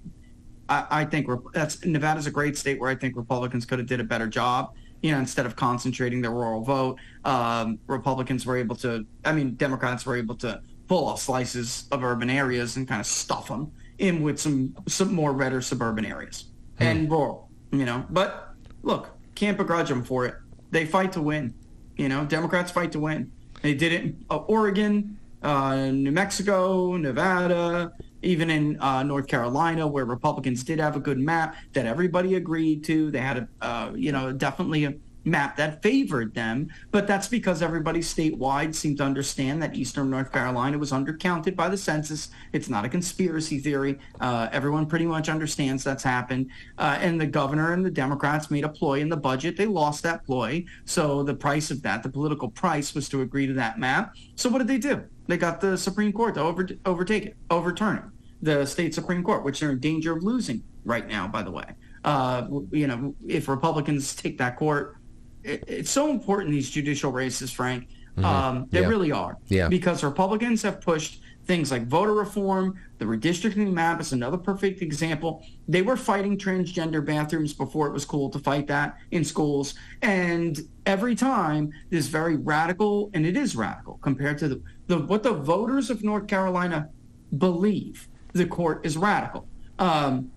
[0.67, 4.01] I, I think that's Nevada's a great state where I think Republicans could have did
[4.01, 4.73] a better job.
[5.01, 9.55] You know, instead of concentrating their rural vote, um, Republicans were able to, I mean,
[9.55, 13.71] Democrats were able to pull off slices of urban areas and kind of stuff them
[13.97, 16.48] in with some some more redder suburban areas
[16.79, 18.05] and rural, you know.
[18.09, 18.53] But
[18.83, 20.35] look, can't begrudge them for it.
[20.71, 21.53] They fight to win.
[21.97, 23.31] You know, Democrats fight to win.
[23.61, 27.91] They did it in uh, Oregon, uh, New Mexico, Nevada,
[28.21, 32.83] even in uh, North Carolina, where Republicans did have a good map that everybody agreed
[32.85, 33.11] to.
[33.11, 34.93] They had a, uh, you know, definitely a
[35.25, 40.31] map that favored them, but that's because everybody statewide seemed to understand that Eastern North
[40.31, 42.29] Carolina was undercounted by the census.
[42.53, 43.99] It's not a conspiracy theory.
[44.19, 46.49] Uh, everyone pretty much understands that's happened.
[46.77, 49.57] Uh, and the governor and the Democrats made a ploy in the budget.
[49.57, 50.63] They lost that ploy.
[50.85, 54.15] So the price of that, the political price, was to agree to that map.
[54.35, 55.03] So what did they do?
[55.27, 58.03] They got the Supreme Court to over, overtake it, overturn it.
[58.41, 61.65] The state Supreme Court, which they're in danger of losing right now, by the way.
[62.03, 64.95] Uh, you know, if Republicans take that court,
[65.43, 67.87] it, it's so important these judicial races, Frank.
[68.17, 68.23] Mhm.
[68.25, 68.87] Um, they Yeah.
[68.87, 69.37] really are.
[69.47, 69.69] Yeah.
[69.69, 75.43] Because Republicans have pushed things like voter reform, the redistricting map is another perfect example.
[75.67, 79.73] They were fighting transgender bathrooms before it was cool to fight that in schools.
[80.03, 85.23] And every time this very radical, and it is radical compared to the, the what
[85.23, 86.89] the voters of North Carolina
[87.37, 89.47] believe the court is radical.
[89.79, 90.31] Um,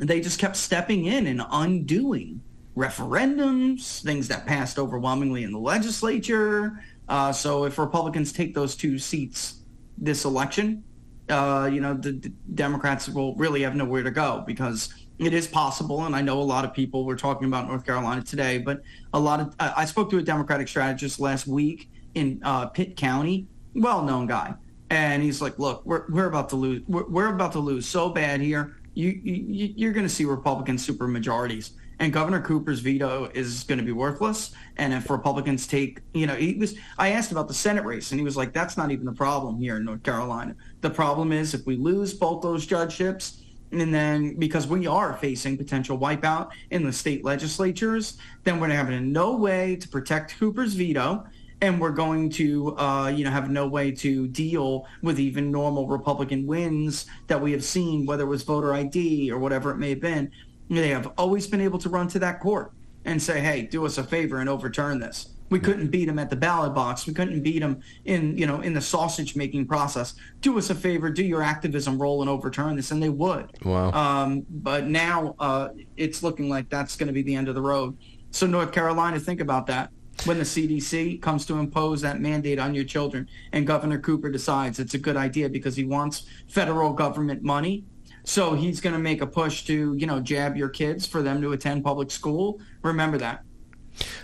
[0.00, 2.40] they just kept stepping in and undoing
[2.78, 6.80] referendums, things that passed overwhelmingly in the legislature.
[7.08, 9.62] Uh, so if Republicans take those two seats
[9.98, 10.84] this election,
[11.28, 15.46] uh, you know, the, the Democrats will really have nowhere to go because it is
[15.48, 16.04] possible.
[16.04, 18.82] And I know a lot of people were talking about North Carolina today, but
[19.12, 22.96] a lot of I I spoke to a Democratic strategist last week in uh, Pitt
[22.96, 24.54] County, well-known guy,
[24.90, 26.82] and he's like, "Look, we're we're about to lose.
[26.86, 28.76] We're, we're about to lose so bad here.
[28.94, 33.78] You, you you're going to see Republican super majorities." And Governor Cooper's veto is going
[33.78, 34.52] to be worthless.
[34.76, 36.76] And if Republicans take, you know, he was.
[36.96, 39.58] I asked about the Senate race, and he was like, "That's not even the problem
[39.58, 40.54] here in North Carolina.
[40.80, 45.58] The problem is if we lose both those judgeships." And then, because we are facing
[45.58, 51.26] potential wipeout in the state legislatures, then we're having no way to protect Cooper's veto
[51.60, 55.86] and we're going to uh, you know have no way to deal with even normal
[55.88, 59.90] Republican wins that we have seen, whether it was voter ID or whatever it may
[59.90, 60.30] have been.
[60.68, 62.72] They have always been able to run to that court
[63.04, 66.28] and say, "Hey, do us a favor and overturn this." We couldn't beat them at
[66.28, 67.06] the ballot box.
[67.06, 70.14] We couldn't beat them in you know in the sausage making process.
[70.40, 73.50] Do us a favor, do your activism role and overturn this, and they would.
[73.64, 73.92] Wow.
[73.92, 77.62] Um, but now uh, it's looking like that's going to be the end of the
[77.62, 77.96] road.
[78.30, 79.90] So North Carolina, think about that
[80.24, 84.78] when the CDC comes to impose that mandate on your children and Governor Cooper decides
[84.78, 87.84] it's a good idea because he wants federal government money.
[88.28, 91.40] So he's going to make a push to, you know, jab your kids for them
[91.40, 92.60] to attend public school.
[92.82, 93.42] Remember that.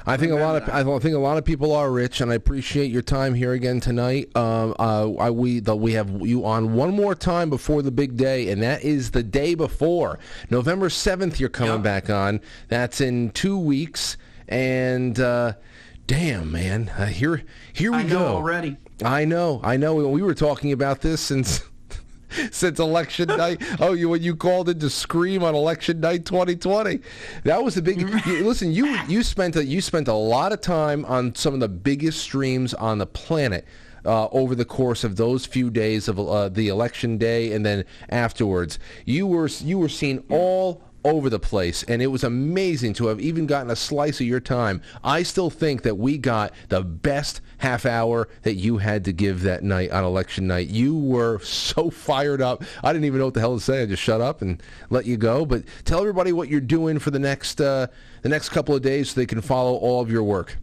[0.07, 2.35] I think a lot of I think a lot of people are rich, and I
[2.35, 4.29] appreciate your time here again tonight.
[4.37, 8.19] Um, uh, I, we the, we have you on one more time before the big
[8.19, 10.19] day, and that is the day before
[10.51, 11.41] November seventh.
[11.41, 12.43] You're coming back on.
[12.69, 15.55] That's in two weeks, and uh,
[16.07, 18.77] damn man, uh, here here we I know go already.
[19.03, 19.95] I know, I know.
[19.95, 21.63] We were talking about this since
[22.51, 23.63] since election night.
[23.81, 27.01] Oh, you when you called in to scream on election night 2020,
[27.45, 28.01] that was the big.
[28.27, 31.61] you, listen, you you spent a, you spent a lot of time on some of
[31.61, 33.67] the biggest streams on the planet.
[34.07, 37.83] Uh, over the course of those few days of uh, the election day and then
[38.11, 43.07] afterwards, you were you were seen all over the place, and it was amazing to
[43.09, 44.81] have even gotten a slice of your time.
[45.03, 49.43] I still think that we got the best half hour that you had to give
[49.43, 50.69] that night on election night.
[50.69, 52.65] You were so fired up.
[52.83, 53.83] I didn't even know what the hell to say.
[53.83, 55.45] I just shut up and let you go.
[55.45, 57.89] But tell everybody what you're doing for the next uh,
[58.23, 60.59] the next couple of days so they can follow all of your work.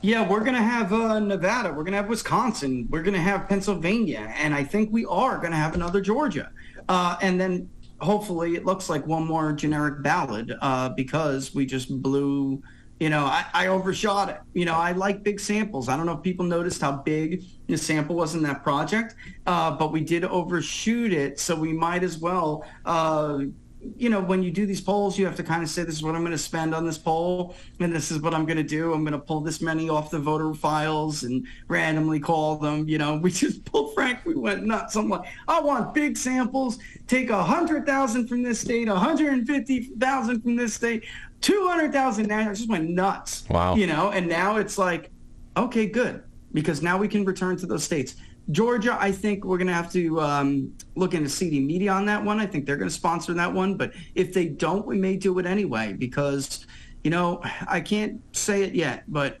[0.00, 1.70] Yeah, we're going to have uh, Nevada.
[1.70, 2.86] We're going to have Wisconsin.
[2.88, 4.32] We're going to have Pennsylvania.
[4.36, 6.52] And I think we are going to have another Georgia.
[6.88, 7.68] Uh, and then
[8.00, 12.62] hopefully it looks like one more generic ballad uh, because we just blew,
[13.00, 14.40] you know, I, I overshot it.
[14.54, 15.88] You know, I like big samples.
[15.88, 19.14] I don't know if people noticed how big the sample was in that project,
[19.46, 21.40] uh, but we did overshoot it.
[21.40, 23.40] So we might as well uh,
[23.96, 26.02] you know, when you do these polls, you have to kind of say, this is
[26.02, 28.62] what I'm going to spend on this poll, and this is what I'm going to
[28.62, 28.92] do.
[28.92, 32.88] I'm going to pull this many off the voter files and randomly call them.
[32.88, 34.24] You know, we just pulled Frank.
[34.24, 34.96] We went nuts.
[34.96, 36.78] I'm like, I want big samples.
[37.06, 41.04] Take a hundred thousand from this state, a hundred and fifty thousand from this state,
[41.40, 42.26] two hundred thousand.
[42.26, 43.44] Now I just went nuts.
[43.48, 43.76] Wow.
[43.76, 45.10] You know, and now it's like,
[45.56, 46.22] okay, good,
[46.52, 48.16] because now we can return to those states.
[48.50, 52.24] Georgia, I think we're going to have to um, look into CD Media on that
[52.24, 52.40] one.
[52.40, 53.76] I think they're going to sponsor that one.
[53.76, 56.66] But if they don't, we may do it anyway because,
[57.04, 59.38] you know, I can't say it yet, but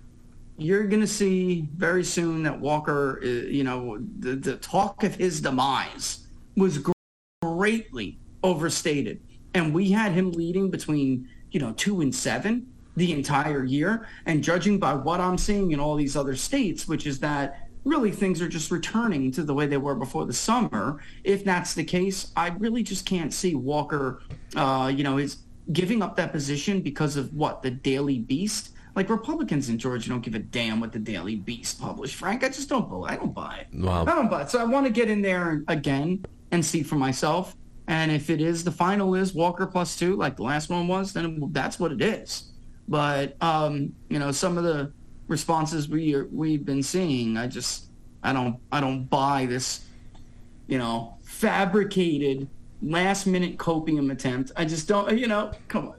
[0.58, 5.14] you're going to see very soon that Walker, uh, you know, the, the talk of
[5.14, 6.26] his demise
[6.56, 6.84] was
[7.42, 9.20] greatly overstated.
[9.54, 12.66] And we had him leading between, you know, two and seven
[12.96, 14.06] the entire year.
[14.26, 18.10] And judging by what I'm seeing in all these other states, which is that really
[18.10, 21.00] things are just returning to the way they were before the summer.
[21.24, 24.22] If that's the case, I really just can't see Walker,
[24.56, 25.38] uh, you know, is
[25.72, 28.70] giving up that position because of what the Daily Beast.
[28.94, 32.16] Like Republicans in Georgia don't give a damn what the Daily Beast published.
[32.16, 33.04] Frank, I just don't.
[33.08, 33.78] I don't buy it.
[33.78, 34.02] Wow.
[34.02, 34.50] I don't buy it.
[34.50, 37.54] So I want to get in there again and see for myself.
[37.86, 41.12] And if it is the final is Walker plus two, like the last one was,
[41.12, 42.52] then that's what it is.
[42.88, 44.92] But um, you know, some of the
[45.28, 47.86] responses we are, we've been seeing, I just
[48.22, 49.84] I don't I don't buy this,
[50.66, 52.48] you know, fabricated
[52.82, 54.52] last minute copium attempt.
[54.56, 55.16] I just don't.
[55.16, 55.97] You know, come on.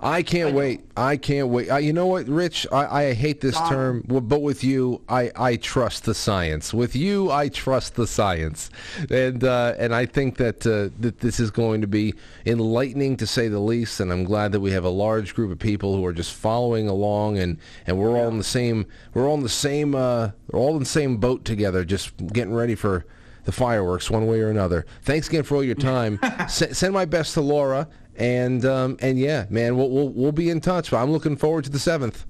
[0.00, 0.82] I can't wait.
[0.96, 1.70] I can't wait.
[1.70, 2.66] Uh, you know what, Rich?
[2.70, 6.74] I, I hate this term, but with you, I, I trust the science.
[6.74, 8.70] With you, I trust the science,
[9.10, 12.14] and uh, and I think that uh, that this is going to be
[12.44, 14.00] enlightening to say the least.
[14.00, 16.88] And I'm glad that we have a large group of people who are just following
[16.88, 20.60] along, and, and we're all in the same we're all in the same uh, we're
[20.60, 23.06] all in the same boat together, just getting ready for
[23.44, 24.84] the fireworks one way or another.
[25.02, 26.18] Thanks again for all your time.
[26.22, 27.88] S- send my best to Laura,
[28.18, 30.92] and um, and yeah, man, we'll, we'll we'll be in touch.
[30.92, 32.26] I'm looking forward to the seventh.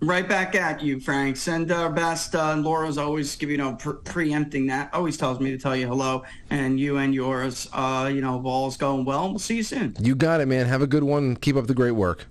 [0.00, 1.36] Right back at you, Frank.
[1.36, 2.32] Send our best.
[2.32, 4.94] Uh, and Laura's always, give you know, pre- preempting that.
[4.94, 8.76] Always tells me to tell you hello, and you and yours, uh, you know, all's
[8.76, 9.30] going well.
[9.30, 9.96] We'll see you soon.
[10.00, 10.66] You got it, man.
[10.66, 11.34] Have a good one.
[11.34, 12.26] Keep up the great work.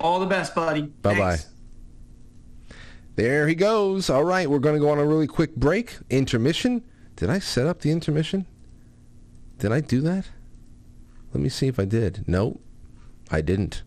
[0.00, 0.82] All the best, buddy.
[0.82, 1.38] Bye bye.
[3.14, 4.10] There he goes.
[4.10, 5.96] All right, we're going to go on a really quick break.
[6.08, 6.82] Intermission.
[7.14, 8.46] Did I set up the intermission?
[9.58, 10.26] Did I do that?
[11.32, 12.24] Let me see if I did.
[12.26, 12.60] Nope,
[13.30, 13.82] I didn't.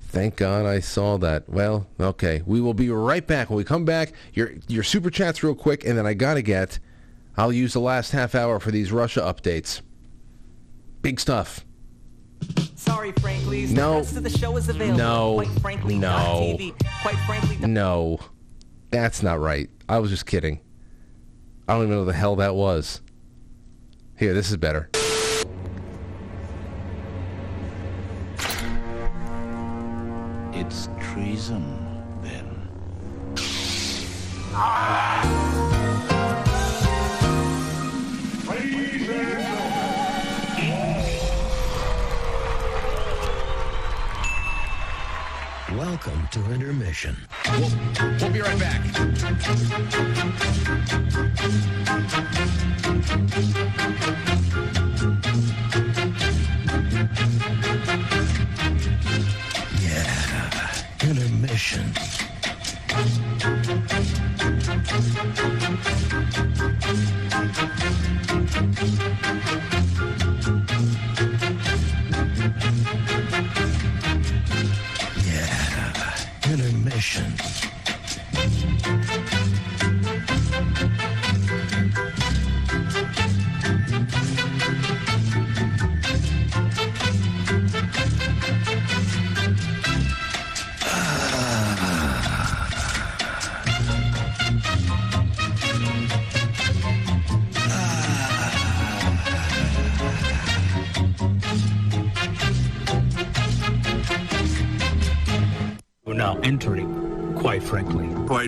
[0.00, 1.48] Thank God I saw that.
[1.48, 2.42] Well, okay.
[2.46, 3.50] We will be right back.
[3.50, 6.78] When we come back, your your super chats real quick, and then I gotta get.
[7.36, 9.82] I'll use the last half hour for these Russia updates.
[11.02, 11.64] Big stuff.
[12.74, 13.66] Sorry, frankly.
[13.66, 13.92] No.
[13.92, 14.98] The rest of the show is available.
[14.98, 15.34] No.
[15.34, 16.56] Quite frankly, No.
[16.58, 16.74] TV.
[17.02, 18.18] Quite frankly, No,
[18.90, 19.68] that's not right.
[19.88, 20.60] I was just kidding.
[21.68, 23.02] I don't even know what the hell that was.
[24.16, 24.90] Here, this is better.
[30.60, 31.62] It's treason,
[32.20, 32.68] then.
[45.76, 47.16] Welcome to intermission.
[47.52, 47.70] We'll,
[48.18, 48.82] we'll be right back.
[61.58, 61.98] Sessions.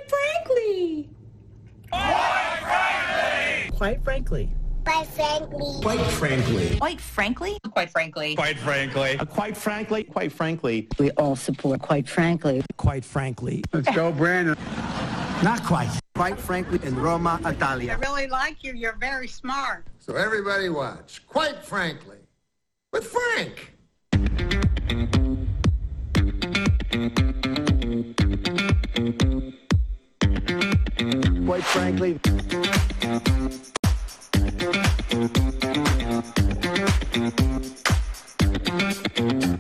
[0.07, 1.09] frankly.
[1.91, 3.69] Quite frankly.
[3.73, 4.03] Quite frankly.
[4.03, 4.49] Quite frankly.
[5.89, 6.77] Quite frankly.
[6.79, 7.01] Quite frankly.
[7.01, 7.57] Quite frankly.
[7.71, 8.35] Quite frankly.
[8.35, 9.17] Quite frankly.
[9.19, 10.03] Uh, quite frankly.
[10.03, 10.87] Quite frankly.
[10.97, 12.63] We all support quite frankly.
[12.77, 13.63] Quite frankly.
[13.71, 14.55] Let's go, Brandon.
[15.41, 15.89] Not quite.
[16.15, 17.93] Quite frankly, in Roma, Italia.
[17.93, 18.73] I really like you.
[18.73, 19.87] You're very smart.
[19.99, 21.25] So everybody watch.
[21.27, 22.17] Quite frankly,
[22.91, 23.73] with Frank.
[31.45, 32.19] Quite frankly.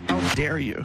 [0.09, 0.83] How dare you?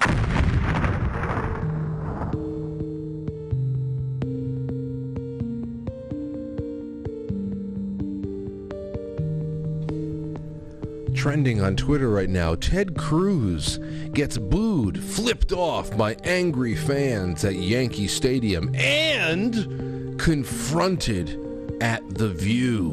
[11.25, 13.79] Trending on Twitter right now, Ted Cruz
[14.13, 21.41] gets booed, flipped off by angry fans at Yankee Stadium, and confronted
[21.81, 22.93] at The View.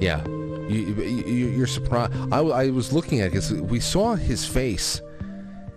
[0.00, 2.14] Yeah, you, you're surprised.
[2.32, 5.00] I, I was looking at because we saw his face,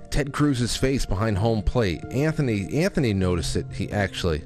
[0.09, 2.03] Ted Cruz's face behind home plate.
[2.09, 3.67] Anthony Anthony noticed it.
[3.71, 4.41] He actually,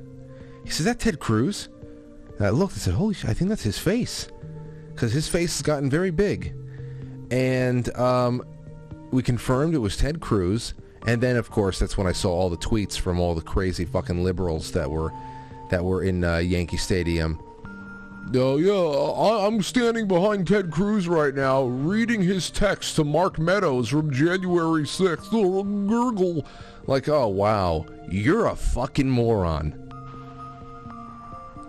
[0.66, 1.70] he says, "That Ted Cruz."
[2.38, 2.74] And I looked.
[2.74, 3.30] I said, "Holy shit!
[3.30, 4.28] I think that's his face."
[4.98, 6.54] Because his face has gotten very big.
[7.30, 8.44] And um,
[9.12, 10.74] we confirmed it was Ted Cruz.
[11.06, 13.86] And then, of course, that's when I saw all the tweets from all the crazy
[13.86, 15.14] fucking liberals that were
[15.70, 17.40] that were in uh, Yankee Stadium.
[18.34, 23.38] Oh yeah, I- I'm standing behind Ted Cruz right now, reading his text to Mark
[23.40, 25.28] Meadows from January 6th.
[25.32, 26.46] Oh, gurgle.
[26.88, 29.76] Like, oh wow, you're a fucking moron.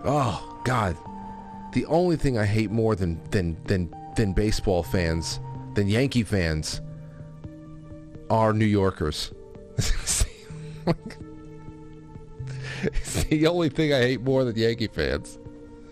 [0.03, 0.97] Oh God,
[1.73, 5.39] the only thing I hate more than than than than baseball fans,
[5.75, 6.81] than Yankee fans,
[8.29, 9.31] are New Yorkers.
[9.77, 10.25] it's
[13.29, 15.37] the only thing I hate more than Yankee fans.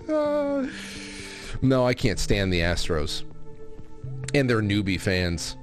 [0.09, 0.67] Uh,
[1.61, 3.23] no, I can't stand the Astros
[4.33, 5.55] and their newbie fans.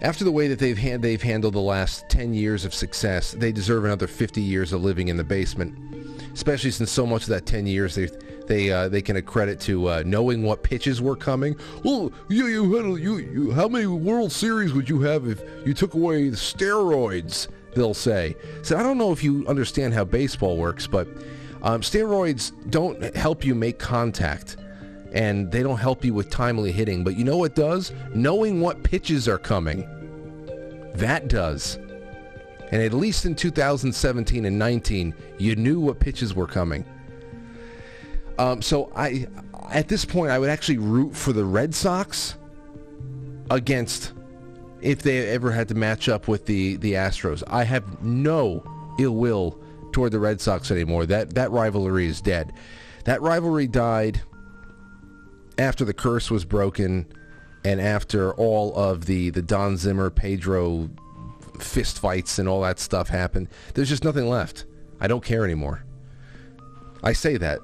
[0.00, 3.52] After the way that they've hand, they've handled the last 10 years of success, they
[3.52, 5.76] deserve another 50 years of living in the basement.
[6.32, 8.08] Especially since so much of that 10 years they
[8.46, 11.56] they uh, they can accredit to uh, knowing what pitches were coming.
[11.84, 15.74] Oh, you you had you you how many World Series would you have if you
[15.74, 17.48] took away the steroids?
[17.74, 18.36] They'll say.
[18.62, 21.08] So I don't know if you understand how baseball works, but
[21.62, 24.56] um, steroids don't help you make contact
[25.12, 27.04] and they don't help you with timely hitting.
[27.04, 27.92] But you know what does?
[28.14, 29.88] Knowing what pitches are coming.
[30.94, 31.78] That does.
[32.72, 36.86] And at least in 2017 and 19, you knew what pitches were coming.
[38.38, 39.26] Um, so I,
[39.70, 42.36] at this point, I would actually root for the Red Sox
[43.50, 44.14] against
[44.80, 47.42] if they ever had to match up with the the Astros.
[47.46, 48.64] I have no
[48.98, 49.60] ill will
[49.92, 51.04] toward the Red Sox anymore.
[51.04, 52.54] That that rivalry is dead.
[53.04, 54.22] That rivalry died
[55.58, 57.06] after the curse was broken
[57.64, 60.88] and after all of the the Don Zimmer Pedro
[61.58, 63.48] fist fights and all that stuff happened.
[63.74, 64.66] There's just nothing left.
[65.00, 65.84] I don't care anymore.
[67.02, 67.60] I say that.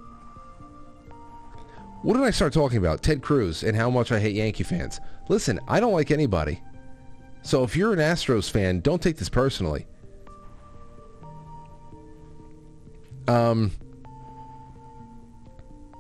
[2.03, 3.03] What did I start talking about?
[3.03, 5.01] Ted Cruz and how much I hate Yankee fans.
[5.29, 6.63] Listen, I don't like anybody.
[7.43, 9.87] So if you're an Astros fan, don't take this personally.
[13.27, 13.73] Um,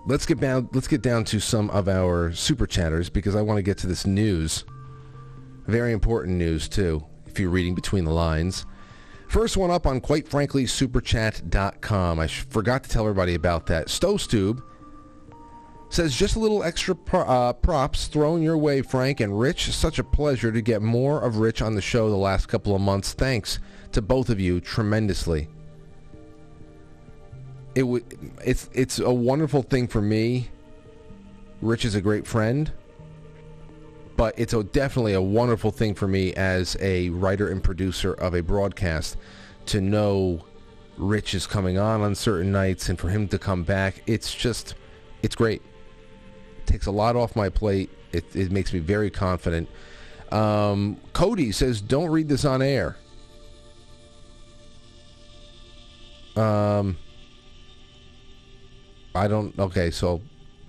[0.07, 0.69] let's get down.
[0.73, 3.87] Let's get down to some of our super chatters because I want to get to
[3.87, 4.65] this news.
[5.67, 7.05] Very important news too.
[7.39, 8.67] If you're reading between the lines.
[9.29, 12.19] First one up on quite frankly superchat.com.
[12.19, 13.87] I forgot to tell everybody about that.
[13.87, 14.61] Stowstube
[15.89, 19.71] says just a little extra pro- uh, props thrown your way, Frank and Rich.
[19.71, 22.81] Such a pleasure to get more of Rich on the show the last couple of
[22.81, 23.13] months.
[23.13, 23.61] Thanks
[23.93, 25.49] to both of you tremendously.
[27.77, 28.05] It w-
[28.45, 30.49] it's it's a wonderful thing for me.
[31.63, 32.73] Rich is a great friend,
[34.19, 38.35] but it's a, definitely a wonderful thing for me as a writer and producer of
[38.35, 39.17] a broadcast
[39.67, 40.45] to know
[40.97, 44.03] Rich is coming on on certain nights and for him to come back.
[44.07, 44.75] It's just
[45.23, 45.63] it's great
[46.67, 47.91] takes a lot off my plate.
[48.13, 49.69] It, it makes me very confident.
[50.31, 52.97] Um, Cody says, "Don't read this on air."
[56.37, 56.99] Um,
[59.15, 59.57] I don't.
[59.59, 60.21] Okay, so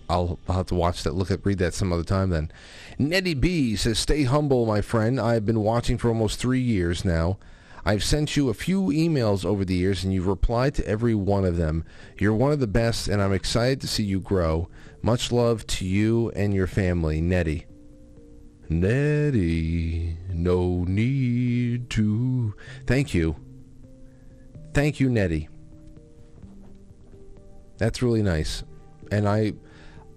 [0.09, 1.13] I'll, I'll have to watch that.
[1.13, 2.51] Look at read that some other time then.
[2.99, 5.19] Nettie B says, "Stay humble, my friend.
[5.19, 7.39] I've been watching for almost three years now."
[7.85, 11.45] I've sent you a few emails over the years and you've replied to every one
[11.45, 11.85] of them.
[12.19, 14.67] You're one of the best and I'm excited to see you grow.
[15.01, 17.65] Much love to you and your family, Nettie.
[18.67, 22.53] Nettie, no need to.
[22.85, 23.37] Thank you.
[24.73, 25.49] Thank you, Nettie.
[27.77, 28.63] That's really nice.
[29.11, 29.53] And I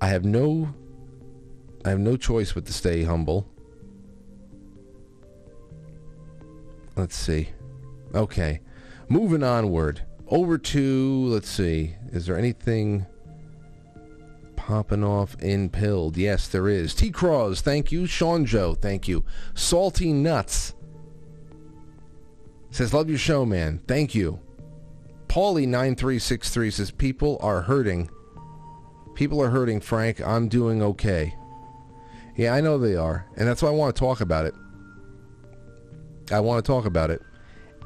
[0.00, 0.74] I have no
[1.84, 3.48] I have no choice but to stay humble.
[6.96, 7.50] Let's see.
[8.14, 8.60] Okay.
[9.08, 10.02] Moving onward.
[10.28, 11.96] Over to let's see.
[12.12, 13.06] Is there anything
[14.62, 16.16] popping off in pilled.
[16.16, 16.94] Yes, there is.
[16.94, 17.10] T.
[17.10, 18.06] Cross, thank you.
[18.06, 19.24] Sean Joe, thank you.
[19.54, 20.74] Salty Nuts
[22.70, 23.80] says, love your show, man.
[23.88, 24.38] Thank you.
[25.26, 28.08] Paulie9363 says, people are hurting.
[29.14, 30.20] People are hurting, Frank.
[30.20, 31.34] I'm doing okay.
[32.36, 33.26] Yeah, I know they are.
[33.36, 34.54] And that's why I want to talk about it.
[36.30, 37.22] I want to talk about it.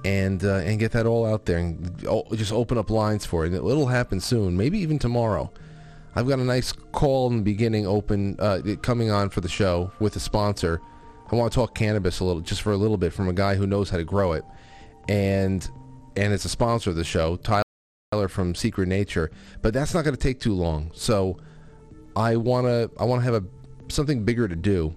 [0.05, 1.98] And, uh, and get that all out there and
[2.35, 3.52] just open up lines for it.
[3.52, 5.51] It'll happen soon, maybe even tomorrow.
[6.16, 9.93] I've got a nice call in the beginning open uh, coming on for the show
[10.01, 10.81] with a sponsor.
[11.31, 13.55] I want to talk cannabis a little, just for a little bit, from a guy
[13.55, 14.44] who knows how to grow it,
[15.09, 15.68] and
[16.16, 19.31] and it's a sponsor of the show, Tyler from Secret Nature.
[19.60, 20.90] But that's not going to take too long.
[20.94, 21.39] So
[22.14, 23.44] I want to I want to have a
[23.89, 24.95] something bigger to do.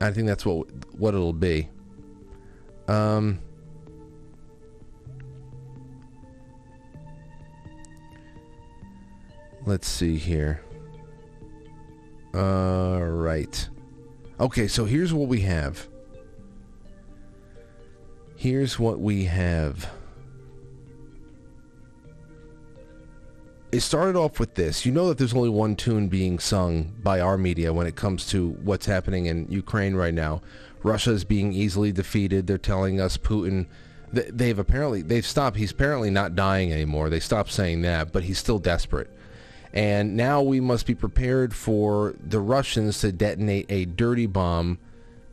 [0.00, 0.66] I think that's what
[0.96, 1.68] what it'll be.
[2.88, 3.40] Um.
[9.64, 10.62] Let's see here.
[12.34, 13.68] All right.
[14.38, 15.88] Okay, so here's what we have.
[18.36, 19.90] Here's what we have.
[23.72, 24.86] It started off with this.
[24.86, 28.26] You know that there's only one tune being sung by our media when it comes
[28.28, 30.40] to what's happening in Ukraine right now.
[30.82, 32.46] Russia is being easily defeated.
[32.46, 33.66] They're telling us Putin
[34.12, 37.10] they've apparently they've stopped he's apparently not dying anymore.
[37.10, 39.10] They stopped saying that, but he's still desperate.
[39.72, 44.78] And now we must be prepared for the Russians to detonate a dirty bomb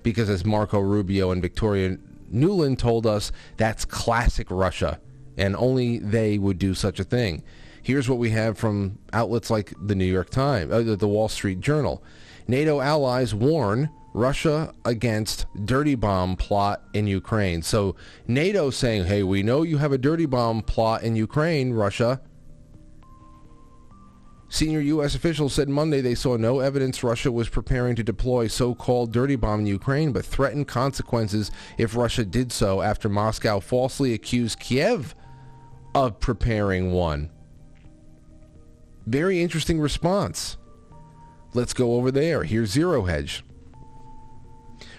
[0.01, 1.97] because, as Marco Rubio and Victoria
[2.33, 4.99] Nuland told us, that's classic Russia.
[5.37, 7.43] And only they would do such a thing.
[7.83, 11.59] Here's what we have from outlets like the New York Times, uh, the Wall Street
[11.59, 12.01] Journal.
[12.47, 17.61] NATO allies warn Russia against dirty bomb plot in Ukraine.
[17.61, 17.95] So
[18.25, 22.21] NATO saying, hey, we know you have a dirty bomb plot in Ukraine, Russia.
[24.47, 25.15] Senior U.S.
[25.15, 29.61] officials said Monday they saw no evidence Russia was preparing to deploy so-called dirty bomb
[29.61, 35.15] in Ukraine, but threatened consequences if Russia did so after Moscow falsely accused Kiev
[35.95, 37.31] of preparing one.
[39.05, 40.57] Very interesting response.
[41.53, 42.43] Let's go over there.
[42.43, 43.43] Here's Zero Hedge.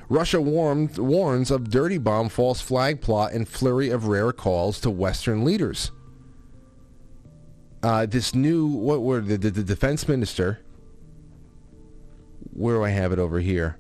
[0.09, 4.91] Russia warned, warns of dirty bomb false flag plot and flurry of rare calls to
[4.91, 5.91] Western leaders
[7.85, 10.59] uh, this new what were the, the, the defense minister?
[12.55, 13.79] Where do I have it over here?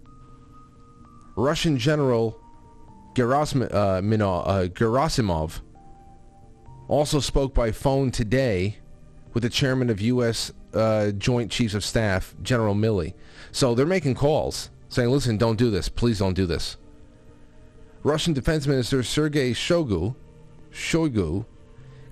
[1.36, 2.38] Russian General
[3.18, 4.00] uh, uh,
[4.68, 5.60] Gerasimov
[6.86, 8.76] also spoke by phone today
[9.34, 10.52] with the chairman of U.S.
[10.72, 13.12] Uh, Joint Chiefs of Staff, General Milley.
[13.52, 15.88] So they're making calls saying, listen, don't do this.
[15.88, 16.76] Please don't do this.
[18.02, 20.14] Russian Defense Minister Sergei Shoigu,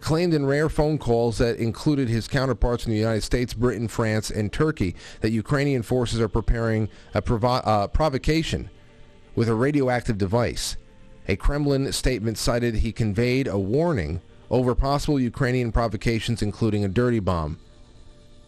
[0.00, 4.30] claimed in rare phone calls that included his counterparts in the United States, Britain, France,
[4.30, 8.68] and Turkey that Ukrainian forces are preparing a provo- uh, provocation
[9.36, 10.76] with a radioactive device.
[11.28, 14.20] A Kremlin statement cited he conveyed a warning
[14.52, 17.58] over possible Ukrainian provocations, including a dirty bomb.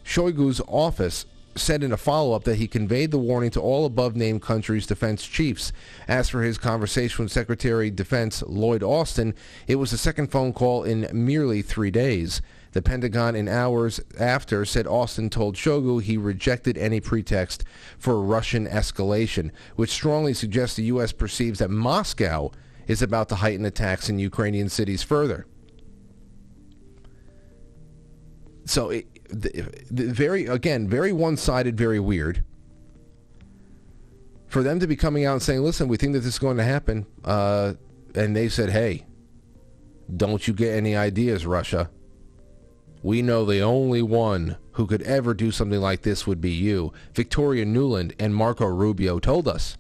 [0.05, 1.24] Shoigu's office
[1.56, 5.72] said in a follow-up that he conveyed the warning to all above-named countries' defense chiefs.
[6.06, 9.35] As for his conversation with Secretary of Defense Lloyd Austin,
[9.66, 12.43] it was the second phone call in merely three days.
[12.72, 17.64] The Pentagon, in hours after, said Austin told Shoigu he rejected any pretext
[17.98, 21.12] for Russian escalation, which strongly suggests the U.S.
[21.12, 22.51] perceives that Moscow
[22.89, 25.47] is about to heighten attacks in Ukrainian cities further.
[28.64, 32.44] So, it, the, the very again, very one-sided, very weird.
[34.46, 36.56] For them to be coming out and saying, "Listen, we think that this is going
[36.58, 37.74] to happen," uh,
[38.14, 39.06] and they said, "Hey,
[40.14, 41.90] don't you get any ideas, Russia?
[43.02, 46.92] We know the only one who could ever do something like this would be you."
[47.14, 49.76] Victoria Nuland and Marco Rubio told us.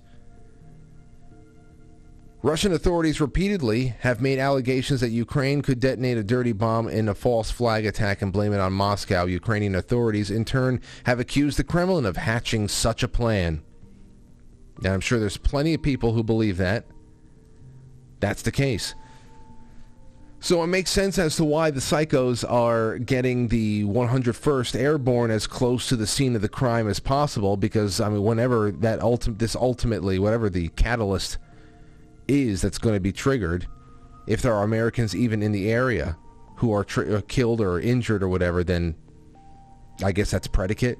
[2.44, 7.14] Russian authorities repeatedly have made allegations that Ukraine could detonate a dirty bomb in a
[7.14, 9.24] false flag attack and blame it on Moscow.
[9.24, 13.62] Ukrainian authorities, in turn, have accused the Kremlin of hatching such a plan.
[14.82, 16.84] Now, I'm sure there's plenty of people who believe that.
[18.20, 18.94] That's the case.
[20.38, 25.46] So it makes sense as to why the psychos are getting the 101st Airborne as
[25.46, 29.38] close to the scene of the crime as possible because, I mean, whenever that ulti-
[29.38, 31.38] this ultimately, whatever the catalyst
[32.28, 33.66] is that's going to be triggered
[34.26, 36.16] if there are Americans even in the area
[36.56, 38.94] who are tri- uh, killed or injured or whatever, then
[40.02, 40.98] I guess that's predicate.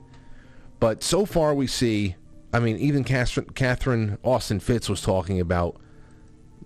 [0.81, 2.17] But so far we see,
[2.53, 5.81] I mean, even Catherine Austin Fitts was talking about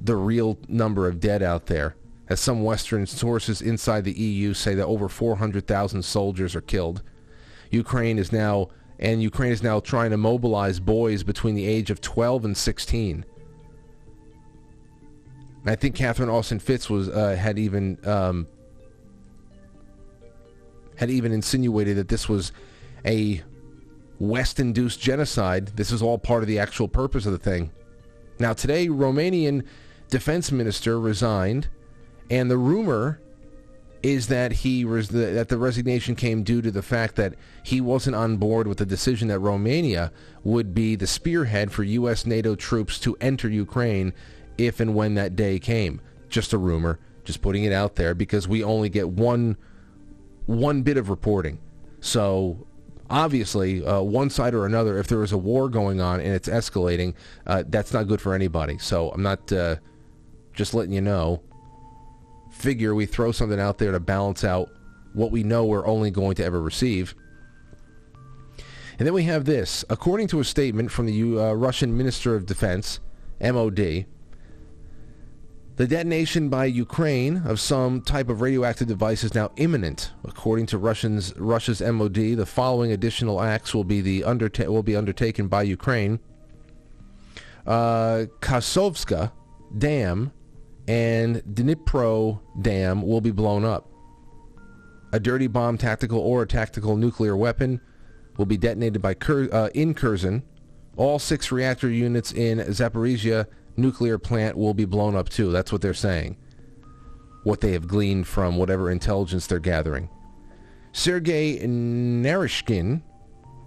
[0.01, 1.97] the real number of dead out there.
[2.28, 7.02] As some Western sources inside the EU say that over 400,000 soldiers are killed.
[7.70, 8.68] Ukraine is now,
[8.98, 13.24] and Ukraine is now trying to mobilize boys between the age of 12 and 16
[15.68, 18.46] and I think Catherine Austin Fitts was uh, had even um,
[20.96, 22.52] had even insinuated that this was
[23.04, 23.42] a
[24.18, 25.66] West-induced genocide.
[25.76, 27.70] This is all part of the actual purpose of the thing.
[28.40, 29.66] Now today, Romanian
[30.08, 31.68] defense minister resigned,
[32.30, 33.20] and the rumor
[34.02, 38.16] is that he res- that the resignation came due to the fact that he wasn't
[38.16, 40.12] on board with the decision that Romania
[40.44, 42.24] would be the spearhead for U.S.
[42.24, 44.14] NATO troops to enter Ukraine
[44.59, 46.01] if and when that day came.
[46.28, 49.56] Just a rumor, just putting it out there because we only get one
[50.47, 51.59] one bit of reporting.
[52.01, 52.66] So
[53.10, 56.48] obviously, uh, one side or another, if there is a war going on and it's
[56.48, 57.14] escalating,
[57.47, 58.78] uh, that's not good for anybody.
[58.78, 59.76] So I'm not uh,
[60.52, 61.43] just letting you know.
[62.51, 64.70] Figure we throw something out there to balance out
[65.12, 67.14] what we know we're only going to ever receive.
[68.98, 69.85] And then we have this.
[69.89, 72.98] According to a statement from the uh, Russian Minister of Defense,
[73.40, 74.06] MOD,
[75.78, 80.10] the detonation by Ukraine of some type of radioactive device is now imminent.
[80.24, 84.96] According to Russians, Russia's MOD, the following additional acts will be the underta- will be
[84.96, 86.18] undertaken by Ukraine.
[87.64, 89.30] Uh, Kasovska
[89.76, 90.32] Dam
[90.88, 93.88] and Dnipro Dam will be blown up.
[95.12, 97.80] A dirty bomb, tactical or a tactical nuclear weapon,
[98.36, 100.42] will be detonated by uh, in Kherson.
[100.96, 103.46] All six reactor units in Zaporizhia
[103.78, 105.50] nuclear plant will be blown up too.
[105.52, 106.36] That's what they're saying.
[107.44, 110.10] What they have gleaned from whatever intelligence they're gathering.
[110.92, 113.02] Sergei Naryshkin,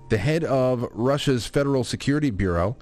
[0.09, 2.75] the head of Russia's Federal Security Bureau,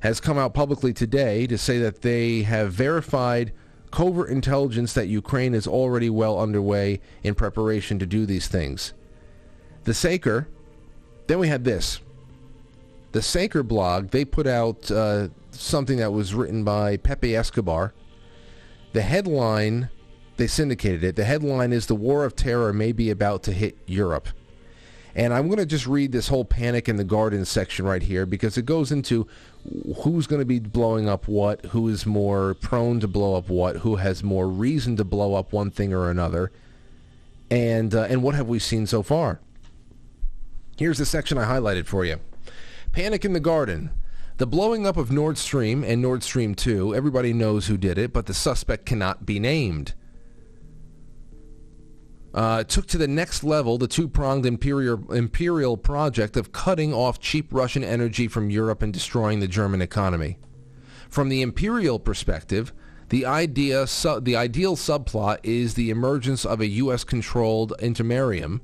[0.00, 3.52] has come out publicly today to say that they have verified
[3.92, 8.94] covert intelligence that Ukraine is already well underway in preparation to do these things.
[9.84, 10.48] The Saker,
[11.28, 12.00] then we had this.
[13.12, 17.94] The Saker blog, they put out uh, something that was written by Pepe Escobar.
[18.92, 19.88] The headline,
[20.36, 21.16] they syndicated it.
[21.16, 24.28] The headline is The War of Terror may be about to hit Europe.
[25.14, 28.24] And I'm going to just read this whole panic in the garden section right here
[28.24, 29.26] because it goes into
[30.02, 33.76] who's going to be blowing up what, who is more prone to blow up what,
[33.76, 36.50] who has more reason to blow up one thing or another,
[37.50, 39.40] and uh, and what have we seen so far.
[40.78, 42.18] Here's the section I highlighted for you.
[42.92, 43.90] Panic in the garden.
[44.42, 48.12] The blowing up of Nord Stream and Nord Stream 2, everybody knows who did it,
[48.12, 49.94] but the suspect cannot be named.
[52.34, 57.52] uh, took to the next level the two-pronged imperial, imperial project of cutting off cheap
[57.52, 60.38] Russian energy from Europe and destroying the German economy.
[61.08, 62.72] From the imperial perspective,
[63.10, 68.58] the idea, su- the ideal subplot is the emergence of a U.S.-controlled intermarium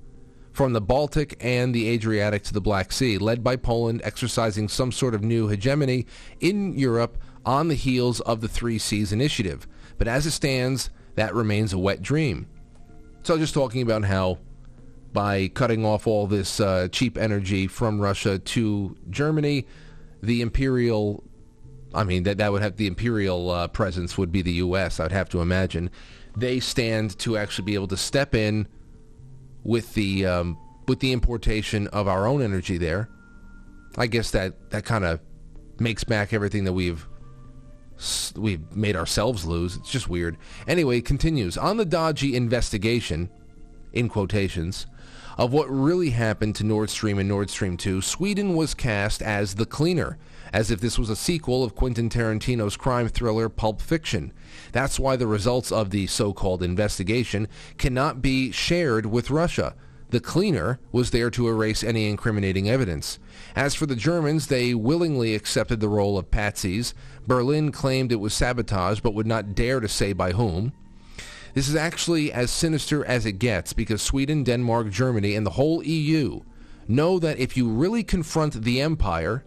[0.58, 4.90] from the Baltic and the Adriatic to the Black Sea, led by Poland exercising some
[4.90, 6.04] sort of new hegemony
[6.40, 7.16] in Europe
[7.46, 9.68] on the heels of the Three Seas Initiative.
[9.98, 12.48] But as it stands, that remains a wet dream.
[13.22, 14.38] So just talking about how
[15.12, 19.64] by cutting off all this uh, cheap energy from Russia to Germany,
[20.24, 21.22] the imperial,
[21.94, 25.12] I mean, that, that would have the imperial uh, presence would be the U.S., I'd
[25.12, 25.92] have to imagine.
[26.36, 28.66] They stand to actually be able to step in
[29.64, 33.08] with the um, with the importation of our own energy there.
[33.96, 35.20] I guess that, that kind of
[35.78, 37.06] makes back everything that we've
[38.36, 39.76] we've made ourselves lose.
[39.76, 40.36] It's just weird.
[40.66, 41.58] Anyway, it continues.
[41.58, 43.28] On the dodgy investigation,
[43.92, 44.86] in quotations,
[45.36, 49.54] of what really happened to Nord Stream and Nord Stream 2, Sweden was cast as
[49.54, 50.18] the cleaner,
[50.52, 54.32] as if this was a sequel of Quentin Tarantino's crime thriller Pulp Fiction.
[54.72, 59.74] That's why the results of the so-called investigation cannot be shared with Russia.
[60.10, 63.18] The cleaner was there to erase any incriminating evidence.
[63.54, 66.94] As for the Germans, they willingly accepted the role of patsies.
[67.26, 70.72] Berlin claimed it was sabotage, but would not dare to say by whom.
[71.52, 75.82] This is actually as sinister as it gets because Sweden, Denmark, Germany, and the whole
[75.82, 76.40] EU
[76.86, 79.44] know that if you really confront the empire,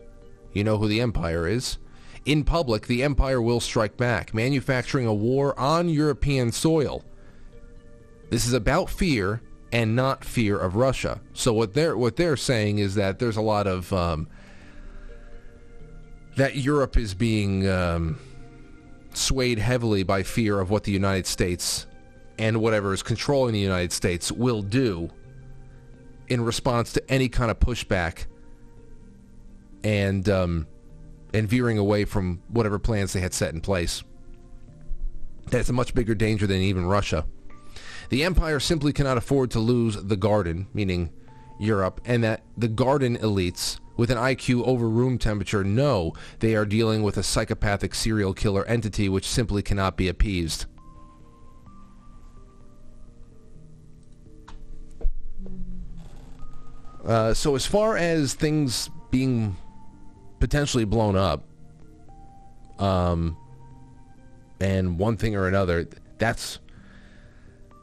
[0.53, 1.79] you know who the empire is,
[2.25, 7.03] in public, the empire will strike back, manufacturing a war on European soil.
[8.29, 9.41] This is about fear
[9.71, 11.21] and not fear of Russia.
[11.33, 14.27] So what they're what they're saying is that there's a lot of um,
[16.35, 18.19] that Europe is being um,
[19.13, 21.87] swayed heavily by fear of what the United States
[22.37, 25.09] and whatever is controlling the United States will do
[26.27, 28.25] in response to any kind of pushback
[29.83, 30.67] and um,
[31.33, 34.03] and veering away from whatever plans they had set in place.
[35.47, 37.25] That's a much bigger danger than even Russia.
[38.09, 41.11] The empire simply cannot afford to lose the garden, meaning
[41.59, 46.65] Europe, and that the garden elites with an IQ over room temperature know they are
[46.65, 50.65] dealing with a psychopathic serial killer entity which simply cannot be appeased.
[57.05, 59.55] Uh, so as far as things being
[60.41, 61.45] potentially blown up,
[62.79, 63.37] um,
[64.59, 65.87] and one thing or another,
[66.17, 66.59] that's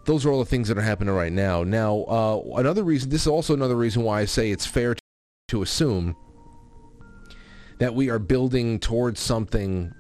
[0.04, 1.62] those are all the things that are happening right now.
[1.62, 4.94] Now, uh, another reason, this is also another reason why I say it's fair
[5.48, 6.14] to, assume
[7.78, 9.94] that we are building towards something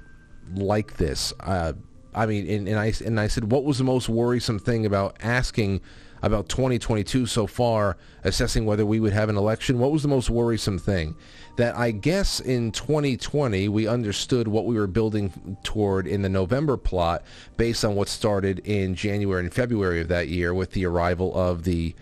[0.54, 1.32] like this.
[1.40, 1.72] Uh,
[2.14, 5.16] I mean, and, and I and I said, what was the most worrisome thing about
[5.20, 5.80] asking
[6.22, 9.78] about 2022 so far, assessing whether we would have an election?
[9.78, 11.16] What was the most worrisome thing?
[11.58, 16.76] That I guess in 2020 we understood what we were building toward in the November
[16.76, 17.24] plot
[17.56, 21.64] based on what started in January and February of that year with the arrival of
[21.64, 21.96] the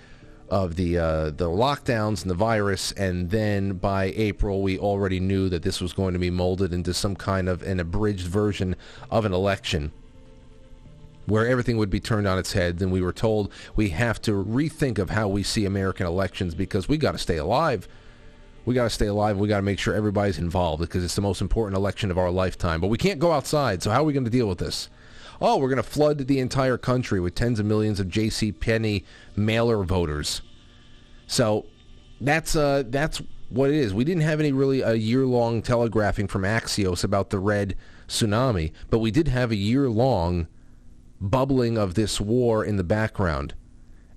[0.51, 5.49] of the uh, the lockdowns and the virus, and then by April we already knew
[5.49, 8.77] that this was going to be molded into some kind of an abridged version
[9.11, 9.91] of an election
[11.25, 12.79] where everything would be turned on its head.
[12.83, 16.91] And we were told we have to rethink of how we see American elections because
[16.91, 17.89] we got to stay alive.
[18.67, 19.39] We got to stay alive.
[19.39, 22.31] We got to make sure everybody's involved because it's the most important election of our
[22.31, 22.81] lifetime.
[22.81, 23.83] But we can't go outside.
[23.83, 24.91] So how are we going to deal with this?
[25.41, 28.53] Oh, we're going to flood the entire country with tens of millions of J.C.
[28.53, 29.05] Penney
[29.37, 30.43] mailer voters.
[31.29, 31.67] So
[32.21, 33.95] that's uh, that's what it is.
[33.95, 37.77] We didn't have any really a year-long telegraphing from Axios about the red
[38.09, 40.49] tsunami, but we did have a year-long
[41.21, 43.55] bubbling of this war in the background.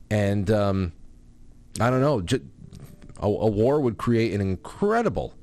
[0.10, 0.94] And um,
[1.80, 2.22] I don't know,
[3.20, 5.34] a, a war would create an incredible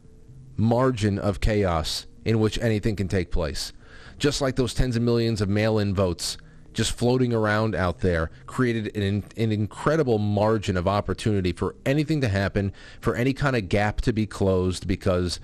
[0.57, 3.73] margin of chaos in which anything can take place.
[4.19, 6.39] Just like those tens of millions of mail-in votes
[6.73, 12.28] just floating around out there created an, an incredible margin of opportunity for anything to
[12.28, 12.70] happen,
[13.01, 15.40] for any kind of gap to be closed because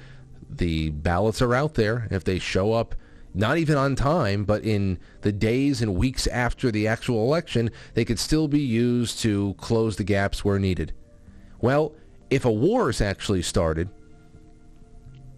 [0.50, 2.06] the ballots are out there.
[2.10, 2.94] If they show up
[3.34, 8.04] not even on time, but in the days and weeks after the actual election, they
[8.04, 10.92] could still be used to close the gaps where needed.
[11.60, 11.94] Well,
[12.32, 13.90] if a war is actually started,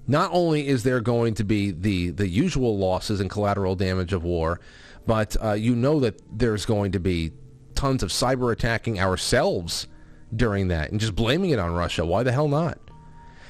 [0.07, 4.23] not only is there going to be the, the usual losses and collateral damage of
[4.23, 4.61] war,
[5.07, 7.33] but uh, you know that there's going to be
[7.75, 9.89] tons of cyber attacking ourselves
[10.37, 12.07] during that and just blaming it on Russia.
[12.07, 12.79] Why the hell not?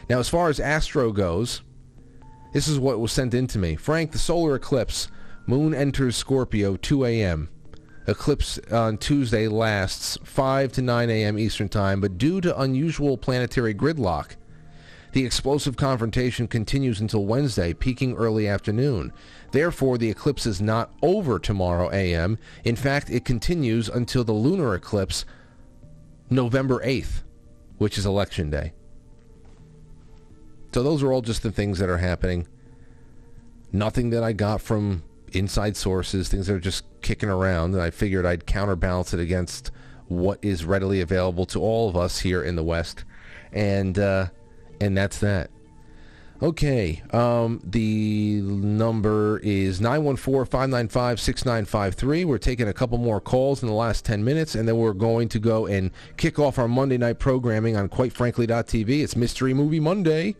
[0.08, 1.62] Now, as far as Astro goes,
[2.52, 3.76] this is what was sent in to me.
[3.76, 5.08] Frank, the solar eclipse.
[5.46, 7.50] Moon enters Scorpio 2 a.m.
[8.06, 11.38] eclipse on Tuesday lasts 5 to 9 a.m.
[11.38, 14.36] Eastern Time, but due to unusual planetary gridlock,
[15.12, 19.12] the explosive confrontation continues until Wednesday, peaking early afternoon.
[19.52, 22.36] Therefore, the eclipse is not over tomorrow a.m.
[22.64, 25.24] In fact, it continues until the lunar eclipse
[26.30, 27.22] November 8th,
[27.78, 28.72] which is election day.
[30.72, 32.48] So those are all just the things that are happening.
[33.70, 37.90] Nothing that I got from inside sources, things that are just kicking around, and I
[37.90, 39.70] figured I'd counterbalance it against
[40.08, 43.04] what is readily available to all of us here in the West.
[43.52, 44.28] And uh,
[44.80, 45.50] and that's that.
[46.42, 52.24] Okay, um, the number is 914-595-6953.
[52.24, 55.28] We're taking a couple more calls in the last 10 minutes, and then we're going
[55.30, 59.02] to go and kick off our Monday night programming on QuiteFrankly.tv.
[59.02, 60.34] It's Mystery Movie Monday.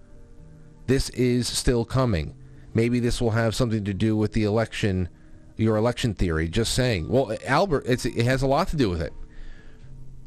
[0.87, 2.35] This is still coming.
[2.75, 5.09] Maybe this will have something to do with the election,
[5.57, 6.49] your election theory.
[6.49, 7.09] Just saying.
[7.09, 9.15] Well, Albert, it has a lot to do with it.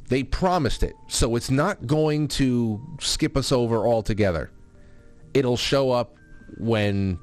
[0.09, 4.51] They promised it, so it's not going to skip us over altogether.
[5.35, 6.15] It'll show up
[6.57, 7.19] when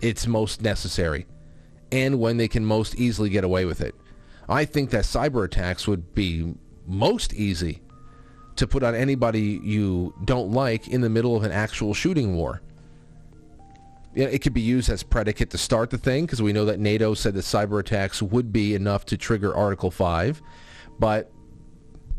[0.00, 1.26] it's most necessary
[1.90, 3.94] and when they can most easily get away with it.
[4.48, 6.54] I think that cyber attacks would be
[6.86, 7.82] most easy
[8.54, 12.62] to put on anybody you don't like in the middle of an actual shooting war.
[14.14, 17.14] It could be used as predicate to start the thing because we know that NATO
[17.14, 20.40] said that cyber attacks would be enough to trigger Article 5.
[20.98, 21.30] But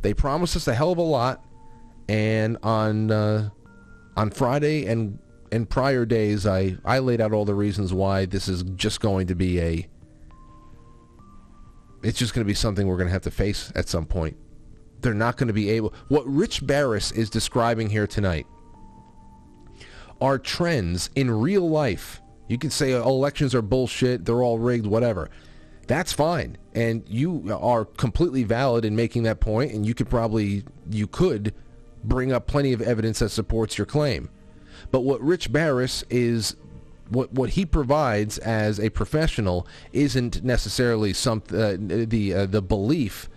[0.01, 1.43] they promised us a hell of a lot,
[2.07, 3.49] and on uh,
[4.15, 5.19] on Friday and
[5.51, 9.27] and prior days, I I laid out all the reasons why this is just going
[9.27, 9.87] to be a.
[12.01, 14.37] It's just going to be something we're going to have to face at some point.
[15.01, 15.93] They're not going to be able.
[16.07, 18.47] What Rich Baris is describing here tonight
[20.21, 22.21] are trends in real life.
[22.47, 25.29] You can say oh, elections are bullshit, they're all rigged, whatever.
[25.89, 26.55] That's fine.
[26.75, 31.51] And you are completely valid in making that point and you could probably you could
[32.03, 34.29] bring up plenty of evidence that supports your claim.
[34.91, 36.55] But what Rich Baris is
[37.09, 43.27] what what he provides as a professional isn't necessarily some uh, the uh, the belief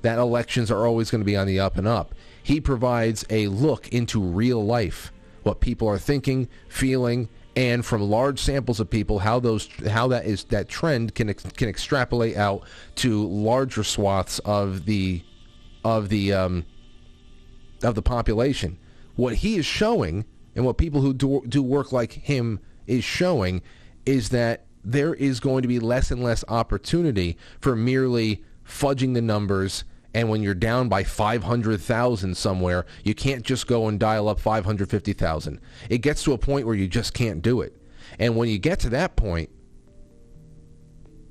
[0.00, 2.16] that elections are always going to be on the up and up.
[2.42, 5.12] He provides a look into real life,
[5.44, 10.24] what people are thinking, feeling, and from large samples of people, how those how that
[10.24, 12.62] is that trend can can extrapolate out
[12.96, 15.22] to larger swaths of the
[15.84, 16.64] of the um,
[17.82, 18.78] of the population.
[19.16, 20.24] What he is showing,
[20.54, 23.62] and what people who do, do work like him is showing,
[24.06, 29.22] is that there is going to be less and less opportunity for merely fudging the
[29.22, 29.84] numbers.
[30.14, 35.60] And when you're down by 500,000 somewhere, you can't just go and dial up 550,000.
[35.88, 37.74] It gets to a point where you just can't do it.
[38.18, 39.50] And when you get to that point,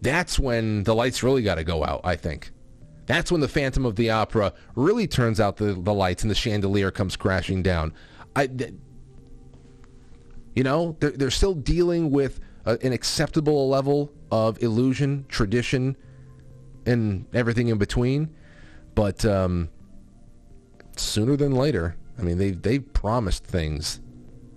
[0.01, 2.51] that's when the lights really got to go out, I think.
[3.05, 6.35] That's when the Phantom of the Opera really turns out the, the lights and the
[6.35, 7.93] chandelier comes crashing down.
[8.35, 8.73] I, th-
[10.55, 15.97] you know, they're, they're still dealing with a, an acceptable level of illusion, tradition,
[16.85, 18.33] and everything in between.
[18.95, 19.69] But um,
[20.95, 23.99] sooner than later, I mean, they they promised things.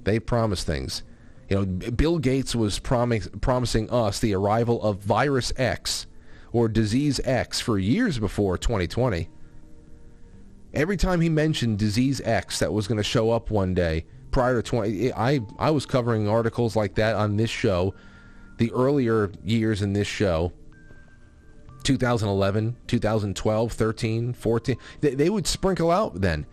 [0.05, 1.02] They promised things.
[1.48, 6.06] You know, Bill Gates was promis- promising us the arrival of Virus X
[6.52, 9.28] or Disease X for years before 2020.
[10.73, 14.61] Every time he mentioned Disease X that was going to show up one day prior
[14.61, 17.94] to 20, I, I was covering articles like that on this show,
[18.59, 20.52] the earlier years in this show,
[21.85, 24.77] 2011, 2012, 13, 14.
[25.01, 26.47] They, they would sprinkle out then.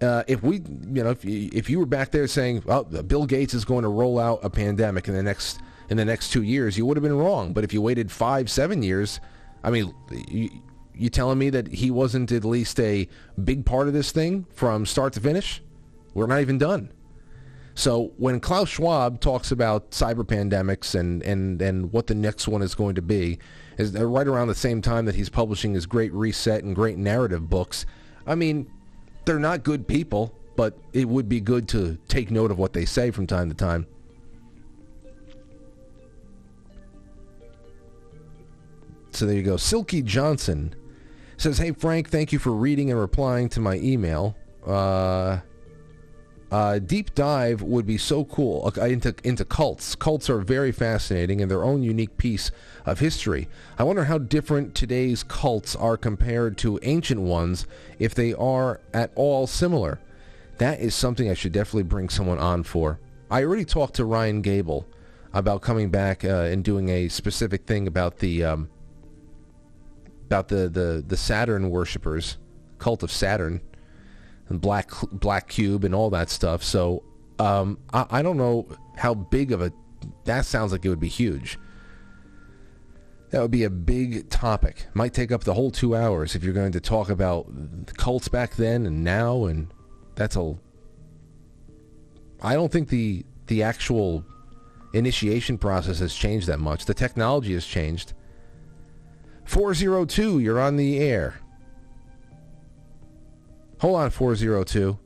[0.00, 3.26] Uh, if we, you know, if you, if you were back there saying, "Well, Bill
[3.26, 6.42] Gates is going to roll out a pandemic in the next in the next two
[6.42, 7.54] years," you would have been wrong.
[7.54, 9.20] But if you waited five, seven years,
[9.64, 9.94] I mean,
[10.28, 10.50] you,
[10.94, 13.08] you telling me that he wasn't at least a
[13.42, 15.62] big part of this thing from start to finish?
[16.12, 16.90] We're not even done.
[17.76, 22.62] So when Klaus Schwab talks about cyber pandemics and, and, and what the next one
[22.62, 23.38] is going to be,
[23.76, 27.50] is right around the same time that he's publishing his Great Reset and Great Narrative
[27.50, 27.84] books.
[28.26, 28.72] I mean,
[29.26, 32.86] they're not good people, but it would be good to take note of what they
[32.86, 33.86] say from time to time.
[39.10, 39.58] So there you go.
[39.58, 40.74] Silky Johnson
[41.36, 44.34] says, "Hey Frank, thank you for reading and replying to my email.
[44.66, 45.40] Uh,
[46.50, 49.96] Uh, deep dive would be so cool uh, into into cults.
[49.96, 52.52] Cults are very fascinating in their own unique piece
[52.84, 53.48] of history.
[53.78, 57.66] I wonder how different today's cults are compared to ancient ones,
[57.98, 59.98] if they are at all similar.
[60.58, 63.00] That is something I should definitely bring someone on for.
[63.28, 64.86] I already talked to Ryan Gable
[65.32, 68.70] about coming back uh, and doing a specific thing about the um,
[70.26, 72.36] about the, the, the Saturn worshippers,
[72.78, 73.60] cult of Saturn,
[74.48, 76.62] and Black Black Cube and all that stuff.
[76.62, 77.02] So
[77.38, 79.72] um, I, I don't know how big of a
[80.24, 81.58] that sounds like it would be huge.
[83.30, 84.86] That would be a big topic.
[84.94, 87.46] Might take up the whole two hours if you're going to talk about
[87.96, 89.72] cults back then and now, and
[90.14, 90.56] that's a.
[92.40, 94.24] I don't think the the actual
[94.92, 96.84] initiation process has changed that much.
[96.84, 98.12] The technology has changed.
[99.44, 101.40] 402, you're on the air.
[103.80, 104.98] Hold on, 402.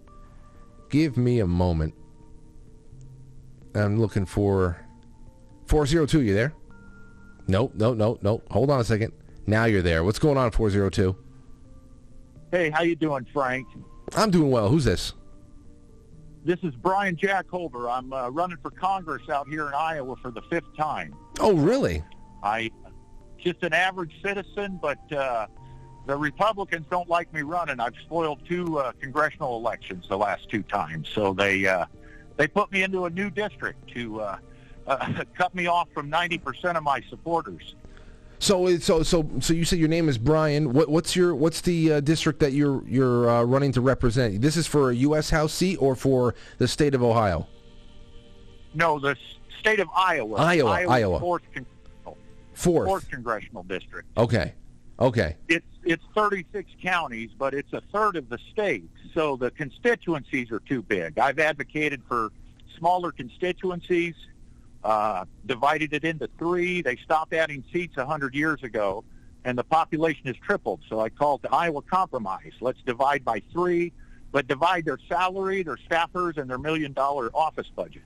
[0.89, 1.95] Give me a moment.
[3.75, 4.85] I'm looking for
[5.67, 6.23] 402.
[6.23, 6.53] You there?
[7.47, 8.43] Nope, no, no, no.
[8.51, 9.13] Hold on a second.
[9.47, 10.05] Now you're there.
[10.05, 11.17] What's going on, 402?
[12.53, 13.67] Hey, how you doing, Frank?
[14.15, 14.69] I'm doing well.
[14.69, 15.15] Who's this?
[16.45, 17.89] This is Brian Jack Holder.
[17.89, 21.15] I'm uh, running for Congress out here in Iowa for the fifth time.
[21.39, 22.03] Oh, really?
[22.43, 22.71] I
[23.39, 25.47] just an average citizen, but uh,
[26.07, 27.81] the Republicans don't like me running.
[27.81, 31.87] I've spoiled two uh, congressional elections the last two times, so they uh,
[32.37, 34.39] they put me into a new district to uh,
[34.87, 37.75] uh, cut me off from 90% of my supporters.
[38.39, 40.73] So, so, so, so you said your name is Brian.
[40.73, 44.41] What, what's your, what's the uh, district that you're you're uh, running to represent?
[44.41, 45.29] This is for a U.S.
[45.29, 47.47] House seat or for the state of Ohio?
[48.73, 49.15] No, the
[49.59, 50.37] state of Iowa.
[50.37, 51.21] Iowa, Iowa's Iowa.
[51.21, 51.67] Fourth, con-
[52.55, 52.89] Fourth.
[52.89, 54.09] fourth congressional district.
[54.17, 54.55] Okay,
[55.01, 55.37] okay.
[55.49, 60.61] It's it's 36 counties, but it's a third of the state, so the constituencies are
[60.61, 61.19] too big.
[61.19, 62.31] I've advocated for
[62.79, 64.15] smaller constituencies,
[64.85, 66.83] uh, divided it into three.
[66.83, 69.05] They stopped adding seats 100 years ago,
[69.45, 70.81] and the population has tripled.
[70.89, 72.53] So I call it the Iowa Compromise.
[72.61, 73.93] Let's divide by three,
[74.33, 78.03] but divide their salary, their staffers, and their million-dollar office budget.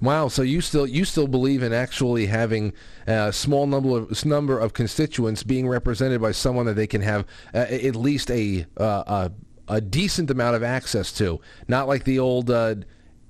[0.00, 0.28] Wow.
[0.28, 2.72] So you still you still believe in actually having
[3.06, 7.26] a small number of number of constituents being represented by someone that they can have
[7.54, 9.32] uh, at least a, uh, a
[9.66, 12.74] a decent amount of access to, not like the old uh,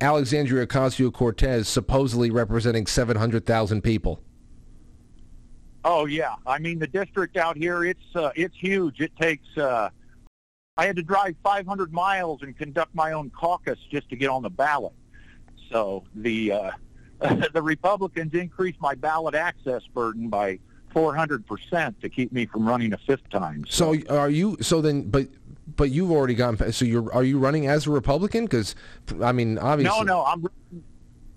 [0.01, 4.21] Alexandria Ocasio Cortez supposedly representing seven hundred thousand people.
[5.85, 9.01] Oh yeah, I mean the district out here, it's uh, it's huge.
[9.01, 9.47] It takes.
[9.57, 9.91] Uh,
[10.77, 14.43] I had to drive 500 miles and conduct my own caucus just to get on
[14.43, 14.93] the ballot.
[15.71, 16.71] So the uh,
[17.53, 20.59] the Republicans increased my ballot access burden by
[20.93, 23.65] 400 percent to keep me from running a fifth time.
[23.69, 24.57] So are you?
[24.61, 25.29] So then, but
[25.77, 26.73] but you've already gone.
[26.73, 28.45] So you're are you running as a Republican?
[28.45, 28.75] Because
[29.23, 29.99] I mean, obviously.
[29.99, 30.47] No, no, I'm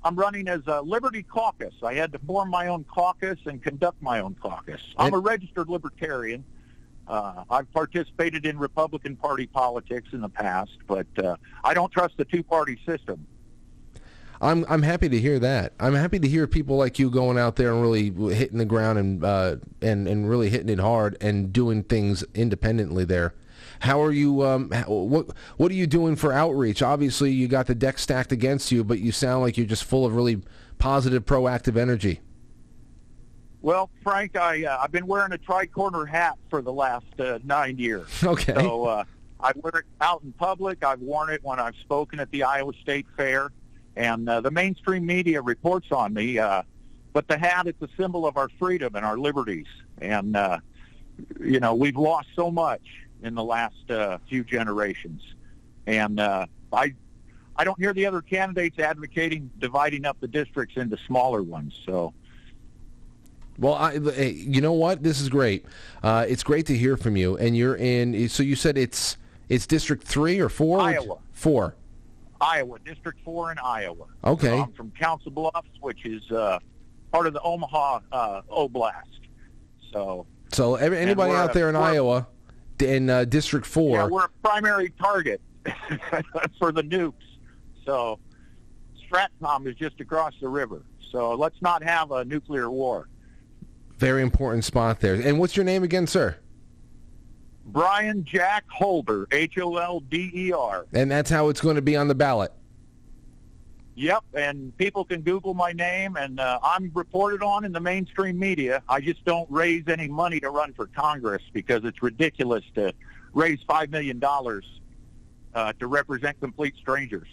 [0.04, 1.74] I'm running as a Liberty Caucus.
[1.84, 4.82] I had to form my own caucus and conduct my own caucus.
[4.98, 6.44] I'm a registered libertarian.
[7.08, 12.18] Uh, I've participated in Republican Party politics in the past, but uh, I don't trust
[12.18, 13.26] the two-party system.
[14.42, 15.74] I'm I'm happy to hear that.
[15.80, 19.00] I'm happy to hear people like you going out there and really hitting the ground
[19.00, 23.34] and uh, and and really hitting it hard and doing things independently there.
[23.80, 24.44] How are you?
[24.44, 25.28] Um, what
[25.58, 26.82] what are you doing for outreach?
[26.82, 30.06] Obviously, you got the deck stacked against you, but you sound like you're just full
[30.06, 30.42] of really
[30.78, 32.22] positive, proactive energy.
[33.62, 37.78] Well, Frank, I uh, I've been wearing a tri-corner hat for the last uh, nine
[37.78, 38.08] years.
[38.24, 38.54] Okay.
[38.54, 39.04] So uh,
[39.40, 40.84] I wear it out in public.
[40.84, 43.52] I've worn it when I've spoken at the Iowa State Fair,
[43.98, 46.38] and uh, the mainstream media reports on me.
[46.38, 46.62] Uh,
[47.14, 49.66] but the hat, is a symbol of our freedom and our liberties.
[50.00, 50.60] And uh,
[51.40, 52.84] you know, we've lost so much
[53.24, 55.22] in the last uh, few generations,
[55.86, 56.94] and uh, I.
[57.60, 61.74] I don't hear the other candidates advocating dividing up the districts into smaller ones.
[61.88, 62.14] So,
[63.58, 65.02] Well, I, you know what?
[65.02, 65.66] This is great.
[66.04, 67.36] Uh, it's great to hear from you.
[67.38, 68.30] And you're in.
[68.30, 69.18] So you said it's
[69.50, 70.82] it's District Three or four?
[70.82, 71.18] Iowa.
[71.32, 71.74] Four.
[72.42, 74.06] Iowa, District 4 in Iowa.
[74.24, 74.48] Okay.
[74.48, 76.60] So I'm from Council Bluffs, which is uh,
[77.12, 79.04] part of the Omaha uh, Oblast.
[79.94, 82.28] So, So every, anybody out a- there in Iowa,
[82.80, 83.98] in uh, District Four.
[83.98, 85.42] yeah, we're a primary target
[86.60, 87.14] for the nukes.
[87.86, 88.20] So,
[89.10, 90.84] Stratcom is just across the river.
[91.12, 93.08] So let's not have a nuclear war.
[93.98, 95.16] Very important spot there.
[95.16, 96.38] And what's your name again, sir?
[97.68, 100.86] Brian Jack Holder, H-O-L-D-E-R.
[100.94, 102.52] And that's how it's going to be on the ballot.
[103.96, 108.38] Yep, and people can Google my name, and uh, I'm reported on in the mainstream
[108.38, 108.84] media.
[108.88, 112.94] I just don't raise any money to run for Congress because it's ridiculous to
[113.34, 114.66] raise five million dollars
[115.56, 117.28] uh, to represent complete strangers.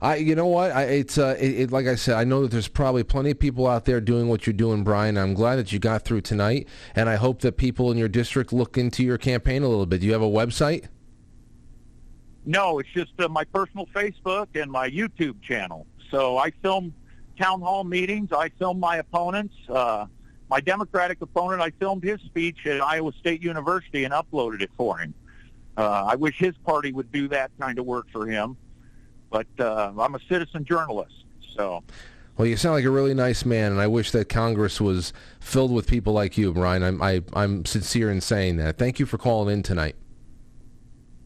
[0.00, 0.72] I, you know what?
[0.72, 2.16] I, it's uh, it, it, like I said.
[2.16, 5.18] I know that there's probably plenty of people out there doing what you're doing, Brian.
[5.18, 8.52] I'm glad that you got through tonight, and I hope that people in your district
[8.52, 10.00] look into your campaign a little bit.
[10.00, 10.88] Do you have a website?
[12.46, 15.86] No, it's just uh, my personal Facebook and my YouTube channel.
[16.10, 16.94] So I film
[17.38, 18.32] town hall meetings.
[18.32, 19.54] I film my opponents.
[19.68, 20.06] Uh,
[20.48, 24.98] my Democratic opponent, I filmed his speech at Iowa State University and uploaded it for
[24.98, 25.14] him.
[25.76, 28.56] Uh, I wish his party would do that kind of work for him,
[29.30, 31.24] but uh, I'm a citizen journalist,
[31.56, 31.82] so.
[32.36, 35.72] Well, you sound like a really nice man, and I wish that Congress was filled
[35.72, 36.82] with people like you, Brian.
[36.82, 38.78] I'm I, I'm sincere in saying that.
[38.78, 39.96] Thank you for calling in tonight.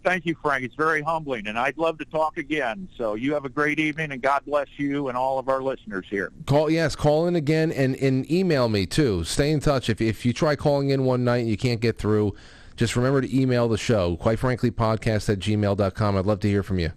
[0.03, 0.65] Thank you, Frank.
[0.65, 2.89] It's very humbling, and I'd love to talk again.
[2.99, 6.05] So you have a great evening, and God bless you and all of our listeners
[6.11, 6.31] here.
[6.47, 9.25] Call yes, call in again, and, and email me too.
[9.25, 9.89] Stay in touch.
[9.89, 12.35] If if you try calling in one night and you can't get through,
[12.77, 14.17] just remember to email the show.
[14.17, 16.17] Quite frankly, podcast at gmail.com.
[16.17, 16.93] I'd love to hear from you.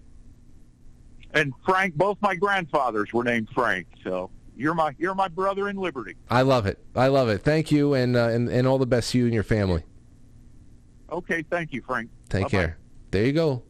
[1.37, 5.77] And Frank, both my grandfathers were named Frank, so you're my you're my brother in
[5.77, 6.15] liberty.
[6.31, 6.79] I love it.
[6.95, 7.43] I love it.
[7.43, 9.83] Thank you, and uh, and and all the best to you and your family.
[11.11, 12.09] Okay, thank you, Frank.
[12.29, 12.49] Take Bye-bye.
[12.49, 12.77] care.
[13.11, 13.63] There you go.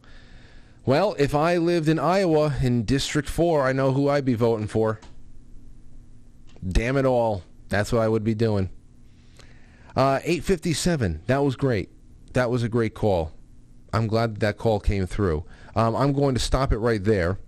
[0.86, 4.66] Well, if I lived in Iowa in District 4, I know who I'd be voting
[4.66, 4.98] for.
[6.66, 7.44] Damn it all.
[7.68, 8.70] That's what I would be doing.
[9.94, 11.20] Uh, 857.
[11.26, 11.90] That was great.
[12.32, 13.32] That was a great call.
[13.92, 15.44] I'm glad that, that call came through.
[15.76, 17.38] Um, I'm going to stop it right there.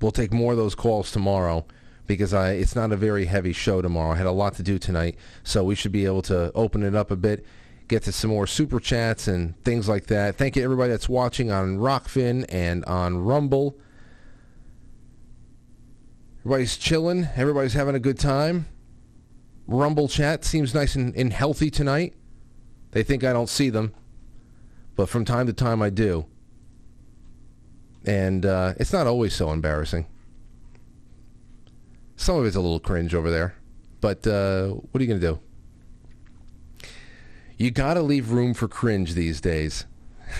[0.00, 1.66] We'll take more of those calls tomorrow
[2.06, 4.12] because I, it's not a very heavy show tomorrow.
[4.12, 6.94] I had a lot to do tonight, so we should be able to open it
[6.94, 7.44] up a bit
[7.88, 10.36] get to some more super chats and things like that.
[10.36, 13.78] Thank you everybody that's watching on Rokfin and on Rumble.
[16.40, 17.28] Everybody's chilling.
[17.36, 18.66] Everybody's having a good time.
[19.66, 22.14] Rumble chat seems nice and, and healthy tonight.
[22.90, 23.94] They think I don't see them,
[24.94, 26.26] but from time to time I do.
[28.04, 30.06] And uh, it's not always so embarrassing.
[32.16, 33.56] Some of it's a little cringe over there.
[34.00, 36.88] But uh, what are you going to do?
[37.56, 39.86] You got to leave room for cringe these days.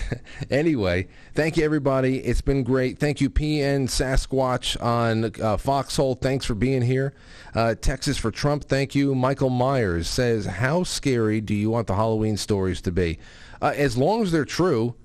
[0.51, 2.19] anyway, thank you everybody.
[2.19, 2.99] It's been great.
[2.99, 6.15] Thank you PN Sasquatch on uh, Foxhole.
[6.15, 7.13] Thanks for being here.
[7.53, 8.65] Uh, Texas for Trump.
[8.65, 9.15] Thank you.
[9.15, 13.19] Michael Myers says, "How scary do you want the Halloween stories to be?
[13.61, 14.95] Uh, as long as they're true."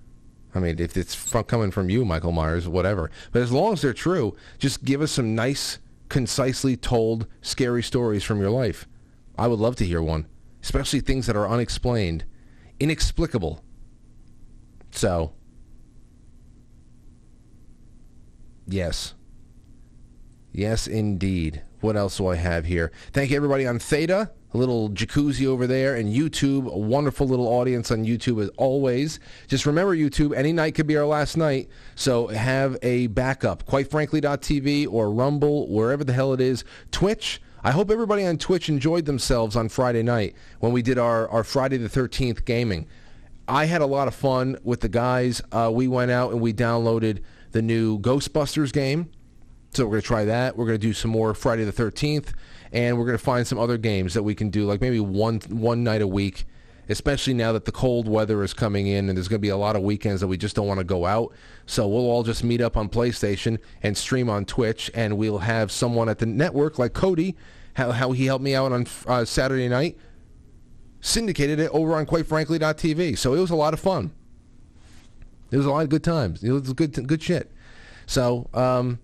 [0.54, 3.10] I mean, if it's from, coming from you, Michael Myers, whatever.
[3.32, 5.78] But as long as they're true, just give us some nice,
[6.08, 8.86] concisely told, scary stories from your life.
[9.38, 10.26] I would love to hear one
[10.62, 12.24] especially things that are unexplained,
[12.78, 13.64] inexplicable.
[14.90, 15.32] So,
[18.66, 19.14] yes.
[20.52, 21.62] Yes, indeed.
[21.80, 22.92] What else do I have here?
[23.12, 24.30] Thank you, everybody on Theta.
[24.52, 26.70] A little jacuzzi over there, and YouTube.
[26.70, 29.20] A wonderful little audience on YouTube as always.
[29.46, 33.66] Just remember, YouTube, any night could be our last night, so have a backup.
[33.66, 36.64] QuiteFrankly.tv or Rumble, wherever the hell it is.
[36.90, 37.40] Twitch.
[37.62, 41.44] I hope everybody on Twitch enjoyed themselves on Friday night when we did our, our
[41.44, 42.86] Friday the 13th gaming.
[43.46, 45.42] I had a lot of fun with the guys.
[45.52, 47.22] Uh, we went out and we downloaded
[47.52, 49.10] the new Ghostbusters game.
[49.72, 50.56] So we're going to try that.
[50.56, 52.32] We're going to do some more Friday the 13th.
[52.72, 55.40] And we're going to find some other games that we can do, like maybe one
[55.48, 56.44] one night a week,
[56.88, 59.56] especially now that the cold weather is coming in and there's going to be a
[59.56, 61.32] lot of weekends that we just don't want to go out.
[61.66, 65.72] So we'll all just meet up on PlayStation and stream on Twitch, and we'll have
[65.72, 67.36] someone at the network like Cody,
[67.74, 69.98] how, how he helped me out on uh, Saturday night,
[71.00, 73.18] syndicated it over on QuiteFrankly.tv.
[73.18, 74.12] So it was a lot of fun.
[75.50, 76.44] It was a lot of good times.
[76.44, 77.50] It was good good shit.
[78.06, 79.00] So um,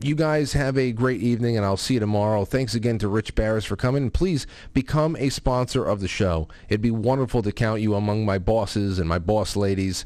[0.00, 2.44] you guys have a great evening, and I'll see you tomorrow.
[2.44, 4.10] Thanks again to Rich Baris for coming.
[4.10, 6.48] Please become a sponsor of the show.
[6.68, 10.04] It'd be wonderful to count you among my bosses and my boss ladies.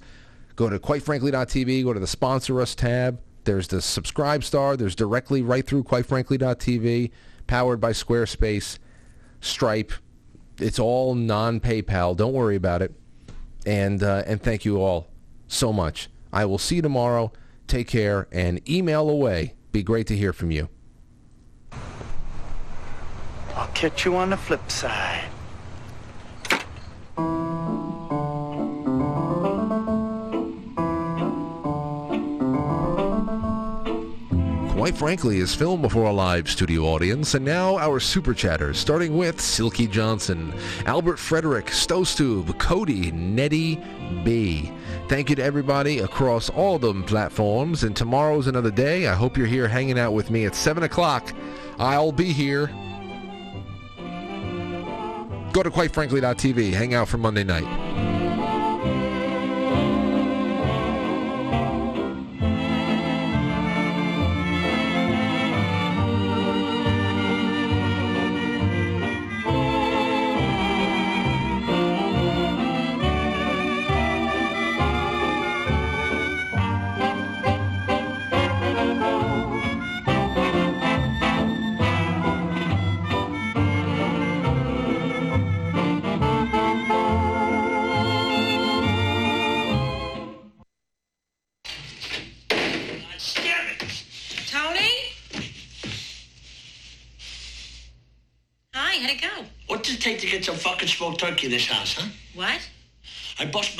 [0.54, 3.20] Go to quitefrankly.tv, go to the Sponsor Us tab.
[3.44, 4.76] There's the Subscribe Star.
[4.76, 7.10] There's directly right through quitefrankly.tv,
[7.46, 8.78] powered by Squarespace,
[9.40, 9.92] Stripe.
[10.58, 12.16] It's all non-PayPal.
[12.16, 12.92] Don't worry about it.
[13.66, 15.08] And, uh, and thank you all
[15.48, 16.10] so much.
[16.32, 17.32] I will see you tomorrow.
[17.66, 19.54] Take care and email away.
[19.72, 20.68] Be great to hear from you.
[23.54, 25.28] I'll catch you on the flip side.
[34.72, 39.16] Quite frankly, is filmed before a live studio audience, and now our super chatters, starting
[39.16, 40.54] with Silky Johnson,
[40.86, 43.78] Albert Frederick, Stowstube, Cody, Nettie
[44.24, 44.72] B.
[45.10, 49.08] Thank you to everybody across all the platforms, and tomorrow's another day.
[49.08, 51.34] I hope you're here hanging out with me at 7 o'clock.
[51.80, 52.68] I'll be here.
[55.52, 56.72] Go to quitefrankly.tv.
[56.74, 58.19] Hang out for Monday night.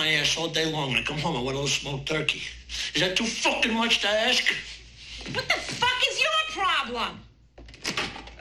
[0.01, 0.95] my ass all day long.
[0.95, 2.41] I come home, I want a little smoked turkey.
[2.95, 4.45] Is that too fucking much to ask?
[5.35, 7.21] What the fuck is your problem?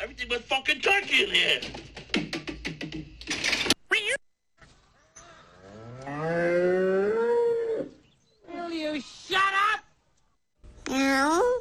[0.01, 1.59] Everything but fucking turkey in here.
[8.47, 9.81] Will you shut up?
[10.89, 11.59] No.